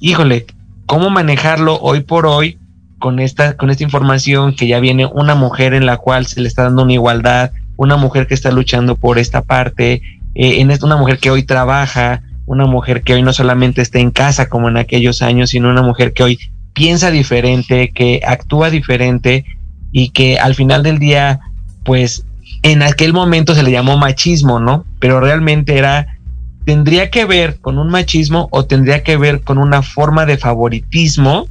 híjole, 0.00 0.46
¿cómo 0.86 1.10
manejarlo 1.10 1.78
hoy 1.80 2.00
por 2.00 2.26
hoy 2.26 2.58
con 2.98 3.18
esta, 3.18 3.56
con 3.56 3.70
esta 3.70 3.82
información 3.82 4.54
que 4.54 4.66
ya 4.66 4.80
viene 4.80 5.06
una 5.06 5.34
mujer 5.34 5.74
en 5.74 5.86
la 5.86 5.96
cual 5.96 6.26
se 6.26 6.40
le 6.40 6.48
está 6.48 6.64
dando 6.64 6.82
una 6.82 6.92
igualdad, 6.92 7.50
una 7.76 7.96
mujer 7.96 8.26
que 8.26 8.34
está 8.34 8.50
luchando 8.50 8.96
por 8.96 9.18
esta 9.18 9.42
parte, 9.42 10.02
eh, 10.34 10.60
en 10.60 10.70
esta, 10.70 10.86
una 10.86 10.96
mujer 10.96 11.18
que 11.18 11.30
hoy 11.30 11.42
trabaja, 11.42 12.22
una 12.46 12.66
mujer 12.66 13.02
que 13.02 13.14
hoy 13.14 13.22
no 13.22 13.32
solamente 13.32 13.82
está 13.82 13.98
en 13.98 14.10
casa 14.10 14.48
como 14.48 14.68
en 14.68 14.76
aquellos 14.76 15.22
años, 15.22 15.50
sino 15.50 15.70
una 15.70 15.82
mujer 15.82 16.12
que 16.12 16.22
hoy 16.22 16.38
piensa 16.74 17.10
diferente, 17.10 17.90
que 17.90 18.20
actúa 18.26 18.70
diferente 18.70 19.44
y 19.92 20.10
que 20.10 20.38
al 20.38 20.54
final 20.54 20.82
del 20.82 20.98
día, 20.98 21.40
pues 21.84 22.26
en 22.62 22.82
aquel 22.82 23.12
momento 23.12 23.54
se 23.54 23.62
le 23.62 23.70
llamó 23.70 23.96
machismo, 23.96 24.58
¿no? 24.58 24.84
Pero 24.98 25.20
realmente 25.20 25.78
era, 25.78 26.18
tendría 26.64 27.10
que 27.10 27.24
ver 27.24 27.60
con 27.60 27.78
un 27.78 27.88
machismo 27.88 28.48
o 28.50 28.66
tendría 28.66 29.02
que 29.02 29.16
ver 29.16 29.42
con 29.42 29.58
una 29.58 29.82
forma 29.82 30.26
de 30.26 30.36
favoritismo 30.36 31.46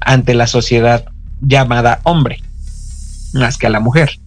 ante 0.00 0.34
la 0.34 0.46
sociedad 0.46 1.04
llamada 1.40 2.00
hombre, 2.04 2.42
más 3.32 3.58
que 3.58 3.66
a 3.66 3.70
la 3.70 3.80
mujer. 3.80 4.18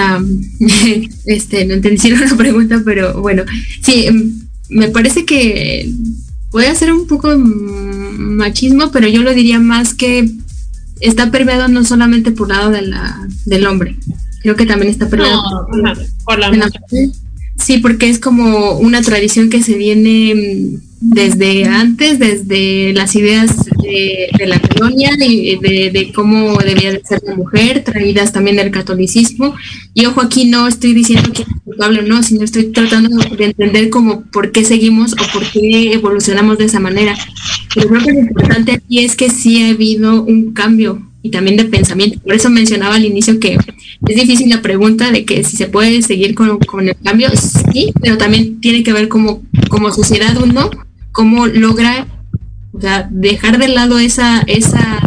Um, 0.00 0.42
este, 1.26 1.64
no 1.64 1.74
entendí 1.74 2.12
una 2.12 2.36
pregunta, 2.36 2.82
pero 2.84 3.20
bueno, 3.20 3.44
sí, 3.82 4.06
em, 4.06 4.32
me 4.68 4.88
parece 4.88 5.24
que 5.24 5.92
puede 6.50 6.74
ser 6.74 6.92
un 6.92 7.06
poco 7.06 7.36
machismo, 7.36 8.90
pero 8.90 9.08
yo 9.08 9.22
lo 9.22 9.34
diría 9.34 9.58
más 9.58 9.94
que 9.94 10.30
está 11.00 11.30
permeado 11.30 11.68
no 11.68 11.84
solamente 11.84 12.30
por 12.30 12.48
lado 12.48 12.70
de 12.70 12.82
la, 12.82 13.26
del 13.46 13.66
hombre, 13.66 13.96
creo 14.42 14.56
que 14.56 14.66
también 14.66 14.92
está 14.92 15.08
permeado 15.08 15.42
por, 16.24 16.38
la 16.38 16.50
mujer. 16.50 16.72
Sí, 17.56 17.78
porque 17.78 18.08
es 18.08 18.18
como 18.18 18.78
una 18.78 19.02
tradición 19.02 19.50
que 19.50 19.62
se 19.62 19.76
viene 19.76 20.78
desde 21.00 21.66
antes, 21.66 22.18
desde 22.18 22.92
las 22.94 23.14
ideas 23.16 23.50
de, 23.90 24.46
la 24.46 24.60
colonia, 24.60 25.10
y 25.20 25.56
de, 25.56 26.12
cómo 26.14 26.56
debía 26.58 26.92
de 26.92 27.02
ser 27.04 27.20
la 27.24 27.34
mujer, 27.34 27.82
traídas 27.84 28.32
también 28.32 28.56
del 28.56 28.70
catolicismo. 28.70 29.54
Y 29.94 30.06
ojo, 30.06 30.20
aquí 30.20 30.46
no 30.46 30.68
estoy 30.68 30.94
diciendo 30.94 31.32
que 31.32 31.42
es 31.42 31.48
culpable 31.64 32.00
o 32.00 32.02
no, 32.02 32.22
sino 32.22 32.44
estoy 32.44 32.66
tratando 32.72 33.16
de 33.36 33.44
entender 33.44 33.90
cómo, 33.90 34.22
por 34.30 34.52
qué 34.52 34.64
seguimos 34.64 35.12
o 35.12 35.32
por 35.32 35.50
qué 35.50 35.92
evolucionamos 35.92 36.58
de 36.58 36.66
esa 36.66 36.80
manera. 36.80 37.16
Pero 37.74 37.88
creo 37.88 38.02
que 38.02 38.12
lo 38.12 38.20
importante 38.20 38.72
aquí 38.72 39.04
es 39.04 39.16
que 39.16 39.30
sí 39.30 39.62
ha 39.62 39.70
habido 39.70 40.22
un 40.22 40.52
cambio 40.52 41.06
y 41.22 41.30
también 41.30 41.56
de 41.56 41.64
pensamiento. 41.64 42.18
Por 42.20 42.34
eso 42.34 42.50
mencionaba 42.50 42.94
al 42.94 43.04
inicio 43.04 43.38
que 43.40 43.58
es 44.08 44.16
difícil 44.16 44.48
la 44.48 44.62
pregunta 44.62 45.10
de 45.10 45.24
que 45.24 45.44
si 45.44 45.56
se 45.56 45.66
puede 45.66 46.02
seguir 46.02 46.34
con, 46.34 46.58
con 46.60 46.88
el 46.88 46.96
cambio, 47.02 47.28
sí, 47.72 47.92
pero 48.00 48.16
también 48.16 48.60
tiene 48.60 48.82
que 48.82 48.92
ver 48.92 49.08
como, 49.08 49.42
como 49.68 49.92
sociedad 49.92 50.36
uno, 50.42 50.70
cómo 51.12 51.46
logra 51.46 52.06
o 52.72 52.80
sea, 52.80 53.08
dejar 53.10 53.58
de 53.58 53.68
lado 53.68 53.98
esa, 53.98 54.40
esa, 54.46 55.00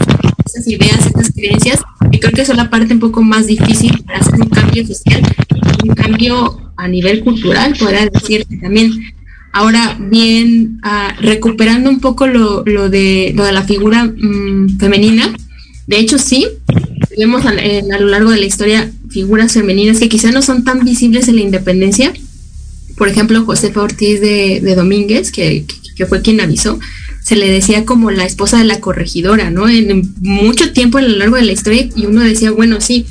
esas 0.46 0.68
ideas, 0.68 1.06
esas 1.06 1.32
creencias, 1.32 1.80
y 2.12 2.20
creo 2.20 2.34
que 2.34 2.42
es 2.42 2.56
la 2.56 2.70
parte 2.70 2.94
un 2.94 3.00
poco 3.00 3.22
más 3.22 3.48
difícil 3.48 4.04
para 4.04 4.20
hacer 4.20 4.42
un 4.42 4.50
cambio 4.50 4.86
social, 4.86 5.22
un 5.84 5.96
cambio 5.96 6.72
a 6.78 6.88
nivel 6.88 7.24
cultural, 7.24 7.76
podría 7.80 8.08
decir 8.08 8.46
también. 8.62 8.92
Ahora 9.56 9.96
bien, 10.00 10.82
uh, 10.84 11.22
recuperando 11.22 11.88
un 11.88 12.00
poco 12.00 12.26
lo, 12.26 12.64
lo, 12.66 12.90
de, 12.90 13.34
lo 13.36 13.44
de 13.44 13.52
la 13.52 13.62
figura 13.62 14.04
um, 14.04 14.68
femenina, 14.80 15.32
de 15.86 16.00
hecho, 16.00 16.18
sí, 16.18 16.48
vemos 17.18 17.46
a, 17.46 17.50
a, 17.50 18.00
lo 18.00 18.08
largo 18.08 18.32
de 18.32 18.40
la 18.40 18.46
historia 18.46 18.92
figuras 19.10 19.54
femeninas 19.54 20.00
que 20.00 20.10
quizá 20.10 20.32
no 20.32 20.42
son 20.42 20.64
tan 20.64 20.84
visibles 20.84 21.28
en 21.28 21.36
la 21.36 21.42
independencia. 21.42 22.14
Por 22.98 23.10
ejemplo, 23.10 23.44
Josefa 23.46 23.82
Ortiz 23.82 24.22
de, 24.22 24.62
de 24.62 24.76
Domínguez, 24.76 25.32
que, 25.32 25.66
que, 25.96 26.06
fue 26.06 26.22
quien 26.22 26.42
avisó, 26.42 26.80
se 27.24 27.36
le 27.36 27.50
decía 27.50 27.86
como 27.86 28.12
la 28.12 28.26
esposa 28.26 28.58
de 28.58 28.66
la 28.66 28.80
corregidora, 28.80 29.50
¿no? 29.50 29.70
En, 29.70 30.14
mucho 30.22 30.72
tiempo 30.74 30.98
a 30.98 31.02
lo 31.02 31.18
largo 31.18 31.38
de 31.38 31.44
la 31.44 31.54
historia 31.54 31.90
y 31.96 32.06
uno 32.06 32.22
decía, 32.22 32.52
bueno, 32.52 32.82
sí, 32.82 33.06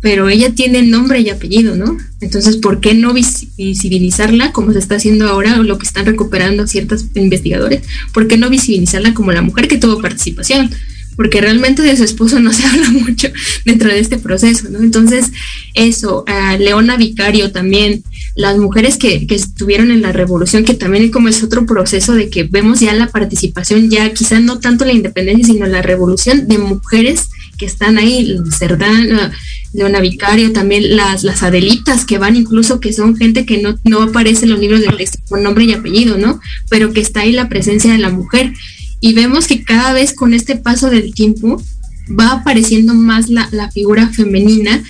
pero 0.00 0.28
ella 0.28 0.54
tiene 0.54 0.82
nombre 0.82 1.20
y 1.20 1.30
apellido, 1.30 1.74
¿no? 1.74 1.96
Entonces, 2.20 2.58
¿por 2.58 2.80
qué 2.80 2.94
no 2.94 3.12
visibilizarla 3.12 4.52
como 4.52 4.72
se 4.72 4.78
está 4.78 4.96
haciendo 4.96 5.28
ahora 5.28 5.58
o 5.58 5.62
lo 5.62 5.78
que 5.78 5.86
están 5.86 6.06
recuperando 6.06 6.66
ciertos 6.66 7.06
investigadores? 7.14 7.82
¿Por 8.12 8.28
qué 8.28 8.36
no 8.36 8.50
visibilizarla 8.50 9.14
como 9.14 9.32
la 9.32 9.42
mujer 9.42 9.68
que 9.68 9.78
tuvo 9.78 10.00
participación? 10.00 10.70
porque 11.16 11.40
realmente 11.40 11.82
de 11.82 11.96
su 11.96 12.04
esposo 12.04 12.38
no 12.40 12.52
se 12.52 12.64
habla 12.66 12.90
mucho 12.90 13.28
dentro 13.64 13.88
de 13.88 13.98
este 13.98 14.18
proceso, 14.18 14.68
¿no? 14.70 14.78
Entonces, 14.80 15.32
eso, 15.74 16.24
Leona 16.58 16.96
Vicario 16.96 17.50
también, 17.50 18.04
las 18.36 18.58
mujeres 18.58 18.98
que, 18.98 19.26
que, 19.26 19.34
estuvieron 19.34 19.90
en 19.90 20.02
la 20.02 20.12
revolución, 20.12 20.64
que 20.64 20.74
también 20.74 21.10
como 21.10 21.28
es 21.28 21.42
otro 21.42 21.64
proceso 21.64 22.12
de 22.12 22.28
que 22.28 22.44
vemos 22.44 22.80
ya 22.80 22.92
la 22.92 23.08
participación, 23.08 23.90
ya 23.90 24.12
quizá 24.12 24.38
no 24.40 24.60
tanto 24.60 24.84
la 24.84 24.92
independencia, 24.92 25.46
sino 25.46 25.66
la 25.66 25.80
revolución 25.80 26.46
de 26.46 26.58
mujeres 26.58 27.30
que 27.56 27.64
están 27.64 27.96
ahí, 27.96 28.38
Cerdán, 28.56 29.32
Leona 29.72 30.00
Vicario, 30.00 30.52
también 30.52 30.96
las, 30.96 31.24
las 31.24 31.42
Adelitas 31.42 32.04
que 32.04 32.18
van 32.18 32.36
incluso, 32.36 32.78
que 32.78 32.92
son 32.92 33.16
gente 33.16 33.46
que 33.46 33.58
no, 33.58 33.78
no 33.84 34.02
aparece 34.02 34.44
en 34.44 34.50
los 34.50 34.60
libros 34.60 34.80
de 34.80 34.88
texto 34.88 35.18
con 35.28 35.42
nombre 35.42 35.64
y 35.64 35.72
apellido, 35.72 36.18
¿no? 36.18 36.40
Pero 36.68 36.92
que 36.92 37.00
está 37.00 37.20
ahí 37.20 37.32
la 37.32 37.48
presencia 37.48 37.90
de 37.90 37.98
la 37.98 38.10
mujer 38.10 38.52
y 39.00 39.14
vemos 39.14 39.46
que 39.46 39.64
cada 39.64 39.92
vez 39.92 40.12
con 40.12 40.34
este 40.34 40.56
paso 40.56 40.90
del 40.90 41.14
tiempo 41.14 41.62
va 42.08 42.32
apareciendo 42.32 42.94
más 42.94 43.28
la, 43.28 43.48
la 43.50 43.70
figura 43.70 44.08
femenina 44.08 44.82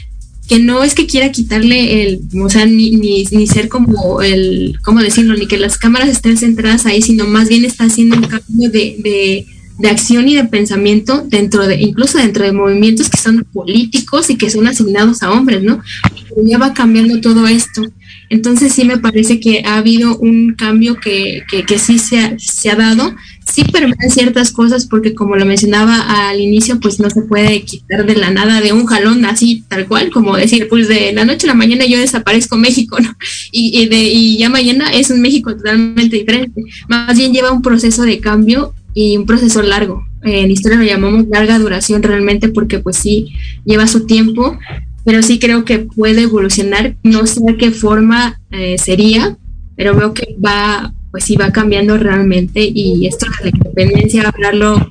que 0.48 0.58
no 0.58 0.84
es 0.84 0.94
que 0.94 1.06
quiera 1.06 1.32
quitarle 1.32 2.02
el, 2.02 2.20
o 2.40 2.48
sea, 2.48 2.66
ni, 2.66 2.92
ni, 2.92 3.24
ni, 3.30 3.46
ser 3.46 3.68
como 3.68 4.22
el, 4.22 4.78
¿cómo 4.82 5.00
decirlo? 5.00 5.34
Ni 5.34 5.46
que 5.46 5.58
las 5.58 5.76
cámaras 5.76 6.08
estén 6.08 6.36
centradas 6.36 6.86
ahí, 6.86 7.02
sino 7.02 7.26
más 7.26 7.48
bien 7.48 7.64
está 7.64 7.84
haciendo 7.84 8.16
un 8.16 8.22
cambio 8.22 8.70
de, 8.70 8.96
de, 9.02 9.46
de, 9.78 9.88
acción 9.88 10.28
y 10.28 10.34
de 10.34 10.44
pensamiento 10.44 11.24
dentro 11.26 11.66
de, 11.66 11.80
incluso 11.80 12.18
dentro 12.18 12.44
de 12.44 12.52
movimientos 12.52 13.10
que 13.10 13.18
son 13.18 13.44
políticos 13.52 14.30
y 14.30 14.36
que 14.36 14.50
son 14.50 14.68
asignados 14.68 15.22
a 15.22 15.32
hombres, 15.32 15.62
¿no? 15.62 15.80
Pero 16.28 16.42
ya 16.46 16.58
va 16.58 16.74
cambiando 16.74 17.20
todo 17.20 17.48
esto. 17.48 17.82
Entonces 18.30 18.72
sí 18.72 18.84
me 18.84 18.98
parece 18.98 19.40
que 19.40 19.62
ha 19.64 19.78
habido 19.78 20.16
un 20.16 20.54
cambio 20.54 20.96
que, 21.00 21.42
que, 21.50 21.64
que 21.64 21.78
sí 21.78 21.98
se 21.98 22.18
ha, 22.20 22.36
se 22.38 22.70
ha 22.70 22.76
dado 22.76 23.14
sí 23.52 23.64
permean 23.64 24.10
ciertas 24.10 24.50
cosas 24.50 24.86
porque 24.86 25.14
como 25.14 25.36
lo 25.36 25.46
mencionaba 25.46 26.28
al 26.28 26.40
inicio, 26.40 26.80
pues 26.80 27.00
no 27.00 27.08
se 27.10 27.22
puede 27.22 27.62
quitar 27.62 28.04
de 28.04 28.16
la 28.16 28.30
nada 28.30 28.60
de 28.60 28.72
un 28.72 28.86
jalón 28.86 29.24
así 29.24 29.64
tal 29.68 29.86
cual, 29.86 30.10
como 30.10 30.36
decir, 30.36 30.68
pues 30.68 30.88
de 30.88 31.12
la 31.12 31.24
noche 31.24 31.46
a 31.46 31.48
la 31.48 31.54
mañana 31.54 31.86
yo 31.86 31.98
desaparezco 31.98 32.56
México, 32.56 32.98
¿no? 33.00 33.16
Y, 33.52 33.86
de, 33.86 33.96
y 33.96 34.38
ya 34.38 34.50
mañana 34.50 34.90
es 34.92 35.10
un 35.10 35.20
México 35.20 35.54
totalmente 35.56 36.16
diferente. 36.16 36.62
Más 36.88 37.16
bien 37.16 37.32
lleva 37.32 37.52
un 37.52 37.62
proceso 37.62 38.02
de 38.02 38.18
cambio 38.20 38.74
y 38.94 39.16
un 39.16 39.26
proceso 39.26 39.62
largo. 39.62 40.04
En 40.22 40.50
historia 40.50 40.78
lo 40.78 40.84
llamamos 40.84 41.26
larga 41.28 41.58
duración 41.58 42.02
realmente 42.02 42.48
porque 42.48 42.80
pues 42.80 42.96
sí 42.96 43.28
lleva 43.64 43.86
su 43.86 44.06
tiempo, 44.06 44.58
pero 45.04 45.22
sí 45.22 45.38
creo 45.38 45.64
que 45.64 45.78
puede 45.78 46.22
evolucionar. 46.22 46.96
No 47.02 47.26
sé 47.26 47.40
qué 47.58 47.70
forma 47.70 48.40
eh, 48.50 48.76
sería, 48.78 49.36
pero 49.76 49.94
veo 49.94 50.14
que 50.14 50.36
va 50.44 50.92
pues 51.16 51.24
sí 51.24 51.36
va 51.36 51.50
cambiando 51.50 51.96
realmente 51.96 52.60
y 52.74 53.06
esto 53.06 53.24
de 53.24 53.50
la 53.50 53.56
independencia, 53.56 54.28
hablarlo 54.28 54.86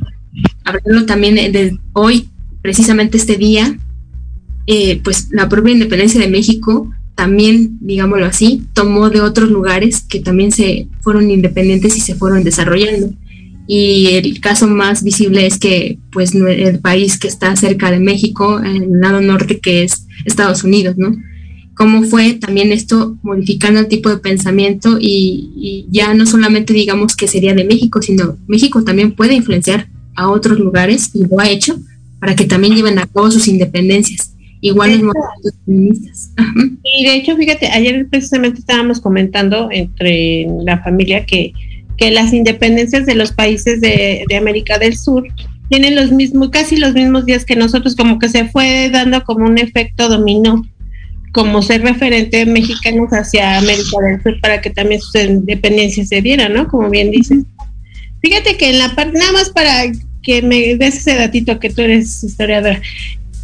hablando 0.63 1.05
también 1.05 1.36
de, 1.36 1.78
hoy, 1.93 2.30
precisamente 2.63 3.17
este 3.17 3.36
día, 3.36 3.78
eh, 4.65 4.99
pues 5.03 5.28
la 5.30 5.47
propia 5.49 5.73
independencia 5.73 6.19
de 6.19 6.28
México 6.28 6.91
también, 7.13 7.78
digámoslo 7.80 8.26
así, 8.26 8.63
tomó 8.73 9.11
de 9.11 9.21
otros 9.21 9.51
lugares 9.51 10.01
que 10.01 10.19
también 10.19 10.51
se 10.51 10.88
fueron 11.01 11.30
independientes 11.30 11.95
y 11.95 12.01
se 12.01 12.15
fueron 12.15 12.43
desarrollando. 12.43 13.13
Y 13.67 14.07
el 14.15 14.39
caso 14.39 14.65
más 14.65 15.03
visible 15.03 15.45
es 15.45 15.59
que, 15.59 15.99
pues, 16.11 16.34
el 16.34 16.80
país 16.80 17.19
que 17.19 17.28
está 17.28 17.55
cerca 17.55 17.91
de 17.91 17.99
México, 17.99 18.59
en 18.63 18.93
el 18.93 18.99
lado 18.99 19.21
norte, 19.21 19.59
que 19.59 19.84
es 19.84 20.07
Estados 20.26 20.63
Unidos, 20.63 20.97
¿no? 20.97 21.15
Cómo 21.76 22.03
fue 22.03 22.34
también 22.34 22.71
esto 22.71 23.17
modificando 23.21 23.80
el 23.80 23.88
tipo 23.88 24.09
de 24.09 24.17
pensamiento 24.17 24.97
y, 24.99 25.51
y 25.55 25.88
ya 25.91 26.13
no 26.13 26.26
solamente 26.26 26.73
digamos 26.73 27.15
que 27.15 27.28
sería 27.28 27.53
de 27.53 27.65
México, 27.65 28.01
sino 28.01 28.38
México 28.47 28.84
también 28.84 29.11
puede 29.11 29.34
influenciar 29.36 29.89
a 30.15 30.30
otros 30.30 30.59
lugares 30.59 31.11
y 31.13 31.26
lo 31.26 31.39
ha 31.39 31.49
hecho 31.49 31.78
para 32.19 32.36
que 32.36 32.45
también 32.45 32.76
lleven 32.76 32.97
a 32.97 33.05
cabo 33.05 33.30
sus 33.30 33.47
independencias. 33.47 34.32
Igual 34.61 34.91
movimientos 34.91 35.53
feministas. 35.65 36.32
Y 36.84 37.05
de 37.05 37.15
hecho, 37.15 37.36
fíjate, 37.36 37.67
ayer 37.67 38.07
precisamente 38.09 38.59
estábamos 38.59 38.99
comentando 38.99 39.69
entre 39.71 40.47
la 40.63 40.82
familia 40.82 41.26
que, 41.26 41.53
que 41.97 42.09
las 42.09 42.34
independencias 42.34 43.05
de 43.05 43.15
los 43.15 43.32
países 43.32 43.82
de, 43.82 44.26
América 44.38 44.80
del 44.80 44.97
Sur 44.97 45.28
tienen 45.69 45.95
los 45.95 46.11
mismos, 46.11 46.49
casi 46.49 46.78
los 46.78 46.93
mismos 46.93 47.26
días 47.26 47.45
que 47.45 47.55
nosotros, 47.55 47.95
como 47.95 48.17
que 48.17 48.30
se 48.30 48.47
fue 48.47 48.89
dando 48.91 49.23
como 49.23 49.45
un 49.45 49.57
efecto 49.57 50.09
dominó, 50.09 50.65
como 51.36 51.62
ser 51.62 51.82
referente 51.82 52.46
mexicanos 52.46 53.10
hacia 53.12 53.58
América 53.58 53.98
del 54.02 54.24
Sur 54.24 54.40
para 54.40 54.62
que 54.62 54.70
también 54.70 55.02
sus 55.02 55.22
independencias 55.22 56.08
se 56.08 56.22
dieran, 56.22 56.54
¿no? 56.54 56.66
Como 56.70 56.90
bien 56.90 57.12
dices. 57.12 57.44
Fíjate 58.22 58.56
que 58.56 58.70
en 58.70 58.80
la 58.80 58.96
parte, 58.96 59.20
nada 59.20 59.34
más 59.34 59.50
para 59.50 59.92
que 60.24 60.42
me 60.42 60.78
des 60.78 60.96
ese 60.96 61.16
datito 61.16 61.60
que 61.60 61.70
tú 61.70 61.82
eres 61.82 62.24
historiadora, 62.24 62.82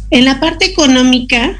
en 0.08 0.24
la 0.24 0.40
parte 0.40 0.64
económica, 0.64 1.54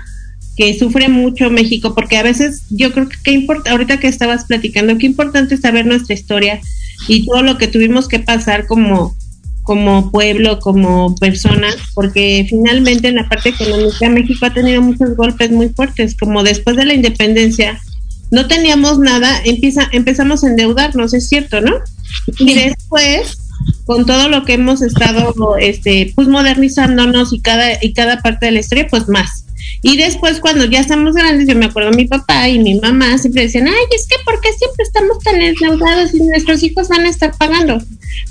que 0.56 0.72
sufre 0.78 1.10
mucho 1.10 1.50
México, 1.50 1.94
porque 1.94 2.16
a 2.16 2.22
veces 2.22 2.62
yo 2.70 2.92
creo 2.92 3.10
que 3.10 3.16
qué 3.22 3.32
importa, 3.32 3.70
ahorita 3.70 4.00
que 4.00 4.08
estabas 4.08 4.46
platicando, 4.46 4.96
qué 4.96 5.04
importante 5.04 5.56
es 5.56 5.60
saber 5.60 5.84
nuestra 5.84 6.14
historia 6.14 6.62
y 7.08 7.26
todo 7.26 7.42
lo 7.42 7.58
que 7.58 7.68
tuvimos 7.68 8.08
que 8.08 8.20
pasar 8.20 8.66
como, 8.66 9.14
como 9.62 10.10
pueblo, 10.10 10.58
como 10.58 11.14
personas, 11.16 11.76
porque 11.94 12.46
finalmente 12.48 13.08
en 13.08 13.16
la 13.16 13.28
parte 13.28 13.50
económica 13.50 14.08
México 14.08 14.46
ha 14.46 14.52
tenido 14.52 14.82
muchos 14.82 15.16
golpes 15.16 15.50
muy 15.50 15.68
fuertes, 15.68 16.16
como 16.18 16.42
después 16.42 16.76
de 16.76 16.84
la 16.84 16.94
independencia 16.94 17.80
no 18.30 18.48
teníamos 18.48 18.98
nada, 18.98 19.40
empieza, 19.44 19.88
empezamos 19.92 20.42
a 20.42 20.48
endeudarnos, 20.48 21.12
es 21.12 21.28
cierto, 21.28 21.60
¿no? 21.60 21.74
Y 22.38 22.54
después 22.54 23.38
con 23.84 24.06
todo 24.06 24.28
lo 24.28 24.44
que 24.44 24.54
hemos 24.54 24.82
estado 24.82 25.56
este 25.58 26.12
pues 26.16 26.28
modernizándonos 26.28 27.32
y 27.32 27.40
cada 27.40 27.78
y 27.80 27.92
cada 27.92 28.20
parte 28.20 28.46
de 28.46 28.52
la 28.52 28.60
historia 28.60 28.86
pues 28.90 29.08
más 29.08 29.41
y 29.82 29.96
después 29.96 30.40
cuando 30.40 30.64
ya 30.64 30.80
estamos 30.80 31.14
grandes 31.14 31.48
yo 31.48 31.56
me 31.56 31.66
acuerdo 31.66 31.90
mi 31.90 32.06
papá 32.06 32.48
y 32.48 32.58
mi 32.58 32.78
mamá 32.78 33.18
siempre 33.18 33.42
decían 33.42 33.68
ay 33.68 33.84
es 33.94 34.06
que 34.06 34.16
porque 34.24 34.52
siempre 34.52 34.84
estamos 34.84 35.18
tan 35.18 35.40
endeudados 35.40 36.14
y 36.14 36.22
nuestros 36.22 36.62
hijos 36.62 36.88
van 36.88 37.06
a 37.06 37.10
estar 37.10 37.36
pagando 37.36 37.78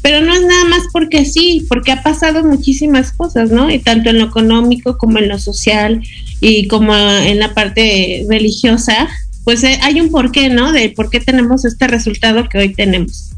pero 0.02 0.22
no 0.22 0.34
es 0.34 0.42
nada 0.42 0.66
más 0.66 0.84
porque 0.92 1.26
sí 1.26 1.66
porque 1.68 1.92
ha 1.92 2.04
pasado 2.04 2.44
muchísimas 2.44 3.12
cosas 3.12 3.52
no 3.52 3.70
y 3.70 3.80
tanto 3.80 4.10
en 4.10 4.20
lo 4.20 4.26
económico 4.26 4.98
como 4.98 5.20
en 5.20 5.28
lo 5.30 5.40
social 5.40 6.02
y 6.40 6.68
como 6.68 6.96
en 6.96 7.40
la 7.40 7.54
parte 7.54 8.26
religiosa 8.30 9.10
pues 9.44 9.64
eh, 9.64 9.80
hay 9.82 10.00
un 10.00 10.10
porqué 10.10 10.50
no 10.50 10.72
de 10.72 10.90
por 10.90 11.10
qué 11.10 11.20
tenemos 11.20 11.66
este 11.66 11.88
resultado 11.88 12.48
que 12.48 12.58
hoy 12.58 12.74
tenemos 12.74 13.32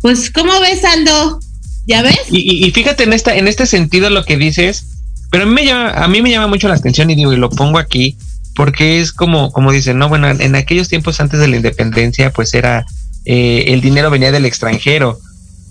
pues, 0.00 0.30
¿cómo 0.30 0.58
ves, 0.60 0.82
Aldo? 0.84 1.40
¿Ya 1.86 2.02
ves? 2.02 2.18
Y, 2.30 2.70
fíjate 2.70 3.04
en 3.04 3.12
esta, 3.12 3.36
en 3.36 3.48
este 3.48 3.66
sentido 3.66 4.10
lo 4.10 4.24
que 4.24 4.36
dices, 4.36 4.86
pero 5.30 5.44
a 5.44 5.46
mí 5.46 5.52
me 5.52 5.64
llama, 5.64 5.90
a 5.90 6.08
me 6.08 6.30
llama 6.30 6.46
mucho 6.46 6.68
la 6.68 6.74
atención 6.74 7.10
y 7.10 7.14
digo, 7.14 7.32
y 7.32 7.36
lo 7.36 7.50
pongo 7.50 7.78
aquí, 7.78 8.16
porque 8.54 9.00
es 9.00 9.12
como, 9.12 9.52
como 9.52 9.72
dicen, 9.72 9.98
no, 9.98 10.08
bueno, 10.08 10.28
en 10.28 10.54
aquellos 10.56 10.88
tiempos 10.88 11.20
antes 11.20 11.40
de 11.40 11.48
la 11.48 11.56
independencia, 11.56 12.32
pues 12.32 12.54
era, 12.54 12.84
eh, 13.24 13.66
el 13.68 13.80
dinero 13.80 14.10
venía 14.10 14.32
del 14.32 14.44
extranjero, 14.44 15.18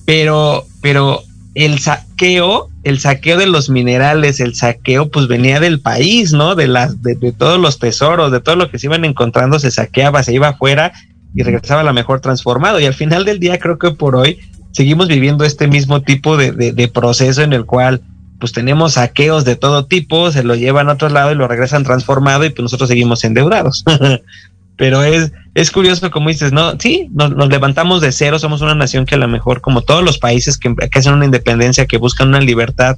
pero, 0.05 0.65
pero 0.81 1.23
el 1.55 1.79
saqueo, 1.79 2.69
el 2.83 2.99
saqueo 2.99 3.37
de 3.37 3.47
los 3.47 3.69
minerales, 3.69 4.39
el 4.39 4.55
saqueo, 4.55 5.09
pues 5.09 5.27
venía 5.27 5.59
del 5.59 5.81
país, 5.81 6.31
¿no? 6.31 6.55
De 6.55 6.67
las, 6.67 7.01
de, 7.01 7.15
de 7.15 7.31
todos 7.31 7.59
los 7.59 7.79
tesoros, 7.79 8.31
de 8.31 8.39
todo 8.39 8.55
lo 8.55 8.71
que 8.71 8.79
se 8.79 8.87
iban 8.87 9.03
encontrando, 9.03 9.59
se 9.59 9.71
saqueaba, 9.71 10.23
se 10.23 10.33
iba 10.33 10.49
afuera 10.49 10.93
y 11.35 11.43
regresaba 11.43 11.81
a 11.81 11.83
la 11.83 11.93
mejor 11.93 12.21
transformado. 12.21 12.79
Y 12.79 12.85
al 12.85 12.93
final 12.93 13.25
del 13.25 13.39
día 13.39 13.59
creo 13.59 13.77
que 13.77 13.91
por 13.91 14.15
hoy 14.15 14.39
seguimos 14.71 15.07
viviendo 15.07 15.43
este 15.43 15.67
mismo 15.67 16.01
tipo 16.01 16.37
de, 16.37 16.91
proceso 16.93 17.41
en 17.41 17.53
el 17.53 17.65
cual 17.65 18.01
pues 18.39 18.51
tenemos 18.53 18.93
saqueos 18.93 19.45
de 19.45 19.55
todo 19.55 19.85
tipo, 19.85 20.31
se 20.31 20.43
lo 20.43 20.55
llevan 20.55 20.89
a 20.89 20.93
otro 20.93 21.09
lado 21.09 21.31
y 21.31 21.35
lo 21.35 21.47
regresan 21.47 21.83
transformado 21.83 22.45
y 22.45 22.49
pues 22.49 22.63
nosotros 22.63 22.89
seguimos 22.89 23.23
endeudados. 23.23 23.83
Pero 24.77 25.03
es, 25.03 25.33
es 25.55 25.71
curioso 25.71 26.09
como 26.09 26.29
dices, 26.29 26.53
¿no? 26.53 26.79
Sí, 26.79 27.09
nos, 27.11 27.49
levantamos 27.49 27.99
de 27.99 28.13
cero, 28.13 28.39
somos 28.39 28.61
una 28.61 28.75
nación 28.75 29.05
que 29.05 29.15
a 29.15 29.17
lo 29.17 29.27
mejor 29.27 29.59
como 29.59 29.81
todos 29.81 30.03
los 30.03 30.17
países 30.17 30.57
que, 30.57 30.73
que 30.73 30.99
hacen 30.99 31.13
una 31.13 31.25
independencia, 31.25 31.85
que 31.85 31.97
buscan 31.97 32.29
una 32.29 32.39
libertad, 32.39 32.97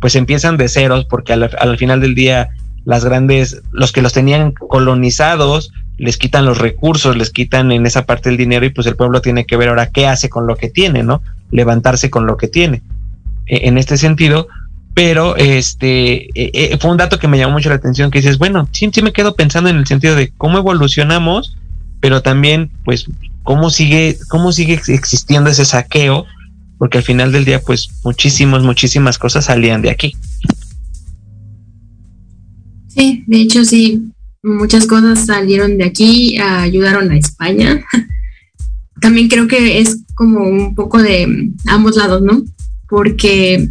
pues 0.00 0.16
empiezan 0.16 0.56
de 0.56 0.68
ceros 0.68 1.04
porque 1.04 1.34
al, 1.34 1.50
al 1.58 1.76
final 1.76 2.00
del 2.00 2.14
día 2.14 2.48
las 2.86 3.04
grandes, 3.04 3.60
los 3.72 3.92
que 3.92 4.00
los 4.00 4.14
tenían 4.14 4.52
colonizados, 4.52 5.70
les 5.98 6.16
quitan 6.16 6.46
los 6.46 6.58
recursos, 6.58 7.16
les 7.16 7.30
quitan 7.30 7.72
en 7.72 7.84
esa 7.84 8.06
parte 8.06 8.30
el 8.30 8.36
dinero 8.36 8.64
y 8.64 8.70
pues 8.70 8.86
el 8.86 8.96
pueblo 8.96 9.20
tiene 9.20 9.44
que 9.44 9.56
ver 9.56 9.68
ahora 9.68 9.90
qué 9.90 10.06
hace 10.06 10.30
con 10.30 10.46
lo 10.46 10.56
que 10.56 10.70
tiene, 10.70 11.02
¿no? 11.02 11.20
Levantarse 11.50 12.08
con 12.08 12.26
lo 12.26 12.36
que 12.36 12.48
tiene. 12.48 12.82
E, 13.46 13.68
en 13.68 13.76
este 13.76 13.98
sentido, 13.98 14.48
pero 14.98 15.36
este 15.36 16.24
e, 16.34 16.50
e, 16.52 16.76
fue 16.76 16.90
un 16.90 16.96
dato 16.96 17.20
que 17.20 17.28
me 17.28 17.38
llamó 17.38 17.52
mucho 17.52 17.68
la 17.68 17.76
atención 17.76 18.10
que 18.10 18.18
dices, 18.18 18.36
bueno, 18.36 18.68
sí, 18.72 18.90
sí 18.92 19.00
me 19.00 19.12
quedo 19.12 19.36
pensando 19.36 19.70
en 19.70 19.76
el 19.76 19.86
sentido 19.86 20.16
de 20.16 20.32
cómo 20.36 20.58
evolucionamos, 20.58 21.56
pero 22.00 22.20
también 22.20 22.72
pues 22.84 23.06
cómo 23.44 23.70
sigue 23.70 24.18
cómo 24.28 24.50
sigue 24.50 24.74
existiendo 24.88 25.50
ese 25.50 25.64
saqueo, 25.64 26.24
porque 26.78 26.98
al 26.98 27.04
final 27.04 27.30
del 27.30 27.44
día 27.44 27.60
pues 27.60 27.90
muchísimas 28.02 28.64
muchísimas 28.64 29.18
cosas 29.18 29.44
salían 29.44 29.82
de 29.82 29.90
aquí. 29.90 30.16
Sí, 32.88 33.22
de 33.28 33.40
hecho 33.40 33.64
sí, 33.64 34.02
muchas 34.42 34.84
cosas 34.88 35.26
salieron 35.26 35.78
de 35.78 35.84
aquí, 35.84 36.38
ayudaron 36.40 37.12
a 37.12 37.16
España. 37.16 37.84
También 39.00 39.28
creo 39.28 39.46
que 39.46 39.78
es 39.78 40.02
como 40.16 40.40
un 40.40 40.74
poco 40.74 41.00
de 41.00 41.52
ambos 41.68 41.94
lados, 41.94 42.20
¿no? 42.20 42.42
Porque, 42.88 43.68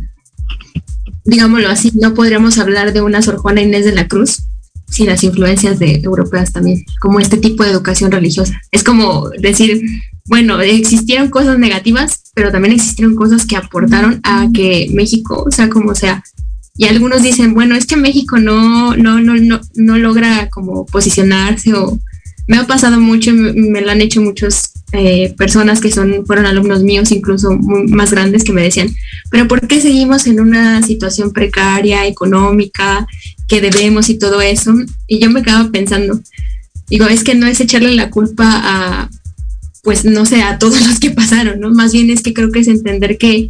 digámoslo 1.28 1.70
así, 1.70 1.92
no 1.94 2.14
podríamos 2.14 2.58
hablar 2.58 2.94
de 2.94 3.02
una 3.02 3.22
Sor 3.22 3.38
Juana 3.38 3.62
Inés 3.62 3.86
de 3.86 3.94
la 3.94 4.08
Cruz 4.08 4.44
sin 4.90 5.08
las 5.08 5.24
influencias 5.24 5.78
de 5.80 6.02
europeas 6.02 6.52
también, 6.54 6.86
como 7.00 7.20
este 7.20 7.38
tipo 7.38 7.64
de 7.64 7.72
educación 7.72 8.12
religiosa. 8.12 8.60
Es 8.72 8.84
como 8.84 9.30
decir, 9.30 9.82
bueno, 10.26 10.60
existieron 10.62 11.30
cosas 11.30 11.60
negativas, 11.60 12.24
pero 12.34 12.52
también 12.52 12.74
existieron 12.74 13.16
cosas 13.16 13.46
que 13.46 13.58
aportaron 13.58 14.20
a 14.24 14.48
que 14.54 14.90
México 14.94 15.46
sea 15.52 15.70
como 15.70 15.94
sea 15.94 16.24
y 16.78 16.86
algunos 16.86 17.24
dicen, 17.24 17.56
bueno, 17.56 17.76
es 17.76 17.88
que 17.88 17.98
México 17.98 18.38
no, 18.38 18.96
no, 18.96 19.20
no, 19.20 19.36
no, 19.36 19.60
no 19.76 19.98
logra 19.98 20.48
como 20.50 20.86
posicionarse 20.86 21.74
o 21.74 22.00
me 22.46 22.58
ha 22.58 22.68
pasado 22.68 23.00
mucho, 23.00 23.34
me, 23.34 23.82
lo 23.82 23.92
han 23.92 24.02
hecho 24.02 24.22
muchas 24.22 24.77
eh, 24.94 25.34
personas 25.38 25.82
que 25.82 25.92
son, 25.92 26.26
fueron 26.26 26.46
alumnos 26.46 26.84
míos, 26.84 27.12
incluso 27.12 27.58
más 27.58 28.12
grandes, 28.12 28.44
que 28.44 28.54
me 28.54 28.64
decían, 28.64 28.90
pero 29.30 29.48
¿por 29.48 29.68
qué 29.68 29.82
seguimos 29.82 30.28
en 30.28 30.40
una 30.40 30.82
situación 30.82 31.34
precaria, 31.34 32.08
económica, 32.08 33.06
que 33.48 33.62
debemos 33.62 34.10
y 34.10 34.18
todo 34.18 34.42
eso? 34.42 34.74
Y 35.08 35.20
yo 35.20 35.30
me 35.30 35.44
quedaba 35.44 35.70
pensando, 35.72 36.20
digo, 36.90 37.06
es 37.08 37.24
que 37.24 37.36
no 37.36 37.48
es 37.48 37.60
echarle 37.60 37.96
la 37.96 38.10
culpa 38.10 38.46
a, 38.48 39.10
pues 39.84 40.06
no 40.06 40.26
sé, 40.26 40.42
a 40.42 40.58
todos 40.58 40.82
los 40.88 41.00
que 41.00 41.12
pasaron, 41.12 41.60
¿no? 41.60 41.70
Más 41.72 41.92
bien 41.94 42.10
es 42.10 42.22
que 42.22 42.34
creo 42.34 42.52
que 42.52 42.60
es 42.60 42.68
entender 42.68 43.18
que 43.18 43.50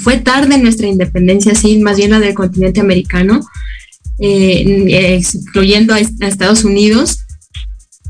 fue 0.00 0.18
tarde 0.18 0.58
nuestra 0.58 0.88
independencia, 0.88 1.54
sí, 1.54 1.78
más 1.78 1.96
bien 1.96 2.10
la 2.10 2.20
del 2.20 2.34
continente 2.34 2.80
americano, 2.80 3.40
eh, 4.18 5.16
excluyendo 5.16 5.94
a, 5.94 5.98
Estados 5.98 6.64
Unidos, 6.64 7.18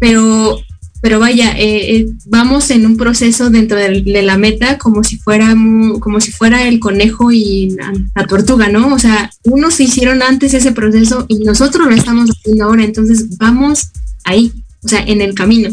pero, 0.01 0.59
pero 1.05 1.19
vaya, 1.19 1.51
eh, 1.59 1.97
eh, 1.97 2.07
vamos 2.25 2.71
en 2.71 2.87
un 2.87 2.97
proceso 2.97 3.51
dentro 3.51 3.77
de, 3.77 4.01
la 4.23 4.39
meta 4.39 4.79
como 4.79 5.05
si 5.05 5.19
fuera 5.19 5.55
como 6.01 6.19
si 6.19 6.33
fuera 6.33 6.67
el 6.67 6.81
conejo 6.81 7.31
y 7.31 7.73
la, 7.77 7.93
la, 8.15 8.27
tortuga, 8.27 8.71
¿no? 8.71 8.95
O 8.95 8.99
sea, 8.99 9.31
unos 9.43 9.79
hicieron 9.81 10.23
antes 10.23 10.55
ese 10.55 10.73
proceso 10.73 11.27
y 11.29 11.45
nosotros 11.45 11.89
lo 11.89 11.95
estamos 11.95 12.31
haciendo 12.31 12.65
ahora, 12.65 12.85
entonces 12.85 13.37
vamos 13.37 13.91
ahí, 14.25 14.51
o 14.83 14.89
sea, 14.89 15.05
en 15.07 15.21
el 15.21 15.35
camino, 15.35 15.69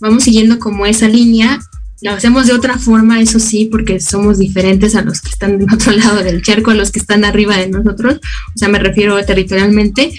vamos 0.00 0.24
siguiendo 0.24 0.58
como 0.58 0.84
esa 0.84 1.06
línea. 1.06 1.60
Lo 2.00 2.10
hacemos 2.10 2.48
de 2.48 2.54
otra 2.54 2.76
forma, 2.76 3.20
eso 3.20 3.38
sí, 3.38 3.66
porque 3.66 4.00
somos 4.00 4.40
diferentes 4.40 4.96
a 4.96 5.02
los 5.02 5.20
que 5.20 5.28
están 5.28 5.58
del 5.58 5.68
otro 5.72 5.92
lado 5.92 6.24
del 6.24 6.42
charco, 6.42 6.72
a 6.72 6.74
los 6.74 6.90
que 6.90 6.98
están 6.98 7.24
arriba 7.24 7.56
de 7.56 7.68
nosotros, 7.68 8.16
o 8.16 8.58
sea, 8.58 8.66
me 8.66 8.80
refiero 8.80 9.24
territorialmente, 9.24 10.12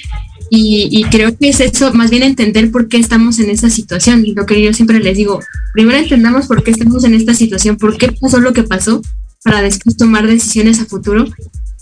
y, 0.55 1.03
creo 1.05 1.35
que 1.35 1.49
es 1.49 1.59
eso, 1.59 1.91
más 1.93 2.11
bien 2.11 2.21
entender 2.21 2.69
por 2.69 2.87
qué 2.87 2.97
estamos 2.97 3.39
en 3.39 3.49
esa 3.49 3.71
situación, 3.71 4.23
lo 4.35 4.45
que 4.45 4.61
yo 4.61 4.71
siempre 4.71 4.99
les 4.99 5.17
digo, 5.17 5.39
primero 5.73 5.97
entendamos 5.97 6.45
por 6.45 6.63
qué 6.63 6.69
estamos 6.69 7.03
en 7.05 7.15
esta 7.15 7.33
situación, 7.33 7.77
por 7.77 7.97
qué 7.97 8.11
pasó 8.11 8.39
lo 8.39 8.53
que 8.53 8.61
pasó, 8.61 9.01
para 9.43 9.63
después 9.63 9.97
tomar 9.97 10.27
decisiones 10.27 10.79
a 10.79 10.85
futuro 10.85 11.25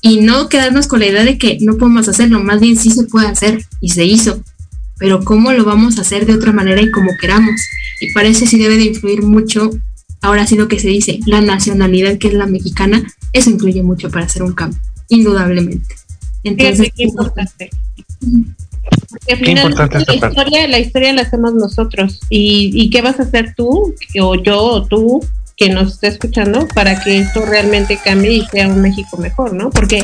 y 0.02 0.22
no 0.22 0.48
quedarnos 0.48 0.88
con 0.88 1.02
la 1.02 1.08
idea 1.08 1.26
de 1.26 1.38
que 1.38 1.58
no 1.60 1.76
podemos 1.76 2.08
hacerlo, 2.08 2.42
más 2.42 2.62
bien 2.62 2.78
sí 2.78 2.92
se 2.92 3.04
puede 3.04 3.28
hacer 3.28 3.62
y 3.82 3.90
se 3.90 4.06
hizo, 4.06 4.42
pero 4.98 5.22
cómo 5.26 5.52
lo 5.52 5.66
vamos 5.66 5.98
a 5.98 6.02
hacer 6.02 6.26
de 6.26 6.34
otra 6.34 6.54
manera 6.54 6.82
y 6.82 6.92
como 6.92 7.10
queramos. 7.20 7.60
Y 8.00 8.14
para 8.14 8.30
eso 8.30 8.46
sí 8.46 8.58
debe 8.58 8.78
de 8.78 8.86
influir 8.86 9.22
mucho, 9.22 9.70
ahora 10.22 10.48
sí 10.48 10.56
lo 10.56 10.70
que 10.70 10.80
se 10.80 10.88
dice, 10.88 11.20
la 11.26 11.42
nacionalidad 11.42 12.18
que 12.18 12.30
es 12.30 12.34
la 12.36 12.48
mexicana, 12.48 13.04
eso 13.34 13.50
influye 13.50 13.84
mucho 13.84 14.10
para 14.10 14.28
hacer 14.28 14.44
un 14.44 14.54
cambio, 14.54 14.80
indudablemente. 15.10 15.94
Entonces, 16.46 16.94
qué 16.96 17.04
importante. 17.04 17.70
Porque 19.10 19.36
finalmente 19.38 20.00
la 20.06 20.28
historia, 20.28 20.68
la 20.68 20.80
historia 20.80 21.14
la 21.14 21.22
hacemos 21.24 21.54
nosotros. 21.54 22.20
¿Y, 22.30 22.72
¿Y 22.74 22.90
qué 22.90 23.02
vas 23.02 23.20
a 23.20 23.24
hacer 23.24 23.54
tú, 23.56 23.94
o 24.20 24.36
yo, 24.36 24.64
o 24.64 24.86
tú, 24.86 25.22
que 25.62 25.70
nos 25.70 25.94
esté 25.94 26.08
escuchando 26.08 26.68
para 26.74 27.00
que 27.00 27.20
esto 27.20 27.46
realmente 27.46 28.00
cambie 28.04 28.32
y 28.32 28.46
sea 28.48 28.68
un 28.68 28.82
México 28.82 29.18
mejor, 29.18 29.54
¿no? 29.54 29.70
Porque 29.70 30.00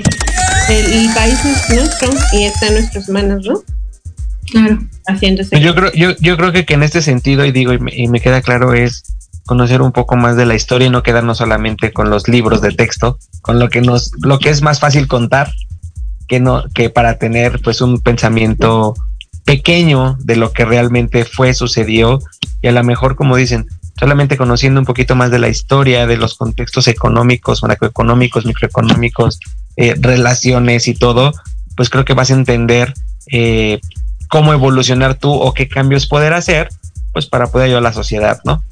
el, 0.70 1.10
país 1.16 1.40
es 1.46 1.76
nuestro 1.76 2.10
y 2.34 2.44
está 2.44 2.68
en 2.68 2.74
nuestras 2.76 3.10
manos, 3.10 3.44
¿no? 3.44 3.64
Claro. 4.52 4.80
Haciéndose. 5.08 5.60
Yo 5.60 5.74
creo, 5.74 5.92
yo, 5.94 6.16
yo 6.20 6.38
creo 6.38 6.52
que, 6.52 6.66
que 6.66 6.76
en 6.76 6.84
este 6.84 7.02
sentido, 7.02 7.44
y 7.44 7.52
digo, 7.52 7.74
y 7.74 7.80
me, 7.80 7.92
y 7.96 8.08
me 8.08 8.22
queda 8.22 8.42
claro, 8.42 8.76
es 8.76 9.04
conocer 9.48 9.82
un 9.82 9.94
poco 9.94 10.16
más 10.16 10.36
de 10.36 10.46
la 10.46 10.54
historia 10.54 10.88
y 10.88 10.92
no 10.92 11.02
quedarnos 11.02 11.40
solamente 11.40 11.92
con 11.92 12.12
los 12.12 12.28
libros 12.28 12.62
de 12.62 12.74
texto, 12.74 13.18
con 13.42 13.58
lo 13.58 13.70
que 13.70 13.82
nos, 13.82 14.12
lo 14.22 14.38
que 14.38 14.50
es 14.50 14.62
más 14.62 14.80
fácil 14.80 15.08
contar 15.08 15.52
que 16.28 16.40
no, 16.40 16.64
que 16.74 16.90
para 16.90 17.18
tener 17.18 17.60
pues 17.62 17.82
un 17.82 18.00
pensamiento 18.02 18.94
pequeño 19.46 20.18
de 20.20 20.36
lo 20.36 20.52
que 20.52 20.66
realmente 20.66 21.24
fue, 21.24 21.54
sucedió, 21.54 22.20
y 22.62 22.68
a 22.68 22.72
lo 22.74 22.84
mejor, 22.84 23.16
como 23.16 23.38
dicen, 23.38 23.66
solamente 23.98 24.38
conociendo 24.38 24.80
un 24.80 24.86
poquito 24.86 25.16
más 25.16 25.32
de 25.32 25.40
la 25.40 25.48
historia, 25.48 26.06
de 26.06 26.18
los 26.18 26.36
contextos 26.36 26.88
económicos, 26.88 27.64
macroeconómicos, 27.64 28.46
microeconómicos, 28.46 29.40
eh, 29.78 29.96
relaciones 30.00 30.88
y 30.88 30.94
todo, 30.94 31.32
pues 31.76 31.90
creo 31.90 32.04
que 32.04 32.14
vas 32.14 32.30
a 32.30 32.34
entender 32.34 32.94
eh, 33.32 33.80
cómo 34.30 34.54
evolucionar 34.54 35.16
tú 35.16 35.32
o 35.32 35.54
qué 35.54 35.68
cambios 35.68 36.08
poder 36.08 36.34
hacer, 36.34 36.70
pues 37.14 37.26
para 37.26 37.48
poder 37.48 37.68
ayudar 37.68 37.80
a 37.80 37.90
la 37.90 37.94
sociedad, 37.94 38.40
¿no? 38.44 38.64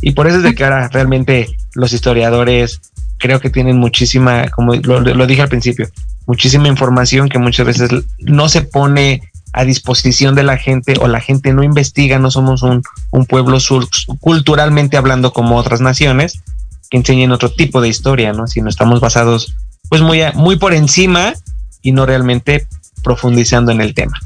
Y 0.00 0.12
por 0.12 0.28
eso 0.28 0.36
es 0.36 0.42
de 0.44 0.54
que 0.54 0.64
ahora 0.64 0.88
realmente 0.88 1.48
los 1.74 1.92
historiadores 1.92 2.80
creo 3.18 3.40
que 3.40 3.50
tienen 3.50 3.78
muchísima, 3.78 4.48
como 4.50 4.74
lo, 4.76 5.00
lo 5.00 5.26
dije 5.26 5.42
al 5.42 5.48
principio, 5.48 5.88
muchísima 6.28 6.68
información 6.68 7.28
que 7.28 7.38
muchas 7.38 7.66
veces 7.66 7.90
no 8.18 8.48
se 8.48 8.62
pone 8.62 9.22
a 9.54 9.64
disposición 9.64 10.34
de 10.34 10.42
la 10.42 10.58
gente 10.58 10.94
o 11.00 11.08
la 11.08 11.20
gente 11.20 11.54
no 11.54 11.62
investiga, 11.64 12.18
no 12.18 12.30
somos 12.30 12.62
un, 12.62 12.82
un 13.10 13.24
pueblo 13.24 13.58
sur, 13.58 13.88
culturalmente 14.20 14.98
hablando 14.98 15.32
como 15.32 15.56
otras 15.56 15.80
naciones 15.80 16.42
que 16.90 16.98
enseñen 16.98 17.32
otro 17.32 17.50
tipo 17.50 17.80
de 17.80 17.88
historia, 17.88 18.32
¿no? 18.34 18.46
Sino 18.46 18.68
estamos 18.68 19.00
basados 19.00 19.54
pues 19.88 20.02
muy, 20.02 20.20
muy 20.34 20.56
por 20.56 20.74
encima 20.74 21.32
y 21.80 21.92
no 21.92 22.04
realmente 22.04 22.66
profundizando 23.02 23.72
en 23.72 23.80
el 23.80 23.94
tema. 23.94 24.18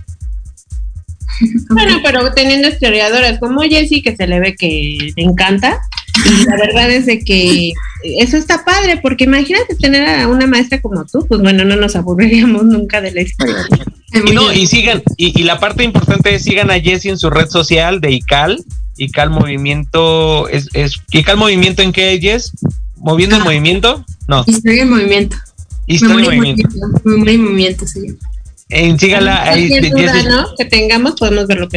Bueno, 1.70 2.00
pero 2.04 2.32
teniendo 2.32 2.68
historiadoras 2.68 3.38
como 3.38 3.62
Jessie, 3.62 4.02
que 4.02 4.16
se 4.16 4.26
le 4.26 4.40
ve 4.40 4.56
que 4.56 5.12
le 5.16 5.22
encanta, 5.22 5.80
y 6.24 6.44
la 6.44 6.56
verdad 6.56 6.90
es 6.90 7.06
de 7.06 7.20
que 7.20 7.72
eso 8.02 8.36
está 8.36 8.64
padre, 8.64 8.98
porque 9.02 9.24
imagínate 9.24 9.74
tener 9.76 10.08
a 10.08 10.28
una 10.28 10.46
maestra 10.46 10.80
como 10.80 11.04
tú, 11.04 11.26
pues 11.28 11.40
bueno, 11.40 11.64
no 11.64 11.76
nos 11.76 11.96
aburriríamos 11.96 12.64
nunca 12.64 13.00
de 13.00 13.12
la 13.12 13.22
historia. 13.22 13.66
Y 14.12 14.32
no, 14.32 14.52
y 14.52 14.66
sigan, 14.66 15.02
y, 15.16 15.42
la 15.42 15.58
parte 15.58 15.84
importante 15.84 16.34
es 16.34 16.42
sigan 16.42 16.70
a 16.70 16.80
Jessie 16.80 17.10
en 17.10 17.18
su 17.18 17.30
red 17.30 17.48
social 17.48 18.00
de 18.00 18.12
ICAL, 18.12 18.62
ICAL 18.96 19.30
Movimiento, 19.30 20.48
es, 20.48 20.68
es 20.74 21.00
ICAL 21.12 21.36
Movimiento 21.38 21.82
en 21.82 21.92
qué 21.92 22.18
Jess? 22.20 22.52
¿Moviendo 22.96 23.36
el 23.36 23.42
ah. 23.42 23.44
movimiento? 23.46 24.04
No. 24.28 24.44
Historia 24.46 24.82
en 24.82 24.90
movimiento. 24.90 25.36
Historia 25.86 26.30
en 26.30 26.36
movimiento. 26.36 26.68
Memoria 27.04 27.34
en 27.34 27.42
movimiento 27.42 27.84
llama. 27.94 28.18
En, 28.68 28.98
sígala 28.98 29.42
ahí. 29.42 29.68
Que 30.56 30.64
tengamos, 30.66 31.14
podemos 31.18 31.46
ver 31.46 31.58
lo 31.58 31.68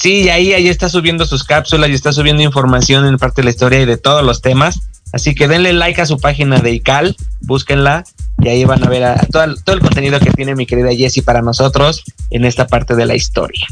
Sí, 0.00 0.30
ahí, 0.30 0.54
ahí 0.54 0.68
está 0.68 0.88
subiendo 0.88 1.26
sus 1.26 1.44
cápsulas 1.44 1.90
y 1.90 1.92
está 1.92 2.12
subiendo 2.12 2.42
información 2.42 3.06
en 3.06 3.18
parte 3.18 3.42
de 3.42 3.44
la 3.44 3.50
historia 3.50 3.80
y 3.80 3.84
de 3.84 3.98
todos 3.98 4.24
los 4.24 4.40
temas. 4.40 4.80
Así 5.12 5.34
que 5.34 5.46
denle 5.46 5.74
like 5.74 6.00
a 6.00 6.06
su 6.06 6.18
página 6.18 6.58
de 6.58 6.72
ICAL, 6.72 7.16
búsquenla 7.42 8.04
y 8.42 8.48
ahí 8.48 8.64
van 8.64 8.82
a 8.82 8.88
ver 8.88 9.04
a, 9.04 9.16
todo, 9.30 9.44
el, 9.44 9.62
todo 9.62 9.76
el 9.76 9.82
contenido 9.82 10.18
que 10.18 10.30
tiene 10.30 10.54
mi 10.54 10.64
querida 10.64 10.94
Jessie 10.94 11.22
para 11.22 11.42
nosotros 11.42 12.02
en 12.30 12.46
esta 12.46 12.66
parte 12.66 12.94
de 12.94 13.04
la 13.04 13.14
historia. 13.14 13.66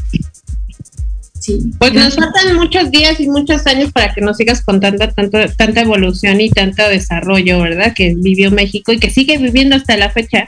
Sí. 1.39 1.71
Pues 1.79 1.93
nos 1.93 2.15
faltan 2.15 2.55
muchos 2.57 2.91
días 2.91 3.19
y 3.19 3.27
muchos 3.27 3.65
años 3.65 3.91
para 3.91 4.13
que 4.13 4.21
nos 4.21 4.37
sigas 4.37 4.61
contando 4.61 5.07
tanto, 5.09 5.39
tanta 5.57 5.81
evolución 5.81 6.41
y 6.41 6.51
tanto 6.51 6.87
desarrollo, 6.87 7.59
¿verdad? 7.59 7.93
Que 7.95 8.13
vivió 8.15 8.51
México 8.51 8.91
y 8.91 8.99
que 8.99 9.09
sigue 9.09 9.39
viviendo 9.39 9.77
hasta 9.77 9.97
la 9.97 10.11
fecha 10.11 10.45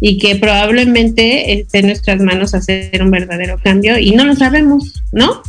y 0.00 0.18
que 0.18 0.36
probablemente 0.36 1.60
esté 1.60 1.78
en 1.78 1.86
nuestras 1.86 2.20
manos 2.20 2.54
hacer 2.54 3.02
un 3.02 3.10
verdadero 3.10 3.58
cambio 3.62 3.98
y 3.98 4.10
no 4.12 4.24
lo 4.24 4.34
sabemos, 4.34 5.02
¿no? 5.12 5.42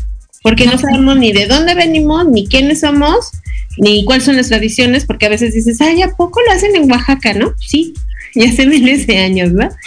Porque 0.44 0.66
no 0.66 0.78
sabemos 0.78 1.18
ni 1.18 1.32
de 1.34 1.48
dónde 1.48 1.76
venimos, 1.76 2.28
ni 2.28 2.48
quiénes 2.48 2.82
somos, 2.82 3.32
ni 3.78 4.06
cuáles 4.06 4.24
son 4.24 4.38
las 4.38 4.48
tradiciones, 4.48 5.06
porque 5.06 5.26
a 5.26 5.30
veces 5.30 5.54
dices, 5.54 5.82
ay, 5.82 6.02
¿a 6.02 6.16
poco 6.16 6.40
lo 6.42 6.52
hacen 6.52 6.76
en 6.76 6.90
Oaxaca, 6.90 7.34
no? 7.34 7.54
Sí, 7.60 7.94
ya 8.38 8.50
hace 8.50 8.66
miles 8.66 9.08
de 9.08 9.18
años, 9.18 9.52
¿no? 9.52 9.70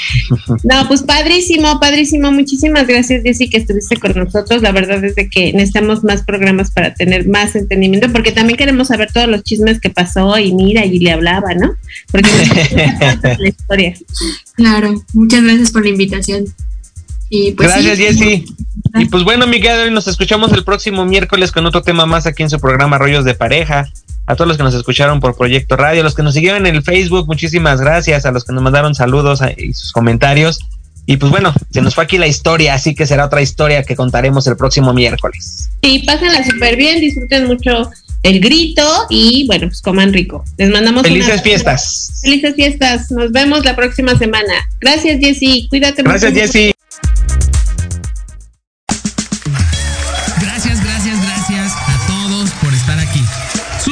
No, 0.65 0.89
pues 0.89 1.03
padrísimo, 1.03 1.81
padrísimo. 1.81 2.31
Muchísimas 2.33 2.87
gracias, 2.87 3.23
Jessy, 3.23 3.49
que 3.49 3.59
estuviste 3.59 3.97
con 3.97 4.13
nosotros. 4.15 4.63
La 4.63 4.73
verdad 4.73 5.03
es 5.05 5.15
de 5.15 5.29
que 5.29 5.53
necesitamos 5.53 6.05
más 6.05 6.23
programas 6.23 6.71
para 6.71 6.95
tener 6.95 7.29
más 7.29 7.55
entendimiento, 7.57 8.13
porque 8.13 8.33
también 8.33 8.57
queremos 8.57 8.89
saber 8.89 9.11
todos 9.13 9.29
los 9.29 9.43
chismes 9.43 9.81
que 9.81 9.91
pasó 9.91 10.39
y 10.39 10.53
mira, 10.53 10.85
y 10.85 10.99
le 10.99 11.13
hablaba, 11.13 11.55
¿no? 11.55 11.75
Porque 12.11 12.31
la 13.39 13.49
historia. 13.49 13.95
Claro, 14.55 15.05
muchas 15.15 15.43
gracias 15.43 15.71
por 15.71 15.83
la 15.83 15.91
invitación. 15.91 16.45
Y 17.31 17.53
pues 17.53 17.69
gracias, 17.69 17.99
Jessy. 17.99 18.45
Y 18.95 19.07
pues 19.07 19.23
bueno, 19.23 19.47
Miguel, 19.47 19.95
nos 19.95 20.09
escuchamos 20.09 20.53
el 20.53 20.65
próximo 20.65 21.05
miércoles 21.05 21.53
con 21.53 21.65
otro 21.65 21.81
tema 21.81 22.05
más 22.05 22.27
aquí 22.27 22.43
en 22.43 22.51
su 22.51 22.61
programa 22.61 22.99
Rollos 22.99 23.25
de 23.25 23.35
Pareja. 23.35 23.89
A 24.27 24.37
todos 24.37 24.49
los 24.49 24.57
que 24.57 24.63
nos 24.63 24.75
escucharon 24.75 25.21
por 25.21 25.37
Proyecto 25.37 25.77
Radio, 25.77 26.03
a 26.03 26.05
los 26.05 26.15
que 26.15 26.23
nos 26.23 26.35
siguieron 26.35 26.67
en 26.67 26.77
el 26.77 26.83
Facebook, 26.83 27.27
muchísimas 27.27 27.81
gracias. 27.81 28.27
A 28.27 28.33
los 28.33 28.45
que 28.45 28.53
nos 28.53 28.63
mandaron 28.63 28.95
saludos 28.95 29.41
y 29.57 29.73
sus 29.73 29.93
comentarios. 29.93 30.61
Y 31.07 31.17
pues 31.17 31.31
bueno, 31.31 31.55
se 31.71 31.81
nos 31.81 31.95
fue 31.95 32.05
aquí 32.05 32.19
la 32.19 32.27
historia, 32.27 32.75
así 32.75 32.95
que 32.95 33.07
será 33.07 33.27
otra 33.27 33.43
historia 33.43 33.83
que 33.85 33.97
contaremos 33.97 34.47
el 34.47 34.57
próximo 34.57 34.93
miércoles. 34.93 35.71
Sí, 35.83 36.03
pásenla 36.07 36.45
súper 36.45 36.77
bien, 36.77 37.01
disfruten 37.01 37.47
mucho 37.47 37.91
el 38.23 38.41
grito 38.41 39.07
y 39.09 39.47
bueno, 39.47 39.69
pues 39.69 39.81
coman 39.81 40.13
rico. 40.13 40.45
Les 40.59 40.71
mandamos 40.71 41.03
felices 41.03 41.43
fiestas. 41.43 42.21
Felices 42.23 42.55
fiestas. 42.55 43.11
Nos 43.11 43.33
vemos 43.33 43.65
la 43.65 43.75
próxima 43.75 44.17
semana. 44.19 44.55
Gracias, 44.81 45.21
Jessy. 45.21 45.67
Cuídate 45.71 46.03
mucho. 46.03 46.19
Gracias, 46.19 46.35
Jessy. 46.35 46.73